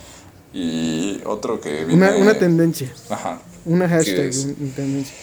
y 0.52 1.20
otro 1.24 1.60
que 1.60 1.84
viene... 1.84 1.94
Una, 1.94 2.16
una 2.16 2.34
tendencia, 2.38 2.92
Ajá. 3.10 3.40
una 3.64 3.86
¿Qué 3.86 3.94
hashtag, 3.94 4.32
una 4.60 4.74
tendencia. 4.74 5.14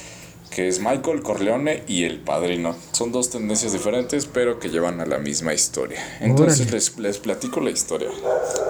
Que 0.56 0.70
es 0.70 0.80
Michael 0.80 1.22
Corleone 1.22 1.84
y 1.86 2.06
El 2.06 2.22
Padrino. 2.22 2.78
Son 2.93 3.12
dos 3.12 3.30
tendencias 3.30 3.74
diferentes, 3.74 4.26
pero 4.26 4.58
que 4.58 4.70
llevan 4.70 5.01
a 5.01 5.06
la 5.06 5.18
misma 5.18 5.53
historia. 5.53 5.99
Entonces 6.22 6.72
les, 6.72 6.97
les 6.97 7.18
platico 7.18 7.60
la 7.60 7.72
historia. 7.72 8.08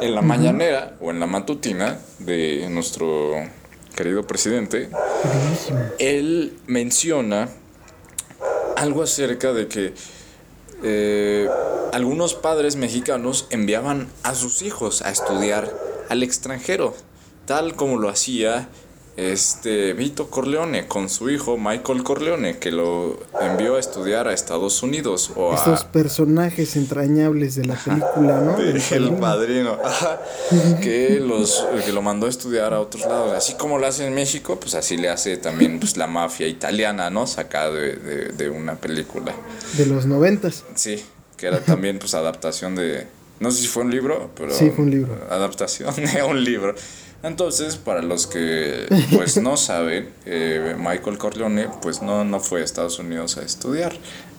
En 0.01 0.15
la 0.15 0.23
mañanera 0.23 0.97
o 0.99 1.11
en 1.11 1.19
la 1.19 1.27
matutina 1.27 1.99
de 2.17 2.67
nuestro 2.71 3.35
querido 3.95 4.25
presidente, 4.25 4.89
él 5.99 6.57
menciona 6.65 7.49
algo 8.75 9.03
acerca 9.03 9.53
de 9.53 9.67
que 9.67 9.93
eh, 10.83 11.47
algunos 11.93 12.33
padres 12.33 12.77
mexicanos 12.77 13.47
enviaban 13.51 14.09
a 14.23 14.33
sus 14.33 14.63
hijos 14.63 15.03
a 15.03 15.11
estudiar 15.11 15.71
al 16.09 16.23
extranjero, 16.23 16.95
tal 17.45 17.75
como 17.75 17.97
lo 17.97 18.09
hacía 18.09 18.69
este 19.17 19.93
Vito 19.93 20.29
Corleone 20.29 20.87
con 20.87 21.09
su 21.09 21.29
hijo 21.29 21.57
Michael 21.57 22.03
Corleone, 22.03 22.57
que 22.57 22.71
lo 22.71 23.17
envió 23.41 23.77
a 23.77 23.79
estudiar 23.79 24.27
a 24.27 24.33
Estados 24.33 24.83
Unidos 24.83 25.31
o 25.35 25.53
a 25.53 25.55
Estos 25.55 25.85
personajes 25.85 26.75
entrañables 26.75 27.55
de 27.55 27.65
la 27.65 27.75
película, 27.75 28.41
¿no? 28.41 28.57
de 28.57 28.81
El 28.91 29.13
padrino. 29.13 29.77
Que, 30.81 31.19
los, 31.19 31.65
que 31.85 31.91
lo 31.91 32.01
mandó 32.01 32.27
a 32.27 32.29
estudiar 32.29 32.73
a 32.73 32.79
otros 32.79 33.05
lados. 33.05 33.33
Así 33.33 33.55
como 33.55 33.79
lo 33.79 33.87
hace 33.87 34.05
en 34.05 34.13
México, 34.13 34.59
pues 34.59 34.75
así 34.75 34.97
le 34.97 35.09
hace 35.09 35.37
también 35.37 35.79
pues, 35.79 35.97
la 35.97 36.07
mafia 36.07 36.47
italiana, 36.47 37.09
¿no? 37.09 37.25
Sacada 37.25 37.71
de, 37.71 37.95
de, 37.95 38.25
de 38.29 38.49
una 38.49 38.75
película. 38.75 39.33
De 39.77 39.85
los 39.85 40.05
noventas. 40.05 40.63
Sí, 40.75 41.03
que 41.37 41.47
era 41.47 41.59
también 41.61 41.99
pues 41.99 42.13
adaptación 42.13 42.75
de, 42.75 43.07
No 43.39 43.51
sé 43.51 43.61
si 43.63 43.67
fue 43.67 43.83
un 43.83 43.91
libro, 43.91 44.29
pero. 44.35 44.53
Sí, 44.53 44.69
fue 44.69 44.85
un 44.85 44.91
libro. 44.91 45.17
Adaptación 45.29 45.93
de 45.95 46.23
un 46.23 46.43
libro. 46.43 46.75
Entonces, 47.25 47.75
para 47.77 48.01
los 48.01 48.27
que 48.27 48.87
pues 49.11 49.37
no 49.41 49.57
saben, 49.69 50.09
eh, 50.25 50.75
Michael 50.77 51.17
Corleone 51.17 51.67
pues 51.81 52.01
no, 52.01 52.23
no 52.23 52.39
fue 52.39 52.61
a 52.61 52.63
Estados 52.63 52.99
Unidos 52.99 53.37
a 53.37 53.41
estudiar. 53.43 53.93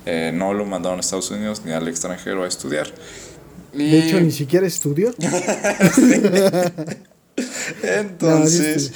Eh, 0.07 0.31
no 0.33 0.55
lo 0.55 0.65
mandaron 0.65 0.99
a 0.99 1.01
Estados 1.01 1.31
Unidos 1.31 1.63
ni 1.65 1.73
al 1.73 1.89
extranjero 1.89 2.45
a 2.45 2.49
estudiar. 2.49 2.87
Y 3.75 3.91
De 3.91 3.99
hecho, 4.07 4.21
ni 4.21 4.31
siquiera 4.31 4.67
estudió. 4.67 5.13
entonces, 7.83 8.93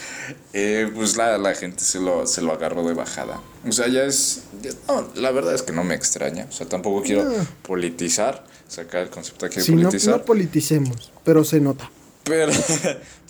eh, 0.53 0.91
pues 0.95 1.17
la, 1.17 1.37
la 1.39 1.55
gente 1.55 1.83
se 1.85 1.99
lo, 2.01 2.27
se 2.27 2.43
lo 2.43 2.53
agarró 2.53 2.87
de 2.87 2.95
bajada. 2.95 3.41
O 3.69 3.73
sea, 3.73 3.89
ya 3.89 4.05
es... 4.05 4.43
ya- 4.63 4.71
no, 4.89 5.09
la 5.17 5.31
verdad 5.31 5.55
es 5.55 5.63
que 5.63 5.73
no 5.73 5.85
me 5.85 5.95
extraña. 5.95 6.47
O 6.49 6.53
sea, 6.53 6.67
tampoco 6.69 7.03
quiero 7.03 7.25
No. 7.25 7.47
politizar, 7.63 8.45
sacar 8.69 9.03
el 9.03 9.11
concepto 9.11 9.47
aquí 9.47 9.57
de 9.57 9.63
Si 9.63 9.73
no, 9.73 9.83
politizar. 9.83 10.17
no 10.19 10.25
politicemos, 10.25 11.13
pero 11.25 11.45
se 11.45 11.61
nota. 11.61 11.91
Pero, 12.25 12.53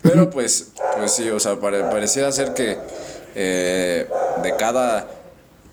pero 0.03 0.31
pues, 0.31 0.69
pues 0.97 1.13
sí, 1.13 1.29
o 1.31 1.39
sea, 1.41 1.59
pare- 1.61 1.83
pareciera 1.83 2.31
ser 2.33 2.55
que 2.55 2.77
eh, 3.35 4.09
de 4.43 4.57
cada 4.57 5.09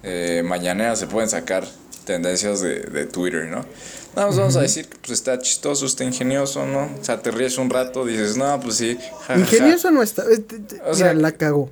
eh, 0.04 0.44
mañanera 0.46 0.96
se 0.96 1.08
pueden 1.08 1.30
sacar 1.30 1.66
tendencias 2.06 2.62
de, 2.62 2.82
de 2.82 3.06
Twitter, 3.06 3.46
¿no? 3.48 3.66
Nada 4.16 4.30
más 4.30 4.38
vamos 4.38 4.56
a 4.56 4.62
decir 4.62 4.88
que 4.88 4.98
pues 4.98 5.12
está 5.12 5.38
chistoso, 5.40 5.86
está 5.86 6.04
ingenioso, 6.04 6.66
¿no? 6.66 6.86
O 7.00 7.04
sea, 7.04 7.22
te 7.22 7.30
ríes 7.32 7.58
un 7.58 7.70
rato, 7.70 8.04
dices, 8.06 8.36
no, 8.38 8.60
pues 8.60 8.76
sí. 8.76 8.98
ja, 8.98 9.18
ja, 9.20 9.34
ja". 9.36 9.40
Ingenioso 9.40 9.92
no 9.92 10.02
está. 10.02 10.24
eh, 10.24 10.38
te- 10.40 10.60
te- 10.60 10.76
O 10.82 10.86
mira, 10.86 10.96
sea- 10.96 11.14
la 11.14 11.32
cagó. 11.34 11.70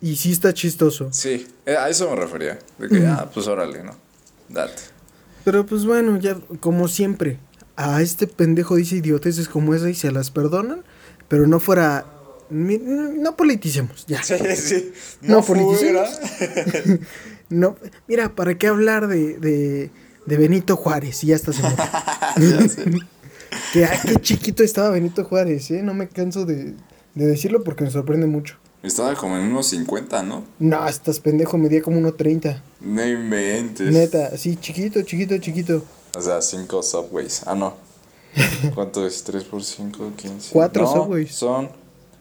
Y 0.00 0.16
sí 0.16 0.32
está 0.32 0.52
chistoso. 0.54 1.08
Sí, 1.12 1.46
eh, 1.66 1.76
a 1.76 1.88
eso 1.88 2.08
me 2.10 2.16
refería. 2.16 2.58
De 2.78 2.88
que, 2.88 3.06
ah, 3.06 3.28
pues 3.32 3.46
órale, 3.48 3.82
¿no? 3.82 3.96
Date. 4.48 4.74
Pero 5.44 5.66
pues 5.66 5.84
bueno, 5.84 6.18
ya 6.18 6.36
como 6.60 6.86
siempre, 6.88 7.38
a 7.76 8.00
este 8.02 8.26
pendejo 8.26 8.76
dice 8.76 8.96
idioteces 8.96 9.48
como 9.48 9.74
esa 9.74 9.88
y 9.90 9.94
se 9.94 10.12
las 10.12 10.30
perdonan, 10.30 10.84
pero 11.28 11.46
no 11.46 11.60
fuera... 11.60 12.06
No 12.48 13.36
politicemos, 13.36 14.06
ya. 14.06 14.22
Sí, 14.22 14.36
sí. 14.56 14.92
No 15.22 15.42
politicemos. 15.42 16.08
No, 17.48 17.76
mira, 18.08 18.34
¿para 18.34 18.58
qué 18.58 18.66
hablar 18.66 19.06
de, 19.06 19.38
de, 19.38 19.90
de 20.26 20.36
Benito 20.36 20.76
Juárez? 20.76 21.22
Y 21.22 21.28
ya 21.28 21.36
está 21.36 21.52
que, 23.72 23.84
ay, 23.84 23.98
qué 24.04 24.16
chiquito 24.20 24.62
estaba 24.62 24.90
Benito 24.90 25.24
Juárez, 25.24 25.70
¿eh? 25.70 25.82
No 25.82 25.94
me 25.94 26.08
canso 26.08 26.44
de, 26.44 26.74
de 27.14 27.26
decirlo 27.26 27.62
porque 27.62 27.84
me 27.84 27.90
sorprende 27.90 28.26
mucho. 28.26 28.56
Estaba 28.82 29.14
como 29.14 29.36
en 29.36 29.44
unos 29.44 29.68
50, 29.68 30.22
¿no? 30.22 30.44
No, 30.58 30.88
estás 30.88 31.18
pendejo, 31.20 31.58
medía 31.58 31.82
como 31.82 31.98
1.30. 32.00 32.60
No 32.80 33.06
inventes. 33.06 33.92
Neta, 33.92 34.30
así, 34.32 34.56
chiquito, 34.56 35.02
chiquito, 35.02 35.38
chiquito. 35.38 35.84
O 36.16 36.20
sea, 36.20 36.40
5 36.40 36.82
subways. 36.82 37.42
Ah, 37.46 37.54
no. 37.54 37.76
¿Cuánto 38.74 39.06
es? 39.06 39.22
3 39.24 39.44
por 39.44 39.62
5, 39.62 40.12
15. 40.16 40.50
Cuatro 40.52 40.82
no, 40.84 40.92
Subways. 40.92 41.34
Son 41.34 41.68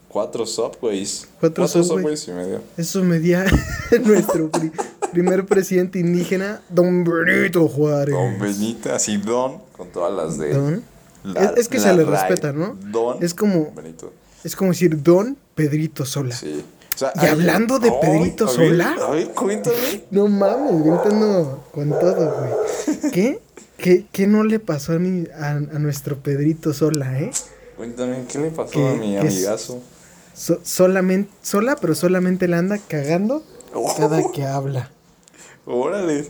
4 0.09 0.45
subways. 0.45 1.28
Cuatro 1.39 1.63
Cuatro 1.66 1.84
Subways. 1.84 1.88
subways 2.22 2.28
y 2.28 2.32
medio. 2.32 2.61
Eso 2.78 3.03
medía 3.03 3.45
nuestro 4.05 4.49
pri- 4.49 4.72
primer 5.11 5.45
presidente 5.45 5.99
indígena, 5.99 6.61
Don 6.70 7.03
Benito 7.03 7.68
Juárez. 7.68 8.16
Don 8.16 8.39
Benito, 8.39 8.93
así 8.93 9.18
Don, 9.18 9.57
con 9.76 9.89
todas 9.89 10.13
las 10.13 10.38
de. 10.38 10.53
Don. 10.53 10.84
la- 11.26 11.41
es, 11.43 11.51
es 11.57 11.68
que 11.68 11.80
se 11.80 11.93
le 11.93 12.05
respeta, 12.05 12.53
¿no? 12.53 12.78
Don 12.82 13.22
Es 13.22 13.34
como, 13.34 13.72
Benito. 13.76 14.13
es 14.43 14.55
como 14.55 14.72
decir 14.72 15.01
Don 15.03 15.38
Pedrito 15.53 16.05
Sola. 16.05 16.34
Sí. 16.36 16.63
O 16.93 16.97
sea, 16.97 17.11
Y 17.22 17.26
hablando 17.26 17.78
de 17.78 17.91
Pedrito 17.91 18.45
a 18.47 18.53
ver, 18.53 18.55
Sola. 18.70 18.95
A 19.05 19.09
ver, 19.11 19.28
cuéntame. 19.32 20.03
No 20.11 20.30
mames, 20.30 20.82
gritando 20.82 21.66
con 21.74 21.89
todo, 21.89 22.34
güey. 22.39 23.11
¿Qué? 23.11 23.41
¿Qué, 23.78 24.05
qué 24.11 24.28
no 24.28 24.43
le 24.43 24.59
pasó 24.59 24.93
a, 24.93 24.99
mi, 24.99 25.28
a, 25.38 25.49
a 25.51 25.80
nuestro 25.80 26.17
Pedrito 26.19 26.73
Sola, 26.73 27.19
eh? 27.19 27.32
Cuéntame, 27.78 28.23
¿qué 28.32 28.39
le 28.39 28.51
pasó 28.51 28.71
¿Qué- 28.71 28.88
a 28.89 28.93
mi 28.93 29.17
amigazo? 29.17 29.82
So- 30.34 30.59
solamente, 30.63 31.30
sola, 31.41 31.76
pero 31.78 31.95
solamente 31.95 32.47
la 32.47 32.57
anda 32.59 32.78
cagando 32.78 33.43
Oh. 33.73 33.93
cada 33.97 34.21
que 34.32 34.45
habla. 34.45 34.89
Órale. 35.65 36.28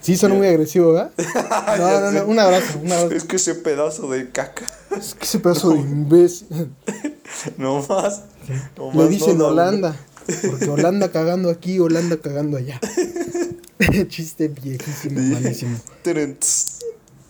Sí, 0.00 0.16
son 0.16 0.36
muy 0.38 0.46
agresivos, 0.46 0.94
¿verdad? 0.94 1.10
No, 1.78 2.00
no, 2.00 2.12
no, 2.12 2.26
un 2.26 2.38
abrazo, 2.38 2.78
un 2.82 2.92
abrazo. 2.92 3.14
Es 3.14 3.24
que 3.24 3.36
ese 3.36 3.54
pedazo 3.56 4.08
de 4.10 4.30
caca. 4.30 4.66
Es 4.96 5.14
que 5.14 5.24
ese 5.24 5.38
pedazo 5.40 5.70
de 5.70 5.80
imbécil. 5.80 6.70
No 7.58 7.84
más. 7.88 8.22
No 8.78 8.90
más 8.92 9.10
dicen 9.10 9.36
no. 9.38 9.48
Holanda. 9.48 9.96
Porque 10.48 10.68
Holanda 10.70 11.10
cagando 11.10 11.50
aquí, 11.50 11.78
Holanda 11.78 12.16
cagando 12.18 12.56
allá. 12.56 12.80
Chiste 14.08 14.48
viejísimo, 14.48 15.20
malísimo. 15.20 15.78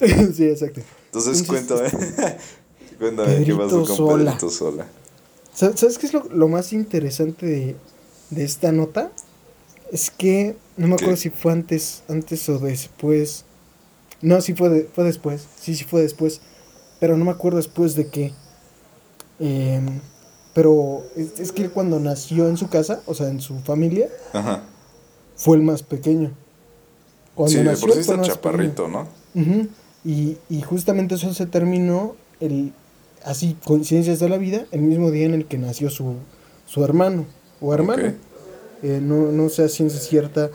Sí, 0.34 0.44
exacto. 0.44 0.80
Entonces, 1.07 1.40
Entonces, 1.40 1.92
cuéntame. 1.92 2.36
cuéntame 2.99 3.44
qué 3.44 3.55
pasó 3.55 3.68
Pedrito 3.68 3.86
con 3.86 3.97
Sola. 3.97 4.24
Pedrito 4.32 4.51
Sola. 4.51 4.86
Sa- 5.55 5.76
¿Sabes 5.76 5.99
qué 5.99 6.07
es 6.07 6.12
lo, 6.12 6.24
lo 6.30 6.49
más 6.49 6.72
interesante 6.72 7.47
de, 7.47 7.76
de 8.30 8.44
esta 8.44 8.72
nota? 8.72 9.11
Es 9.92 10.11
que 10.11 10.57
no 10.76 10.88
me 10.88 10.94
acuerdo 10.94 11.14
¿Qué? 11.14 11.20
si 11.20 11.30
fue 11.30 11.53
antes, 11.53 12.03
antes 12.09 12.49
o 12.49 12.59
después. 12.59 13.44
No, 14.20 14.40
sí 14.40 14.55
fue, 14.55 14.68
de- 14.68 14.88
fue 14.94 15.05
después. 15.05 15.47
Sí, 15.61 15.74
sí 15.74 15.84
fue 15.84 16.03
después. 16.03 16.40
Pero 17.01 17.16
no 17.16 17.24
me 17.24 17.30
acuerdo 17.30 17.59
después 17.59 17.94
de 17.94 18.09
qué. 18.09 18.32
Em, 19.38 20.01
pero 20.55 21.05
es, 21.16 21.38
es 21.38 21.53
que 21.53 21.62
él 21.62 21.70
cuando 21.70 22.01
nació 22.01 22.49
en 22.49 22.57
su 22.57 22.68
casa, 22.68 23.03
o 23.07 23.14
sea, 23.14 23.28
en 23.28 23.40
su 23.40 23.59
familia, 23.61 24.09
Ajá. 24.32 24.62
fue 25.36 25.57
el 25.59 25.62
más 25.62 25.82
pequeño. 25.82 26.32
Cuando 27.34 27.53
Sí, 27.53 27.59
de 27.59 27.64
nació 27.64 27.86
por 27.88 27.94
sí 27.94 28.01
está 28.01 28.20
chaparrito, 28.22 28.88
¿no? 28.88 29.07
Ujú. 29.34 29.68
Y, 30.07 30.38
y 30.48 30.62
justamente 30.62 31.16
eso 31.16 31.34
se 31.34 31.46
terminó, 31.46 32.14
el, 32.40 32.72
así, 33.24 33.57
coincidencias 33.64 34.18
de 34.20 34.28
la 34.28 34.38
vida, 34.38 34.64
el 34.70 34.80
mismo 34.82 35.11
día 35.11 35.26
en 35.26 35.34
el 35.34 35.46
que 35.46 35.59
nació 35.59 35.90
su, 35.90 36.14
su 36.66 36.84
hermano 36.84 37.26
o 37.61 37.74
hermana. 37.74 38.09
Ok. 38.09 38.14
Eh, 38.82 39.00
no, 39.02 39.32
no 39.32 39.48
sé 39.48 39.64
a 39.64 39.68
ciencia 39.68 39.98
cierta, 39.98 40.50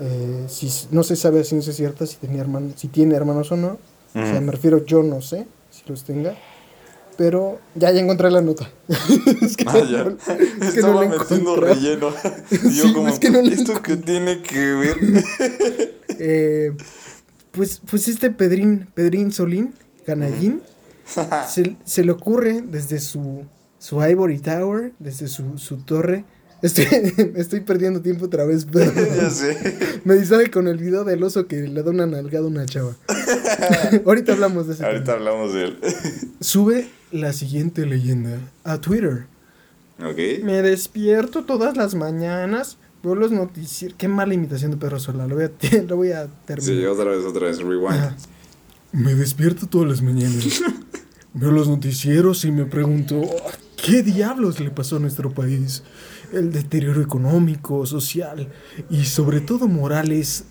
eh, 0.00 0.44
si, 0.48 0.68
no 0.90 1.02
se 1.04 1.16
sabe 1.16 1.40
a 1.40 1.44
ciencia 1.44 1.72
cierta 1.72 2.06
si, 2.06 2.16
tenía 2.16 2.40
hermano, 2.40 2.72
si 2.76 2.88
tiene 2.88 3.14
hermanos 3.14 3.50
o 3.52 3.56
no. 3.56 3.78
O 4.14 4.26
sea, 4.26 4.40
me 4.42 4.52
refiero, 4.52 4.84
yo 4.84 5.02
no 5.02 5.22
sé 5.22 5.46
si 5.70 5.82
los 5.86 6.04
tenga. 6.04 6.36
Pero 7.16 7.58
ya, 7.74 7.90
ya 7.92 8.00
encontré 8.00 8.30
la 8.30 8.40
nota. 8.42 8.68
es 9.42 9.56
que, 9.56 9.64
Ah, 9.66 9.74
no- 9.74 10.16
es 10.66 10.72
que 10.72 10.80
Estaba 10.80 11.06
metiendo 11.06 11.56
relleno. 11.56 12.08
Y 12.50 12.74
yo 12.76 12.84
Sí, 12.88 12.92
como, 12.92 13.08
es 13.08 13.18
que 13.18 13.30
no 13.30 13.38
¿esto 13.40 13.80
qué 13.82 13.96
tiene 13.96 14.42
que 14.42 14.58
ver? 14.74 14.96
Eh, 16.18 16.72
pues, 17.52 17.80
pues 17.88 18.08
este 18.08 18.30
Pedrín, 18.30 18.88
Pedrín 18.94 19.32
Solín, 19.32 19.74
Canallín, 20.06 20.60
se, 21.48 21.76
se 21.84 22.04
le 22.04 22.12
ocurre 22.12 22.62
desde 22.62 22.98
su, 22.98 23.44
su 23.78 24.02
Ivory 24.04 24.38
Tower, 24.38 24.92
desde 24.98 25.28
su, 25.28 25.58
su 25.58 25.78
torre. 25.78 26.24
Estoy, 26.62 26.86
estoy 27.36 27.60
perdiendo 27.60 28.00
tiempo 28.02 28.26
otra 28.26 28.44
vez, 28.44 28.66
pero 28.72 28.92
ya 28.94 29.30
sé. 29.30 30.00
me 30.04 30.14
distrae 30.14 30.50
con 30.50 30.68
el 30.68 30.78
video 30.78 31.04
del 31.04 31.22
oso 31.22 31.46
que 31.46 31.56
le 31.62 31.82
da 31.82 31.90
una 31.90 32.06
nalgada 32.06 32.44
a 32.44 32.48
una 32.48 32.66
chava. 32.66 32.96
Ahorita 34.06 34.32
hablamos 34.32 34.66
de 34.68 34.74
ese 34.74 34.84
Ahorita 34.84 35.04
tema. 35.04 35.16
hablamos 35.16 35.52
de 35.54 35.64
él. 35.64 35.78
Sube 36.40 36.88
la 37.10 37.32
siguiente 37.32 37.84
leyenda 37.84 38.38
a 38.64 38.80
Twitter. 38.80 39.26
ok. 39.98 40.44
Me 40.44 40.62
despierto 40.62 41.44
todas 41.44 41.76
las 41.76 41.94
mañanas, 41.96 42.78
veo 43.02 43.14
los 43.14 43.32
noticieros. 43.32 43.96
Qué 43.98 44.08
mala 44.08 44.34
imitación 44.34 44.70
de 44.70 44.76
Perro 44.76 44.98
Sola, 44.98 45.26
lo 45.26 45.34
voy 45.36 45.44
a, 45.44 45.82
lo 45.88 45.96
voy 45.96 46.12
a 46.12 46.26
terminar. 46.44 46.74
Sí, 46.74 46.84
otra 46.84 47.10
vez, 47.10 47.24
otra 47.24 47.46
vez. 47.46 47.58
Rewind. 47.58 47.92
Ajá. 47.92 48.16
Me 48.92 49.14
despierto 49.14 49.66
todas 49.66 49.88
las 49.88 50.02
mañanas. 50.02 50.62
Veo 51.34 51.50
los 51.50 51.66
noticieros 51.66 52.44
y 52.44 52.52
me 52.52 52.66
pregunto, 52.66 53.22
¿qué 53.82 54.02
diablos 54.02 54.60
le 54.60 54.70
pasó 54.70 54.96
a 54.96 54.98
nuestro 54.98 55.32
país? 55.32 55.82
El 56.30 56.52
deterioro 56.52 57.00
económico, 57.00 57.86
social 57.86 58.48
y 58.90 59.06
sobre 59.06 59.40
todo 59.40 59.66
moral 59.66 60.12
es 60.12 60.44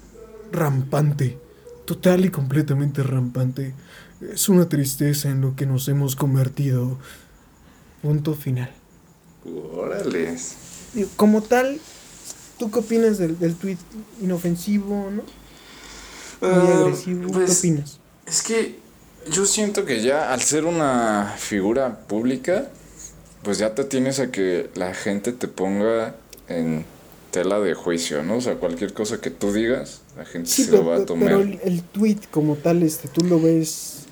rampante, 0.52 1.38
total 1.86 2.26
y 2.26 2.30
completamente 2.30 3.04
rampante. 3.04 3.76
Es 4.34 4.50
una 4.50 4.70
tristeza 4.70 5.30
en 5.30 5.42
lo 5.42 5.56
que 5.56 5.68
nos 5.68 5.88
hemos 5.88 6.16
convertido. 6.16 6.98
Punto 8.02 8.34
final. 8.34 8.72
Órale. 9.76 10.36
Digo, 10.96 11.10
Como 11.16 11.42
tal, 11.42 11.80
¿tú 12.62 12.70
qué 12.70 12.78
opinas 12.78 13.18
del, 13.18 13.40
del 13.40 13.56
tweet 13.56 13.78
inofensivo, 14.22 15.10
no? 15.10 15.24
Muy 16.48 16.72
agresivo. 16.72 17.26
¿Qué 17.26 17.34
pues, 17.34 17.58
opinas? 17.58 18.00
Es 18.28 18.44
que 18.44 18.76
yo 19.32 19.48
siento 19.48 19.84
que 19.84 20.04
ya 20.04 20.32
al 20.32 20.42
ser 20.42 20.66
una 20.66 21.34
figura 21.40 22.02
pública, 22.02 22.70
pues 23.42 23.58
ya 23.58 23.74
te 23.74 23.84
tienes 23.84 24.20
a 24.20 24.30
que 24.30 24.70
la 24.76 24.94
gente 24.94 25.32
te 25.32 25.48
ponga 25.48 26.14
en 26.50 26.86
tela 27.32 27.60
de 27.60 27.74
juicio, 27.74 28.22
¿no? 28.22 28.36
O 28.36 28.42
sea, 28.42 28.54
cualquier 28.58 28.94
cosa 28.94 29.20
que 29.20 29.32
tú 29.32 29.52
digas, 29.52 30.02
la 30.16 30.26
gente 30.26 30.48
Sí, 30.48 30.66
se 30.66 30.72
pero, 30.72 30.84
lo 30.84 30.90
va 30.92 30.98
a 30.98 31.06
tomar. 31.08 31.30
pero 31.30 31.42
el, 31.42 31.60
el 31.64 31.82
tweet 31.82 32.20
como 32.30 32.58
tal, 32.58 32.84
este, 32.84 33.08
tú 33.08 33.26
lo 33.26 33.42
ves. 33.42 34.04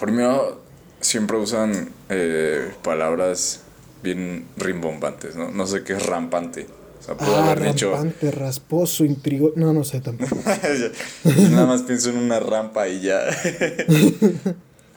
Primero, 0.00 0.60
siempre 1.00 1.38
usan 1.38 1.90
eh, 2.08 2.70
palabras 2.84 3.62
bien 4.04 4.46
rimbombantes, 4.56 5.34
¿no? 5.34 5.50
No 5.50 5.66
sé 5.66 5.82
qué 5.82 5.94
es 5.94 6.06
rampante. 6.06 6.68
O 7.06 7.10
sea, 7.10 7.16
pudo 7.16 7.36
Ah, 7.36 7.52
haber 7.52 7.72
dicho... 7.72 7.92
rampante, 7.92 8.30
rasposo, 8.32 9.04
intrigo. 9.04 9.52
No, 9.54 9.72
no 9.72 9.84
sé 9.84 10.00
tampoco. 10.00 10.36
Nada 11.50 11.66
más 11.66 11.82
pienso 11.82 12.10
en 12.10 12.16
una 12.18 12.40
rampa 12.40 12.88
y 12.88 13.00
ya. 13.00 13.20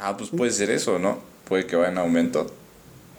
Ah, 0.02 0.16
pues 0.16 0.30
puede 0.30 0.50
ser 0.52 0.70
eso, 0.72 0.98
¿no? 0.98 1.20
Puede 1.48 1.66
que 1.68 1.76
vaya 1.76 1.92
en 1.92 1.98
aumento. 1.98 2.50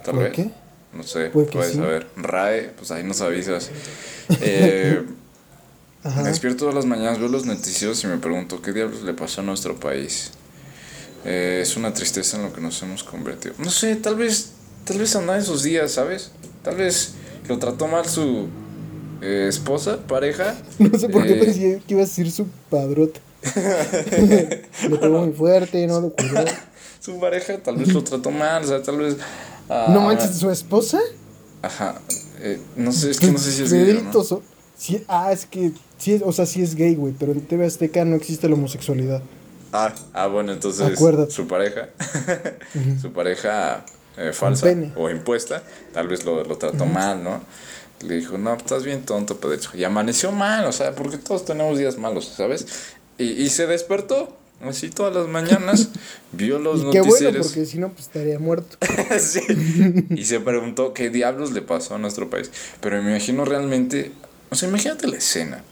Tal 0.03 0.15
¿Por 0.15 0.25
vez. 0.25 0.33
qué? 0.33 0.51
No 0.95 1.03
sé, 1.03 1.27
Puede 1.29 1.47
puedes 1.49 1.73
sí. 1.73 1.77
saber. 1.77 2.07
RAE, 2.17 2.71
pues 2.71 2.91
ahí 2.91 3.05
nos 3.05 3.21
avisas. 3.21 3.71
Eh, 4.41 5.03
me 6.17 6.23
despierto 6.23 6.61
todas 6.61 6.75
las 6.75 6.87
mañanas, 6.87 7.19
veo 7.19 7.29
los 7.29 7.45
noticieros 7.45 8.03
y 8.05 8.07
me 8.07 8.17
pregunto, 8.17 8.63
¿qué 8.63 8.73
diablos 8.73 9.03
le 9.03 9.13
pasó 9.13 9.41
a 9.43 9.45
nuestro 9.45 9.79
país? 9.79 10.31
Eh, 11.27 11.59
es 11.63 11.77
una 11.77 11.93
tristeza 11.93 12.37
en 12.39 12.45
lo 12.45 12.53
que 12.53 12.61
nos 12.63 12.81
hemos 12.83 13.03
convertido. 13.05 13.55
No 13.59 13.71
sé, 13.71 13.97
tal 13.97 14.15
vez, 14.17 14.53
tal 14.85 14.99
vez 14.99 15.15
andaba 15.17 15.37
en 15.39 15.45
sus 15.45 15.63
días, 15.65 15.93
¿sabes? 15.93 16.31
Tal 16.63 16.77
vez 16.77 17.13
lo 17.49 17.59
trató 17.59 17.89
mal 17.89 18.07
su 18.09 18.49
eh, 19.23 19.47
esposa, 19.49 19.99
pareja. 20.07 20.55
No 20.79 20.99
sé 20.99 21.09
por 21.09 21.25
qué 21.27 21.33
Eh, 21.35 21.45
pensé 21.45 21.61
que 21.87 21.95
iba 21.95 22.03
a 22.03 22.05
decir 22.07 22.31
su 22.31 22.47
padrote. 22.71 23.21
lo 24.89 25.01
pegó 25.01 25.25
muy 25.27 25.33
fuerte, 25.33 25.87
no 25.87 26.01
lo 26.01 26.11
cuidó. 26.11 26.45
Su 27.01 27.19
pareja 27.19 27.57
tal 27.63 27.77
vez 27.77 27.89
lo 27.95 28.05
trató 28.05 28.31
mal, 28.31 28.63
o 28.63 28.67
sea, 28.67 28.83
tal 28.83 28.99
vez... 28.99 29.17
ah, 29.71 29.87
No 29.91 30.03
manches, 30.03 30.37
¿su 30.37 30.51
esposa? 30.51 31.01
Ajá. 31.63 31.99
eh, 32.41 32.61
no 32.77 32.93
sé, 32.93 33.11
es 33.11 33.19
que 33.19 33.31
no 33.31 33.39
sé 33.39 33.53
si 33.53 33.63
es 33.63 33.73
gay 33.73 34.03
no. 34.13 34.43
Sí, 34.77 35.03
ah, 35.09 35.33
es 35.33 35.47
que, 35.47 35.73
sí, 35.97 36.13
es- 36.13 36.23
o 36.23 36.31
sea, 36.33 36.45
sí 36.45 36.61
es 36.63 36.75
gay, 36.75 36.95
güey, 36.95 37.15
pero 37.19 37.33
en 37.33 37.41
TV 37.41 37.65
Azteca 37.65 38.05
no 38.05 38.17
existe 38.17 38.49
la 38.51 38.55
homosexualidad. 38.55 39.23
Ah, 39.73 39.95
ah, 40.13 40.27
bueno, 40.27 40.53
entonces 40.53 40.87
Acuérdate. 40.95 41.31
su 41.33 41.47
pareja, 41.47 41.89
su 43.01 43.13
pareja 43.13 43.85
eh, 44.19 44.33
falsa 44.35 44.67
o 44.97 45.09
impuesta, 45.09 45.63
tal 45.95 46.09
vez 46.09 46.25
lo, 46.27 46.45
lo 46.45 46.59
trató 46.59 46.85
mal, 46.85 47.23
¿no? 47.25 47.41
Le 48.03 48.17
dijo, 48.17 48.39
no, 48.39 48.55
estás 48.55 48.85
bien 48.85 49.03
tonto, 49.03 49.37
Pedrito. 49.39 49.69
Y 49.75 49.85
amaneció 49.85 50.33
mal, 50.33 50.65
o 50.65 50.73
sea, 50.73 50.95
porque 50.95 51.19
todos 51.19 51.45
tenemos 51.45 51.79
días 51.79 51.99
malos, 51.99 52.33
¿sabes? 52.37 52.67
Y, 53.19 53.25
y 53.25 53.51
se 53.51 53.67
despertó, 53.67 54.35
así 54.67 54.89
todas 54.89 55.15
las 55.15 55.29
mañanas, 55.29 55.89
vio 56.33 56.59
los 56.59 56.81
y 56.81 56.91
qué 56.91 57.01
bueno, 57.03 57.31
porque 57.43 57.67
si 57.67 57.79
no, 57.79 57.91
pues 57.91 58.07
estaría 58.07 58.39
muerto. 58.39 58.79
Sí. 59.19 59.41
Y 60.11 60.25
se 60.25 60.41
preguntó 60.41 60.95
qué 60.95 61.11
diablos 61.11 61.53
le 61.53 61.61
pasó 61.63 61.97
a 61.97 61.99
nuestro 61.99 62.31
país. 62.31 62.51
Pero 62.81 63.03
me 63.03 63.11
imagino 63.11 63.45
realmente, 63.45 64.13
o 64.51 64.55
sea, 64.55 64.69
imagínate 64.69 65.07
la 65.07 65.17
escena. 65.19 65.63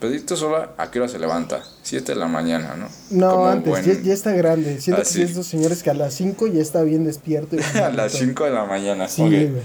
Pedrito 0.00 0.36
Sola, 0.36 0.72
¿a 0.76 0.90
qué 0.90 0.98
hora 1.00 1.08
se 1.08 1.18
levanta? 1.18 1.62
7 1.82 2.12
de 2.12 2.18
la 2.18 2.26
mañana, 2.26 2.74
¿no? 2.76 2.88
No, 3.10 3.30
Como 3.30 3.46
antes, 3.46 3.70
buen- 3.70 3.84
ya, 3.84 4.00
ya 4.02 4.12
está 4.12 4.32
grande. 4.32 4.78
Siento 4.80 5.00
Ah, 5.00 5.04
que 5.04 5.10
sí. 5.10 5.22
es 5.22 5.30
esos 5.30 5.46
señores 5.46 5.82
que 5.82 5.88
a 5.90 5.94
las 5.94 6.12
5 6.14 6.48
ya 6.48 6.60
está 6.60 6.82
bien 6.82 7.04
despierto. 7.04 7.56
y- 7.56 7.60
A 7.78 7.90
las 7.90 8.12
5 8.12 8.44
de 8.44 8.50
la 8.50 8.64
mañana. 8.66 9.08
Sí, 9.08 9.22
ok. 9.22 9.28
güey. 9.28 9.62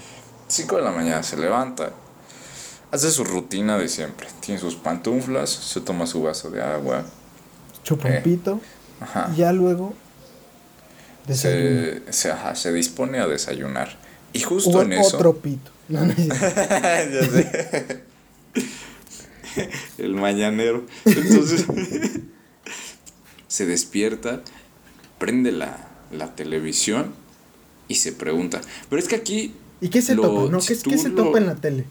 5 0.48 0.76
de 0.78 0.82
la 0.84 0.92
mañana 0.92 1.24
se 1.24 1.36
levanta. 1.38 1.92
Hace 2.92 3.10
su 3.12 3.24
rutina 3.24 3.78
de 3.78 3.88
siempre. 3.88 4.28
Tiene 4.42 4.60
sus 4.60 4.76
pantuflas, 4.76 5.50
se 5.50 5.80
toma 5.82 6.06
su 6.08 6.22
vaso 6.24 6.50
de 6.50 6.62
agua. 6.62 7.06
Chupa 7.84 8.10
Eh, 8.10 8.18
un 8.18 8.24
pito. 8.24 8.60
Ajá. 9.00 9.32
Y 9.34 9.38
ya 9.38 9.52
luego. 9.54 9.94
Se, 11.32 12.02
se, 12.12 12.32
ajá, 12.32 12.56
se 12.56 12.74
dispone 12.74 13.20
a 13.20 13.28
desayunar. 13.28 13.98
Y 14.34 14.42
justo 14.42 14.70
O- 14.80 14.82
en 14.82 14.94
eso. 14.94 15.16
otro 15.18 15.38
pito. 15.38 15.72
No. 15.88 16.02
El 19.98 20.16
mañanero. 20.16 20.86
Entonces 21.06 21.66
se 23.48 23.66
despierta, 23.66 24.42
prende 25.18 25.52
la, 25.52 25.88
la 26.12 26.36
televisión 26.36 27.14
y 27.88 27.96
se 27.96 28.12
pregunta. 28.14 28.62
Pero 28.90 29.02
es 29.02 29.08
que 29.08 29.16
aquí. 29.16 29.54
¿Y 29.82 29.90
qué 29.90 30.02
se 30.02 30.16
lo- 30.16 30.22
topa? 30.24 30.52
¿no? 30.52 30.62
si 30.62 30.78
¿Qué, 30.78 30.98
se 30.98 31.10
lo- 31.10 31.24
topa 31.26 31.38
en 31.38 31.48
la 31.48 31.56
tele? 31.56 31.86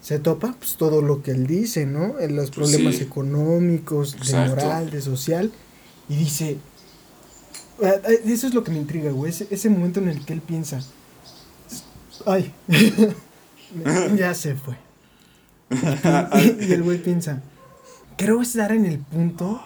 Se 0.00 0.18
topa 0.18 0.54
pues 0.58 0.76
todo 0.76 1.02
lo 1.02 1.22
que 1.22 1.32
él 1.32 1.46
dice, 1.46 1.84
¿no? 1.86 2.18
En 2.18 2.34
los 2.34 2.50
problemas 2.50 2.96
sí. 2.96 3.02
económicos, 3.02 4.16
de 4.18 4.48
moral, 4.48 4.90
de 4.90 5.02
social. 5.02 5.52
Y 6.08 6.16
dice. 6.16 6.56
Eso 8.24 8.46
es 8.46 8.54
lo 8.54 8.64
que 8.64 8.70
me 8.70 8.78
intriga, 8.78 9.10
güey. 9.10 9.30
Ese, 9.30 9.46
ese 9.50 9.70
momento 9.70 10.00
en 10.00 10.08
el 10.08 10.24
que 10.24 10.32
él 10.32 10.40
piensa. 10.40 10.80
Ay. 12.26 12.52
ya 14.16 14.34
se 14.34 14.54
fue. 14.54 14.76
y 16.60 16.72
el 16.72 16.82
güey 16.82 16.98
piensa. 17.02 17.42
Creo 18.16 18.42
estar 18.42 18.72
en 18.72 18.86
el 18.86 18.98
punto 18.98 19.62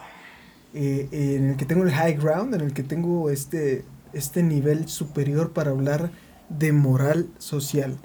eh, 0.75 1.09
en 1.13 1.51
el 1.51 1.57
que 1.57 1.65
tengo 1.65 1.85
el 1.85 1.93
high 1.93 2.15
ground, 2.15 2.55
en 2.55 2.61
el 2.61 2.73
que 2.73 2.83
tengo 2.83 3.31
este, 3.31 3.85
este 4.13 4.43
nivel 4.43 4.89
superior 4.89 5.53
para 5.53 5.71
hablar 5.71 6.11
de 6.49 6.73
moral 6.73 7.29
social 7.39 7.97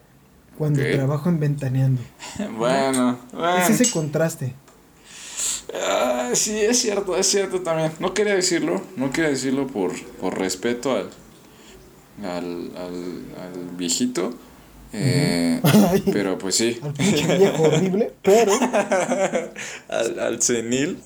cuando 0.60 0.82
trabajo 0.92 1.30
en 1.30 1.40
Ventaneando. 1.40 2.02
Bueno, 2.56 3.18
bueno. 3.34 3.58
Es 3.58 3.70
ese 3.72 3.90
contraste. 3.92 4.54
Ah, 5.74 6.30
sí, 6.34 6.56
es 6.60 6.80
cierto, 6.80 7.16
es 7.18 7.26
cierto 7.28 7.62
también. 7.62 7.92
No 8.00 8.14
quería 8.14 8.36
decirlo, 8.36 8.82
no 8.96 9.12
quería 9.12 9.32
decirlo 9.32 9.66
por, 9.68 10.00
por 10.18 10.38
respeto 10.38 10.92
al, 10.96 11.10
al, 12.24 12.72
al, 12.76 12.94
al 13.42 13.78
viejito. 13.78 14.34
eh, 14.94 15.62
Ay. 15.92 16.04
pero 16.12 16.38
pues 16.38 16.56
sí, 16.56 16.80
Al 16.84 16.94
pinche 16.94 17.38
viejo 17.38 17.64
horrible, 17.64 18.12
pero 18.22 18.52
al, 19.90 20.20
al 20.20 20.42
senil. 20.42 21.00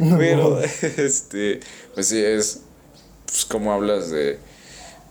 No. 0.00 0.18
pero 0.18 0.60
este, 0.60 1.60
pues 1.94 2.08
sí, 2.08 2.18
es 2.22 2.60
pues, 3.26 3.44
como 3.46 3.72
hablas 3.72 4.10
de 4.10 4.38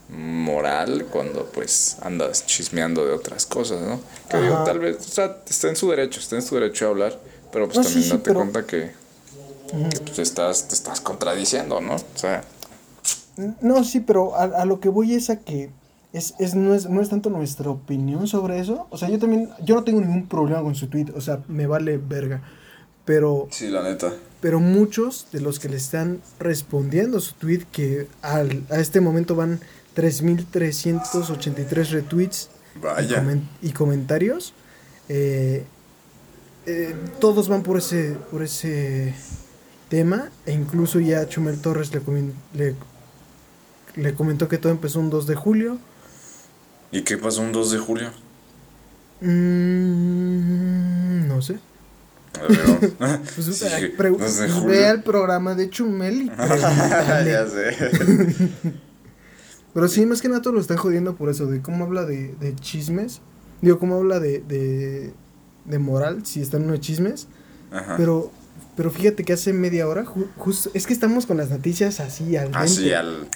moral 0.08 1.06
cuando 1.10 1.44
pues 1.46 1.96
andas 2.02 2.46
chismeando 2.46 3.04
de 3.04 3.12
otras 3.12 3.44
cosas, 3.46 3.80
¿no? 3.82 4.00
Que 4.30 4.38
digo, 4.38 4.62
tal 4.64 4.78
vez, 4.78 4.96
o 4.98 5.10
sea, 5.10 5.36
está 5.48 5.68
en 5.68 5.76
su 5.76 5.90
derecho, 5.90 6.20
está 6.20 6.36
en 6.36 6.42
su 6.42 6.54
derecho 6.54 6.86
a 6.86 6.88
hablar, 6.88 7.18
pero 7.52 7.66
pues 7.66 7.76
No, 7.78 7.82
sí, 7.84 7.88
también 7.90 8.04
sí, 8.04 8.10
date 8.10 8.22
pero- 8.24 8.40
cuenta 8.40 8.66
que, 8.66 8.90
que, 9.90 10.00
pues, 10.06 10.18
estás, 10.18 10.68
te 10.68 10.74
estás 10.74 11.00
contradiciendo, 11.00 11.80
¿no? 11.80 11.96
O 11.96 12.02
sea, 12.18 12.42
no, 13.60 13.84
sí, 13.84 14.00
pero 14.00 14.34
a, 14.34 14.44
a 14.44 14.64
lo 14.64 14.80
que 14.80 14.88
voy 14.88 15.14
es 15.14 15.30
a 15.30 15.36
que 15.40 15.70
es, 16.12 16.34
es, 16.38 16.54
no, 16.54 16.74
es, 16.74 16.88
no 16.88 17.00
es 17.02 17.08
tanto 17.10 17.28
nuestra 17.30 17.70
opinión 17.70 18.26
sobre 18.26 18.58
eso. 18.58 18.86
O 18.90 18.96
sea, 18.96 19.08
yo 19.10 19.18
también, 19.18 19.50
yo 19.62 19.74
no 19.76 19.84
tengo 19.84 20.00
ningún 20.00 20.26
problema 20.26 20.62
con 20.62 20.74
su 20.74 20.88
tweet, 20.88 21.12
o 21.14 21.20
sea, 21.20 21.40
me 21.48 21.66
vale 21.66 21.98
verga. 21.98 22.42
Pero 23.04 23.46
sí, 23.50 23.68
la 23.68 23.82
neta. 23.82 24.12
pero 24.40 24.58
muchos 24.60 25.28
de 25.32 25.40
los 25.40 25.58
que 25.60 25.68
le 25.68 25.76
están 25.76 26.20
respondiendo 26.40 27.20
su 27.20 27.34
tweet, 27.34 27.64
que 27.70 28.08
al, 28.22 28.64
a 28.70 28.80
este 28.80 29.00
momento 29.00 29.34
van 29.36 29.60
3.383 29.98 31.90
retweets 31.90 32.48
y, 32.76 32.78
Vaya. 32.80 33.22
comen- 33.22 33.48
y 33.62 33.72
comentarios, 33.72 34.54
eh, 35.08 35.64
eh, 36.66 36.94
todos 37.20 37.48
van 37.48 37.62
por 37.64 37.78
ese, 37.78 38.16
por 38.30 38.42
ese 38.44 39.14
tema, 39.88 40.30
e 40.46 40.52
incluso 40.52 41.00
ya 41.00 41.26
Chumel 41.28 41.58
Torres 41.60 41.90
le, 41.92 42.00
le, 42.54 42.74
le 43.96 44.14
comentó 44.14 44.46
que 44.48 44.58
todo 44.58 44.70
empezó 44.70 45.00
un 45.00 45.10
2 45.10 45.26
de 45.26 45.34
julio. 45.34 45.78
¿Y 46.92 47.02
qué 47.02 47.18
pasó 47.18 47.40
un 47.42 47.50
2 47.52 47.70
de 47.72 47.78
julio? 47.78 48.10
Mm, 49.88 51.26
no 51.28 51.42
sé. 51.42 51.58
Pues, 53.34 53.46
Sí, 53.56 53.64
pre- 53.96 54.10
2 54.10 54.36
de 54.38 54.48
julio. 54.48 54.68
ve 54.68 54.86
al 54.86 55.02
programa 55.02 55.54
de 55.56 55.70
Chumel 55.70 56.22
y 56.22 56.26
ya 57.26 57.46
sé. 57.48 57.74
Pero 59.74 59.88
sí, 59.88 60.04
más 60.06 60.20
que 60.22 60.28
nada 60.28 60.42
todo 60.42 60.54
lo 60.54 60.60
están 60.60 60.76
jodiendo 60.76 61.14
por 61.16 61.28
eso, 61.30 61.46
de 61.46 61.60
cómo 61.62 61.84
habla 61.84 62.04
de, 62.04 62.34
de 62.40 62.54
chismes. 62.56 63.20
Digo, 63.60 63.78
cómo 63.78 63.96
habla 63.96 64.18
de, 64.20 64.38
de, 64.40 65.12
de 65.64 65.78
moral, 65.78 66.24
si 66.26 66.40
están 66.40 66.64
unos 66.64 66.80
chismes. 66.80 67.26
Ajá. 67.70 67.96
Pero 67.96 68.30
pero 68.76 68.90
fíjate 68.92 69.24
que 69.24 69.32
hace 69.32 69.52
media 69.52 69.88
hora, 69.88 70.04
ju- 70.04 70.28
justo, 70.36 70.70
es 70.72 70.86
que 70.86 70.92
estamos 70.92 71.26
con 71.26 71.36
las 71.36 71.50
noticias 71.50 71.98
así 71.98 72.36
al 72.36 72.50
Así 72.54 72.82
dente. 72.84 72.96
al, 72.96 73.28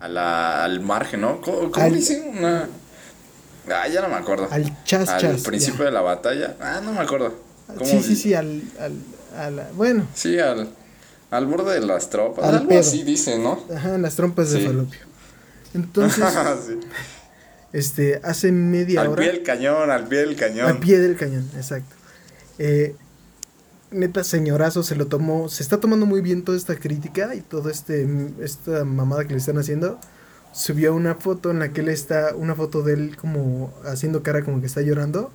a 0.00 0.08
la- 0.08 0.64
al 0.64 0.80
margen, 0.80 1.22
¿no? 1.22 1.40
¿Cómo, 1.40 1.70
cómo 1.72 1.84
Al- 1.86 1.92
dicen? 1.94 2.22
Una... 2.38 2.68
Ah, 3.68 3.88
ya 3.88 4.00
no 4.00 4.08
me 4.08 4.14
acuerdo. 4.14 4.46
Al 4.50 4.84
chas, 4.84 5.08
Al 5.08 5.20
chas, 5.20 5.42
principio 5.42 5.80
ya. 5.80 5.84
de 5.86 5.90
la 5.90 6.02
batalla. 6.02 6.56
Ah, 6.60 6.80
no 6.84 6.92
me 6.92 7.00
acuerdo. 7.00 7.34
¿Cómo 7.66 7.84
Sí, 7.84 8.00
sí, 8.00 8.14
sí, 8.14 8.34
al, 8.34 8.62
al, 8.78 8.92
a 9.36 9.50
la- 9.50 9.68
bueno, 9.74 10.06
Sí, 10.14 10.38
al, 10.38 10.68
al 11.32 11.46
borde 11.46 11.74
de 11.80 11.84
las 11.84 12.08
tropas. 12.08 12.44
Al 12.44 12.54
Algo 12.54 12.68
pedo. 12.68 12.78
así 12.80 13.02
dice, 13.02 13.40
¿no? 13.40 13.58
ajá, 13.74 13.96
en 13.96 14.02
las 14.02 14.14
trompas 14.14 14.52
de 14.52 14.60
falopio. 14.60 15.00
Entonces, 15.76 16.24
Sí. 16.66 16.78
este, 17.72 18.20
hace 18.24 18.50
media 18.52 19.02
Al 19.02 19.08
hora. 19.08 19.22
pie 19.22 19.32
del 19.32 19.42
cañón, 19.42 19.90
al 19.90 20.08
pie 20.08 20.18
del 20.20 20.36
cañón. 20.36 20.66
Al 20.66 20.78
pie 20.78 20.98
del 20.98 21.16
cañón, 21.16 21.48
exacto. 21.56 21.94
Eh, 22.58 22.94
neta, 23.90 24.24
señorazo, 24.24 24.82
se 24.82 24.96
lo 24.96 25.06
tomó, 25.06 25.48
se 25.48 25.62
está 25.62 25.78
tomando 25.78 26.06
muy 26.06 26.20
bien 26.22 26.42
toda 26.42 26.56
esta 26.58 26.76
crítica 26.76 27.34
y 27.34 27.40
toda 27.40 27.70
este, 27.70 28.06
esta 28.40 28.84
mamada 28.84 29.24
que 29.24 29.32
le 29.34 29.38
están 29.38 29.58
haciendo. 29.58 29.98
Subió 30.52 30.94
una 30.94 31.14
foto 31.16 31.50
en 31.50 31.58
la 31.58 31.68
que 31.72 31.82
él 31.82 31.90
está, 31.90 32.34
una 32.34 32.54
foto 32.54 32.82
de 32.82 32.94
él 32.94 33.16
como 33.16 33.72
haciendo 33.84 34.22
cara 34.22 34.42
como 34.42 34.60
que 34.60 34.66
está 34.66 34.80
llorando, 34.80 35.30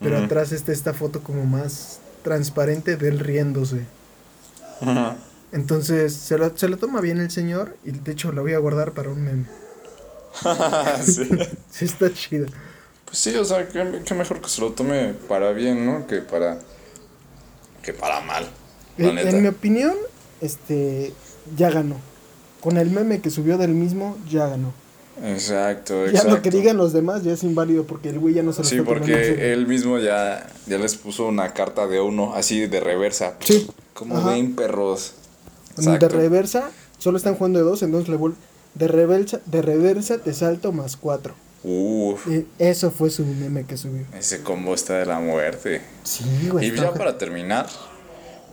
pero 0.00 0.16
atrás 0.18 0.52
está 0.52 0.70
esta 0.72 0.94
foto 0.94 1.22
como 1.24 1.44
más 1.44 1.98
transparente 2.22 2.96
de 2.96 3.08
él 3.08 3.18
riéndose. 3.18 3.80
Ajá. 4.80 5.16
Entonces 5.52 6.14
se 6.14 6.38
lo, 6.38 6.56
se 6.56 6.68
lo 6.68 6.76
toma 6.76 7.00
bien 7.00 7.18
el 7.18 7.32
señor 7.32 7.76
y 7.84 7.90
de 7.90 8.12
hecho 8.12 8.30
la 8.30 8.42
voy 8.42 8.52
a 8.52 8.58
guardar 8.58 8.92
para 8.92 9.10
un 9.10 9.24
meme. 9.24 9.44
sí. 11.04 11.28
Sí 11.70 11.84
está 11.84 12.12
chido. 12.12 12.46
Pues 13.04 13.18
sí, 13.18 13.34
o 13.36 13.44
sea, 13.44 13.68
qué, 13.68 14.02
qué 14.04 14.14
mejor 14.14 14.40
que 14.40 14.48
se 14.48 14.60
lo 14.60 14.72
tome 14.72 15.14
para 15.28 15.50
bien, 15.52 15.84
¿no? 15.84 16.06
Que 16.06 16.16
para. 16.22 16.58
que 17.82 17.92
para 17.92 18.20
mal. 18.20 18.46
En, 18.98 19.18
en 19.18 19.42
mi 19.42 19.48
opinión, 19.48 19.94
este 20.40 21.12
ya 21.56 21.70
ganó. 21.70 21.96
con 22.60 22.76
el 22.76 22.90
meme 22.90 23.20
que 23.20 23.30
subió 23.30 23.58
del 23.58 23.70
mismo, 23.74 24.16
ya 24.28 24.46
ganó. 24.46 24.72
Exacto, 25.24 26.04
Ya 26.06 26.10
exacto. 26.12 26.30
lo 26.36 26.42
que 26.42 26.50
digan 26.50 26.76
los 26.78 26.92
demás 26.94 27.22
ya 27.24 27.32
es 27.32 27.42
inválido 27.42 27.84
porque 27.84 28.08
el 28.08 28.18
güey 28.18 28.32
ya 28.34 28.42
no 28.42 28.52
se 28.54 28.62
lo 28.62 28.68
Sí, 28.68 28.80
porque 28.80 29.52
él 29.52 29.66
mismo 29.66 29.98
ya, 29.98 30.46
ya 30.66 30.78
les 30.78 30.94
puso 30.96 31.26
una 31.26 31.52
carta 31.52 31.86
de 31.86 32.00
uno, 32.00 32.34
así 32.34 32.66
de 32.66 32.80
reversa. 32.80 33.34
Sí. 33.40 33.68
Como 33.92 34.16
Ajá. 34.16 34.30
ven, 34.30 34.54
perros. 34.56 35.12
De 35.76 35.82
Exacto. 35.82 36.08
reversa, 36.08 36.70
solo 36.98 37.18
están 37.18 37.34
jugando 37.34 37.58
de 37.58 37.64
dos, 37.66 37.82
entonces 37.82 38.08
le 38.08 38.16
vuel- 38.18 38.34
de 38.74 38.88
reversa, 38.88 39.40
de 39.46 39.62
reversa 39.62 40.18
te 40.18 40.32
salto 40.32 40.72
más 40.72 40.96
cuatro. 40.96 41.34
Uf, 41.62 42.26
Y 42.28 42.46
eso 42.58 42.90
fue 42.90 43.10
su 43.10 43.24
meme 43.26 43.64
que 43.64 43.76
subió. 43.76 44.04
ese 44.18 44.42
combo 44.42 44.74
está 44.74 44.98
de 44.98 45.06
la 45.06 45.18
muerte. 45.20 45.82
Sí, 46.04 46.24
güey. 46.50 46.68
Y 46.68 46.74
ya 46.74 46.94
para 46.94 47.18
terminar, 47.18 47.68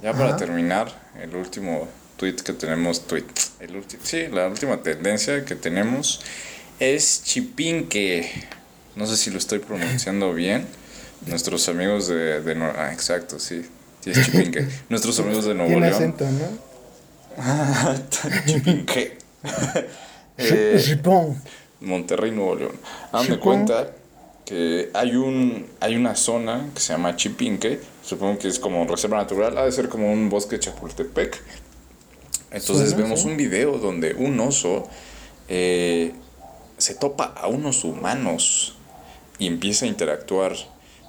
ya 0.03 0.13
para 0.13 0.35
terminar, 0.35 0.91
el 1.21 1.35
último 1.35 1.87
tweet 2.17 2.35
que 2.35 2.53
tenemos, 2.53 3.07
tweet, 3.07 3.23
el 3.59 3.81
sí, 4.03 4.27
la 4.27 4.47
última 4.47 4.81
tendencia 4.83 5.45
que 5.45 5.55
tenemos 5.55 6.21
es 6.79 7.23
Chipinque. 7.23 8.29
No 8.95 9.05
sé 9.05 9.15
si 9.15 9.29
lo 9.29 9.37
estoy 9.37 9.59
pronunciando 9.59 10.33
bien. 10.33 10.65
Nuestros 11.27 11.67
amigos 11.69 12.07
de, 12.07 12.41
de 12.41 12.63
ah, 12.63 12.91
exacto, 12.91 13.39
sí, 13.39 13.65
sí 14.01 14.11
es 14.11 14.25
Chipinque. 14.25 14.67
Nuestros 14.89 15.19
amigos 15.19 15.45
de 15.45 15.53
Nuevo 15.53 15.69
Tiene 15.69 15.89
León. 15.89 15.95
acento, 15.95 16.25
¿no? 16.29 16.67
Chipinque. 18.45 19.17
Eh. 20.37 20.99
Monterrey, 21.81 22.31
Nuevo 22.31 22.55
León. 22.55 22.71
Hazme 23.11 23.35
Chico. 23.35 23.41
cuenta 23.43 23.91
que 24.45 24.89
hay 24.93 25.15
un 25.15 25.65
hay 25.79 25.95
una 25.95 26.15
zona 26.15 26.69
que 26.73 26.79
se 26.79 26.93
llama 26.93 27.15
Chipinque, 27.15 27.79
supongo 28.03 28.39
que 28.39 28.47
es 28.47 28.59
como 28.59 28.85
reserva 28.85 29.17
natural, 29.17 29.57
ha 29.57 29.65
de 29.65 29.71
ser 29.71 29.89
como 29.89 30.11
un 30.11 30.29
bosque 30.29 30.55
de 30.55 30.61
Chapultepec. 30.61 31.41
Entonces 32.51 32.91
Suena, 32.91 33.03
vemos 33.03 33.21
sí. 33.21 33.27
un 33.27 33.37
video 33.37 33.77
donde 33.77 34.13
un 34.13 34.39
oso 34.39 34.87
eh, 35.49 36.13
se 36.77 36.93
topa 36.95 37.25
a 37.25 37.47
unos 37.47 37.83
humanos 37.83 38.75
y 39.37 39.47
empieza 39.47 39.85
a 39.85 39.89
interactuar 39.89 40.53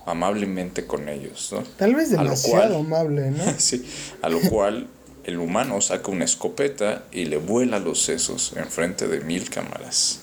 amablemente 0.04 0.86
con 0.86 1.08
ellos, 1.08 1.50
¿no? 1.52 1.62
Tal 1.76 1.94
vez 1.94 2.10
demasiado 2.10 2.74
cual- 2.74 2.76
amable, 2.86 3.30
¿no? 3.30 3.44
Sí, 3.58 3.86
a 4.22 4.28
lo 4.28 4.40
cual 4.40 4.88
el 5.28 5.38
humano 5.38 5.80
saca 5.80 6.10
una 6.10 6.24
escopeta 6.24 7.04
y 7.12 7.26
le 7.26 7.36
vuela 7.36 7.78
los 7.78 8.02
sesos 8.02 8.52
enfrente 8.56 9.06
de 9.08 9.20
mil 9.20 9.48
cámaras. 9.50 10.20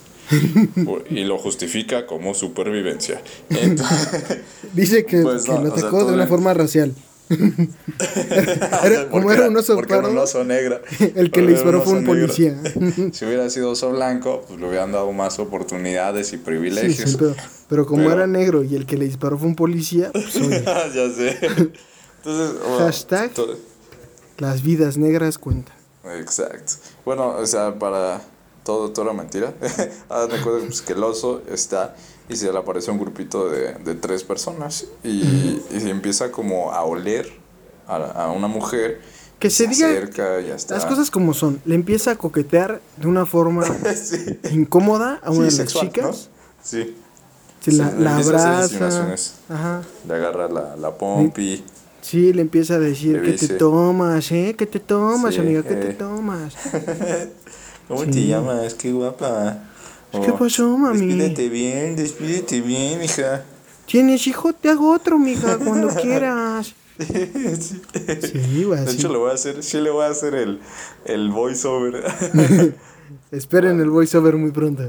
Y 1.11 1.23
lo 1.25 1.37
justifica 1.37 2.07
como 2.07 2.33
supervivencia. 2.33 3.21
Entonces, 3.49 4.39
Dice 4.73 5.05
que, 5.05 5.21
Pues 5.21 5.43
que 5.43 5.51
no, 5.51 5.61
lo 5.61 5.71
o 5.73 5.77
sea, 5.77 5.87
atacó 5.87 6.05
de 6.05 6.13
una 6.13 6.25
forma 6.27 6.53
racial. 6.55 6.93
Era- 8.83 9.09
como 9.09 9.31
era 9.31 9.47
un 9.49 9.57
oso 9.57 9.75
porque 9.75 9.93
era 9.93 10.01
un 10.07 10.09
pardo, 10.09 10.23
oso 10.23 10.43
negro. 10.43 10.79
el 11.15 11.31
que 11.31 11.41
le 11.41 11.53
disparó 11.53 11.81
fue 11.81 11.93
un 11.93 12.03
negro. 12.03 12.21
policía. 12.27 12.55
Si 13.11 13.25
hubiera 13.25 13.49
sido 13.49 13.71
oso 13.71 13.91
blanco, 13.91 14.43
pues 14.47 14.59
le 14.59 14.67
hubieran 14.67 14.91
dado 14.91 15.11
más 15.11 15.39
oportunidades 15.39 16.33
y 16.33 16.37
privilegios. 16.37 17.11
sí, 17.11 17.15
pero, 17.19 17.35
pero 17.69 17.85
como 17.85 18.03
Pero- 18.03 18.13
era 18.15 18.27
negro 18.27 18.63
y 18.63 18.75
el 18.75 18.85
que 18.85 18.97
le 18.97 19.05
disparó 19.05 19.37
fue 19.37 19.47
un 19.47 19.55
policía, 19.55 20.11
pues, 20.11 20.33
ya 20.33 21.09
sé. 21.15 21.37
Entonces, 21.43 22.59
bueno, 22.61 22.77
Hashtag. 22.79 23.31
Las 24.37 24.61
vidas 24.63 24.97
negras 24.97 25.37
cuentan. 25.37 25.75
Exacto. 26.17 26.73
Bueno, 27.03 27.29
o 27.29 27.45
sea, 27.45 27.77
para 27.79 28.21
todo, 28.63 28.91
toda 28.91 29.13
mentira, 29.13 29.53
hazte 30.09 30.41
cuenta 30.41 30.65
pues, 30.67 30.81
que 30.81 30.93
el 30.93 31.03
oso 31.03 31.41
está 31.49 31.95
y 32.29 32.35
se 32.35 32.51
le 32.51 32.57
aparece 32.57 32.91
un 32.91 32.99
grupito 32.99 33.49
de, 33.49 33.73
de 33.73 33.95
tres 33.95 34.23
personas 34.23 34.85
y, 35.03 35.61
y 35.71 35.79
se 35.79 35.89
empieza 35.89 36.31
como 36.31 36.71
a 36.71 36.83
oler 36.83 37.31
a, 37.87 37.95
a 37.97 38.31
una 38.31 38.47
mujer. 38.47 39.01
Que 39.39 39.47
y 39.47 39.51
se 39.51 39.67
diga 39.67 39.87
acerca 39.87 40.39
ya 40.41 40.55
está. 40.55 40.75
Las 40.75 40.85
cosas 40.85 41.11
como 41.11 41.33
son. 41.33 41.61
Le 41.65 41.75
empieza 41.75 42.11
a 42.11 42.15
coquetear 42.15 42.81
de 42.97 43.07
una 43.07 43.25
forma 43.25 43.63
sí. 43.95 44.39
incómoda 44.51 45.19
a 45.23 45.29
una 45.31 45.49
Sí, 45.49 45.57
de 45.57 45.63
las 45.63 45.71
sexual, 45.71 45.87
chicas. 45.87 46.05
¿no? 46.05 46.63
Sí. 46.63 46.95
Se 47.61 47.71
la, 47.71 47.91
la 47.91 48.17
abraza. 48.17 49.15
Ajá. 49.49 49.81
Le 50.07 50.13
agarra 50.13 50.47
la, 50.49 50.75
la 50.75 50.91
pompi. 50.95 51.63
Sí, 52.05 52.33
le 52.33 52.41
empieza 52.43 52.75
a 52.75 52.79
decir 52.79 53.19
dice- 53.21 53.47
te 53.47 53.53
tomas, 53.55 54.31
¿eh? 54.31 54.53
Que 54.55 54.67
te 54.67 54.79
tomas, 54.79 55.33
Sí, 55.33 55.39
amiga, 55.41 55.63
que 55.63 55.73
te 55.73 55.89
eh. 55.89 55.93
tomas. 55.93 56.53
¿Cómo 57.87 58.03
Sí. 58.03 58.11
te 58.11 58.27
llamas? 58.27 58.75
Qué 58.75 58.91
guapa. 58.91 59.63
¿Qué 60.11 60.31
pasó, 60.33 60.77
mami? 60.77 60.99
Despídete 61.07 61.49
bien, 61.49 61.95
despídete 61.95 62.61
bien, 62.61 63.03
hija. 63.03 63.43
¿Tienes 63.87 64.27
hijo? 64.27 64.53
Te 64.53 64.69
hago 64.69 64.93
otro, 64.93 65.17
mija, 65.17 65.57
cuando 65.57 65.87
quieras. 66.01 66.73
Sí, 66.97 68.63
güey, 68.63 68.85
De 68.85 68.91
hecho, 68.91 69.09
le 69.11 69.17
voy 69.17 69.31
a 69.31 69.33
hacer, 69.33 69.61
sí 69.63 69.77
le 69.81 69.89
voy 69.89 70.05
a 70.05 70.09
hacer 70.09 70.33
el, 70.35 70.59
el 71.05 71.29
voiceover. 71.31 72.03
Esperen 73.31 73.79
el 73.79 73.89
voiceover 73.89 74.35
muy 74.35 74.51
pronto. 74.51 74.83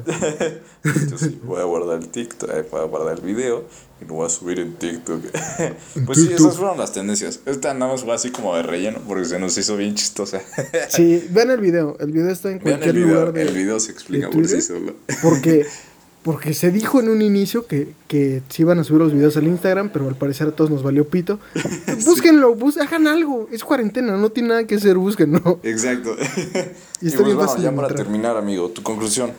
Entonces, 0.85 1.43
voy 1.43 1.61
a 1.61 1.65
guardar 1.65 1.99
el 1.99 2.09
TikTok, 2.09 2.51
eh, 2.51 2.65
voy 2.71 2.81
a 2.81 2.85
guardar 2.85 3.19
el 3.19 3.25
video 3.25 3.65
y 4.01 4.05
lo 4.05 4.15
voy 4.15 4.27
a 4.27 4.29
subir 4.29 4.61
en 4.61 4.75
TikTok. 4.75 5.23
Pues 6.07 6.19
sí, 6.19 6.33
esas 6.33 6.57
fueron 6.57 6.79
las 6.79 6.93
tendencias. 6.93 7.41
Esta 7.47 7.75
nada 7.75 7.93
más 7.93 8.05
fue 8.05 8.15
así 8.15 8.31
como 8.31 8.55
de 8.57 8.63
relleno 8.63 9.01
porque 9.07 9.25
se 9.25 9.39
nos 9.39 9.57
hizo 9.59 9.77
bien 9.77 9.95
chistosa. 9.95 10.41
Sí, 10.89 11.27
vean 11.31 11.51
el 11.51 11.61
video. 11.61 11.97
El 11.99 12.13
video 12.13 12.31
está 12.31 12.51
en 12.51 12.59
Vean 12.59 12.79
cualquier 12.79 12.97
el 12.97 13.05
video, 13.05 13.15
lugar 13.15 13.33
de, 13.33 13.43
el 13.43 13.55
video 13.55 13.81
se 13.81 13.93
explica 13.93 14.31
por 14.31 14.47
sí 14.47 14.61
solo. 14.61 14.95
Porque, 15.23 15.67
porque 16.27 16.55
se 16.55 16.73
dijo 16.73 16.99
en 16.99 17.09
un 17.09 17.23
inicio 17.23 17.69
que, 17.69 17.95
que 18.09 18.43
se 18.49 18.63
iban 18.63 18.81
a 18.81 18.83
subir 18.83 19.01
los 19.01 19.13
videos 19.13 19.37
al 19.37 19.45
Instagram, 19.45 19.91
pero 19.91 20.09
al 20.09 20.17
parecer 20.17 20.49
a 20.49 20.51
todos 20.51 20.73
nos 20.73 20.83
valió 20.83 21.09
pito. 21.09 21.39
Búsquenlo, 22.05 22.53
bus 22.57 22.79
hagan 22.79 23.07
algo. 23.07 23.49
Es 23.53 23.63
cuarentena, 23.63 24.17
no 24.17 24.31
tiene 24.31 24.49
nada 24.49 24.67
que 24.67 24.75
hacer, 24.75 24.97
búsquenlo. 24.97 25.61
Exacto. 25.63 26.17
Y 27.01 27.05
Y, 27.05 27.09
está 27.09 27.19
pues 27.19 27.27
bien 27.27 27.37
bueno, 27.37 27.43
fácil 27.43 27.63
ya 27.63 27.73
para 27.73 27.95
terminar, 27.95 28.37
amigo, 28.37 28.71
tu 28.71 28.83
conclusión. 28.83 29.31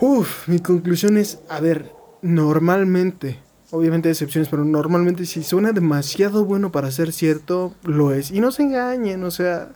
Uf, 0.00 0.46
mi 0.46 0.60
conclusión 0.60 1.18
es, 1.18 1.40
a 1.48 1.58
ver, 1.58 1.90
normalmente, 2.22 3.40
obviamente 3.72 4.08
hay 4.08 4.12
excepciones, 4.12 4.48
pero 4.48 4.64
normalmente 4.64 5.26
si 5.26 5.42
suena 5.42 5.72
demasiado 5.72 6.44
bueno 6.44 6.70
para 6.70 6.92
ser 6.92 7.12
cierto, 7.12 7.74
lo 7.82 8.14
es. 8.14 8.30
Y 8.30 8.38
no 8.38 8.52
se 8.52 8.62
engañen, 8.62 9.24
o 9.24 9.32
sea, 9.32 9.72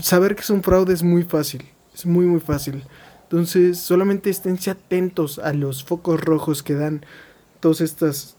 saber 0.00 0.34
que 0.34 0.40
es 0.40 0.48
un 0.48 0.62
fraude 0.62 0.94
es 0.94 1.02
muy 1.02 1.24
fácil, 1.24 1.68
es 1.94 2.06
muy 2.06 2.24
muy 2.24 2.40
fácil. 2.40 2.82
Entonces, 3.30 3.78
solamente 3.78 4.28
esténse 4.28 4.70
atentos 4.70 5.38
a 5.38 5.52
los 5.52 5.84
focos 5.84 6.20
rojos 6.20 6.64
que 6.64 6.74
dan 6.74 7.04
todas 7.60 7.80
estas 7.80 8.34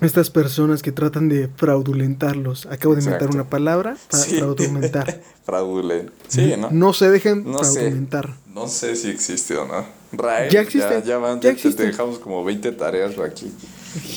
estas 0.00 0.30
personas 0.30 0.80
que 0.80 0.92
tratan 0.92 1.28
de 1.28 1.48
fraudulentarlos. 1.56 2.66
Acabo 2.66 2.94
de 2.94 3.02
inventar 3.02 3.30
una 3.30 3.44
palabra, 3.50 3.96
fra- 4.08 4.18
Sí. 4.20 4.36
fraudulentar. 5.44 6.08
Sí, 6.28 6.54
¿no? 6.56 6.70
No 6.70 6.92
se 6.92 7.10
dejen 7.10 7.44
No 7.50 7.58
sé. 7.64 7.72
fraudulentar. 7.80 8.36
No 8.54 8.68
sé 8.68 8.94
si 8.96 9.08
existe 9.10 9.56
o 9.56 9.66
no. 9.66 9.84
Rael, 10.12 10.50
Ya 10.50 10.60
existe, 10.62 10.88
Ya, 11.00 11.04
ya 11.04 11.18
van, 11.18 11.34
ya 11.36 11.40
te- 11.40 11.48
te 11.48 11.52
existe. 11.54 11.82
dejamos 11.84 12.18
como 12.20 12.44
20 12.44 12.72
tareas 12.72 13.18
aquí. 13.18 13.52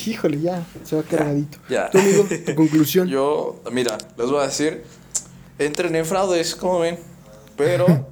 Híjole, 0.06 0.39
ya, 0.39 0.66
se 0.84 0.95
va 0.95 1.04
cargadito. 1.04 1.57
ya. 1.68 1.90
Tu 1.90 1.98
amigo, 1.98 2.26
tu 2.45 2.56
conclusión. 2.56 3.07
Yo, 3.07 3.60
mira, 3.72 3.98
les 4.18 4.28
voy 4.30 4.40
a 4.40 4.44
decir, 4.48 4.84
entren 5.60 5.95
en 5.95 6.06
fraudes, 6.06 6.56
como 6.56 6.80
ven, 6.80 6.99
pero 7.66 8.08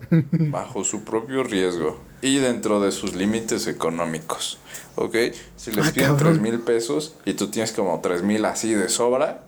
bajo 0.51 0.83
su 0.83 1.03
propio 1.03 1.43
riesgo 1.43 1.99
y 2.21 2.37
dentro 2.37 2.79
de 2.81 2.91
sus 2.91 3.15
límites 3.15 3.67
económicos, 3.67 4.59
¿ok? 4.95 5.15
Si 5.55 5.71
les 5.71 5.87
Ah, 5.87 5.91
piden 5.93 6.09
cabrón. 6.09 6.33
3 6.33 6.41
mil 6.41 6.59
pesos 6.59 7.15
y 7.25 7.33
tú 7.33 7.47
tienes 7.47 7.71
como 7.71 7.99
3 8.01 8.23
mil 8.23 8.43
así 8.45 8.73
de 8.73 8.89
sobra, 8.89 9.43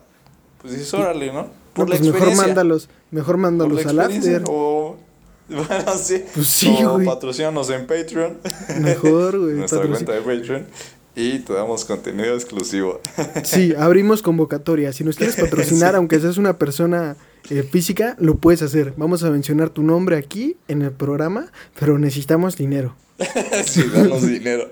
pues 0.60 0.74
dices, 0.74 0.92
órale, 0.94 1.26
¿no? 1.32 1.42
No, 1.42 1.48
Por 1.74 1.88
la 1.88 1.96
pues 1.96 2.00
mejor 2.02 2.16
experiencia. 2.18 2.46
mándalos, 2.48 2.88
mejor 3.10 3.36
mándalos 3.38 3.84
la 3.84 3.90
al 3.90 4.00
after. 4.00 4.42
O, 4.48 4.96
bueno, 5.48 5.96
sí. 6.02 6.22
Pues 6.34 6.46
sí, 6.46 6.76
o 6.84 6.94
güey. 6.94 7.06
patrocínanos 7.06 7.70
en 7.70 7.86
Patreon. 7.86 8.38
Mejor, 8.80 9.38
güey. 9.38 9.54
Nuestra 9.56 9.80
patrocin- 9.80 9.90
cuenta 9.90 10.12
de 10.12 10.20
Patreon. 10.20 10.66
Y 11.14 11.40
te 11.40 11.52
damos 11.52 11.84
contenido 11.84 12.34
exclusivo. 12.34 13.00
Sí, 13.44 13.74
abrimos 13.78 14.22
convocatoria. 14.22 14.92
Si 14.94 15.04
nos 15.04 15.16
quieres 15.16 15.36
patrocinar, 15.36 15.94
aunque 15.96 16.18
seas 16.20 16.38
una 16.38 16.56
persona 16.58 17.16
eh, 17.50 17.62
física, 17.62 18.16
lo 18.18 18.36
puedes 18.36 18.62
hacer. 18.62 18.94
Vamos 18.96 19.22
a 19.24 19.30
mencionar 19.30 19.70
tu 19.70 19.82
nombre 19.82 20.16
aquí 20.16 20.56
en 20.68 20.82
el 20.82 20.92
programa, 20.92 21.50
pero 21.78 21.98
necesitamos 21.98 22.56
dinero. 22.56 22.96
sí, 23.66 23.84
danos 23.92 24.26
dinero. 24.26 24.68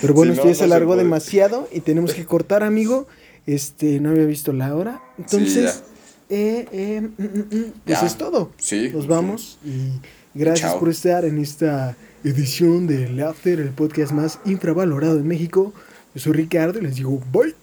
Pero 0.00 0.14
bueno, 0.14 0.32
Si 0.32 0.38
esto 0.38 0.44
no, 0.44 0.50
ya 0.50 0.54
se 0.54 0.66
no 0.66 0.74
alargó 0.74 0.96
demasiado 0.96 1.68
y 1.72 1.80
tenemos 1.80 2.14
que 2.14 2.24
cortar, 2.24 2.62
amigo. 2.62 3.08
Este, 3.46 4.00
no 4.00 4.10
había 4.10 4.26
visto 4.26 4.52
la 4.52 4.74
hora. 4.74 5.02
Entonces, 5.18 5.82
eh, 6.28 6.66
eh, 6.70 7.00
mm, 7.00 7.22
mm, 7.22 7.56
mm, 7.58 7.72
pues 7.84 8.02
es 8.02 8.16
todo. 8.16 8.52
Sí. 8.58 8.90
Nos 8.92 9.06
vamos 9.06 9.58
y 9.64 10.38
gracias 10.38 10.70
Chao. 10.70 10.78
por 10.78 10.88
estar 10.88 11.24
en 11.24 11.38
esta 11.38 11.96
edición 12.22 12.86
del 12.86 13.20
After, 13.22 13.58
el 13.58 13.70
podcast 13.70 14.12
más 14.12 14.38
infravalorado 14.44 15.18
en 15.18 15.26
México. 15.26 15.72
Yo 16.14 16.20
soy 16.20 16.32
Ricardo 16.34 16.78
y 16.78 16.82
les 16.82 16.96
digo 16.96 17.20
bye. 17.32 17.54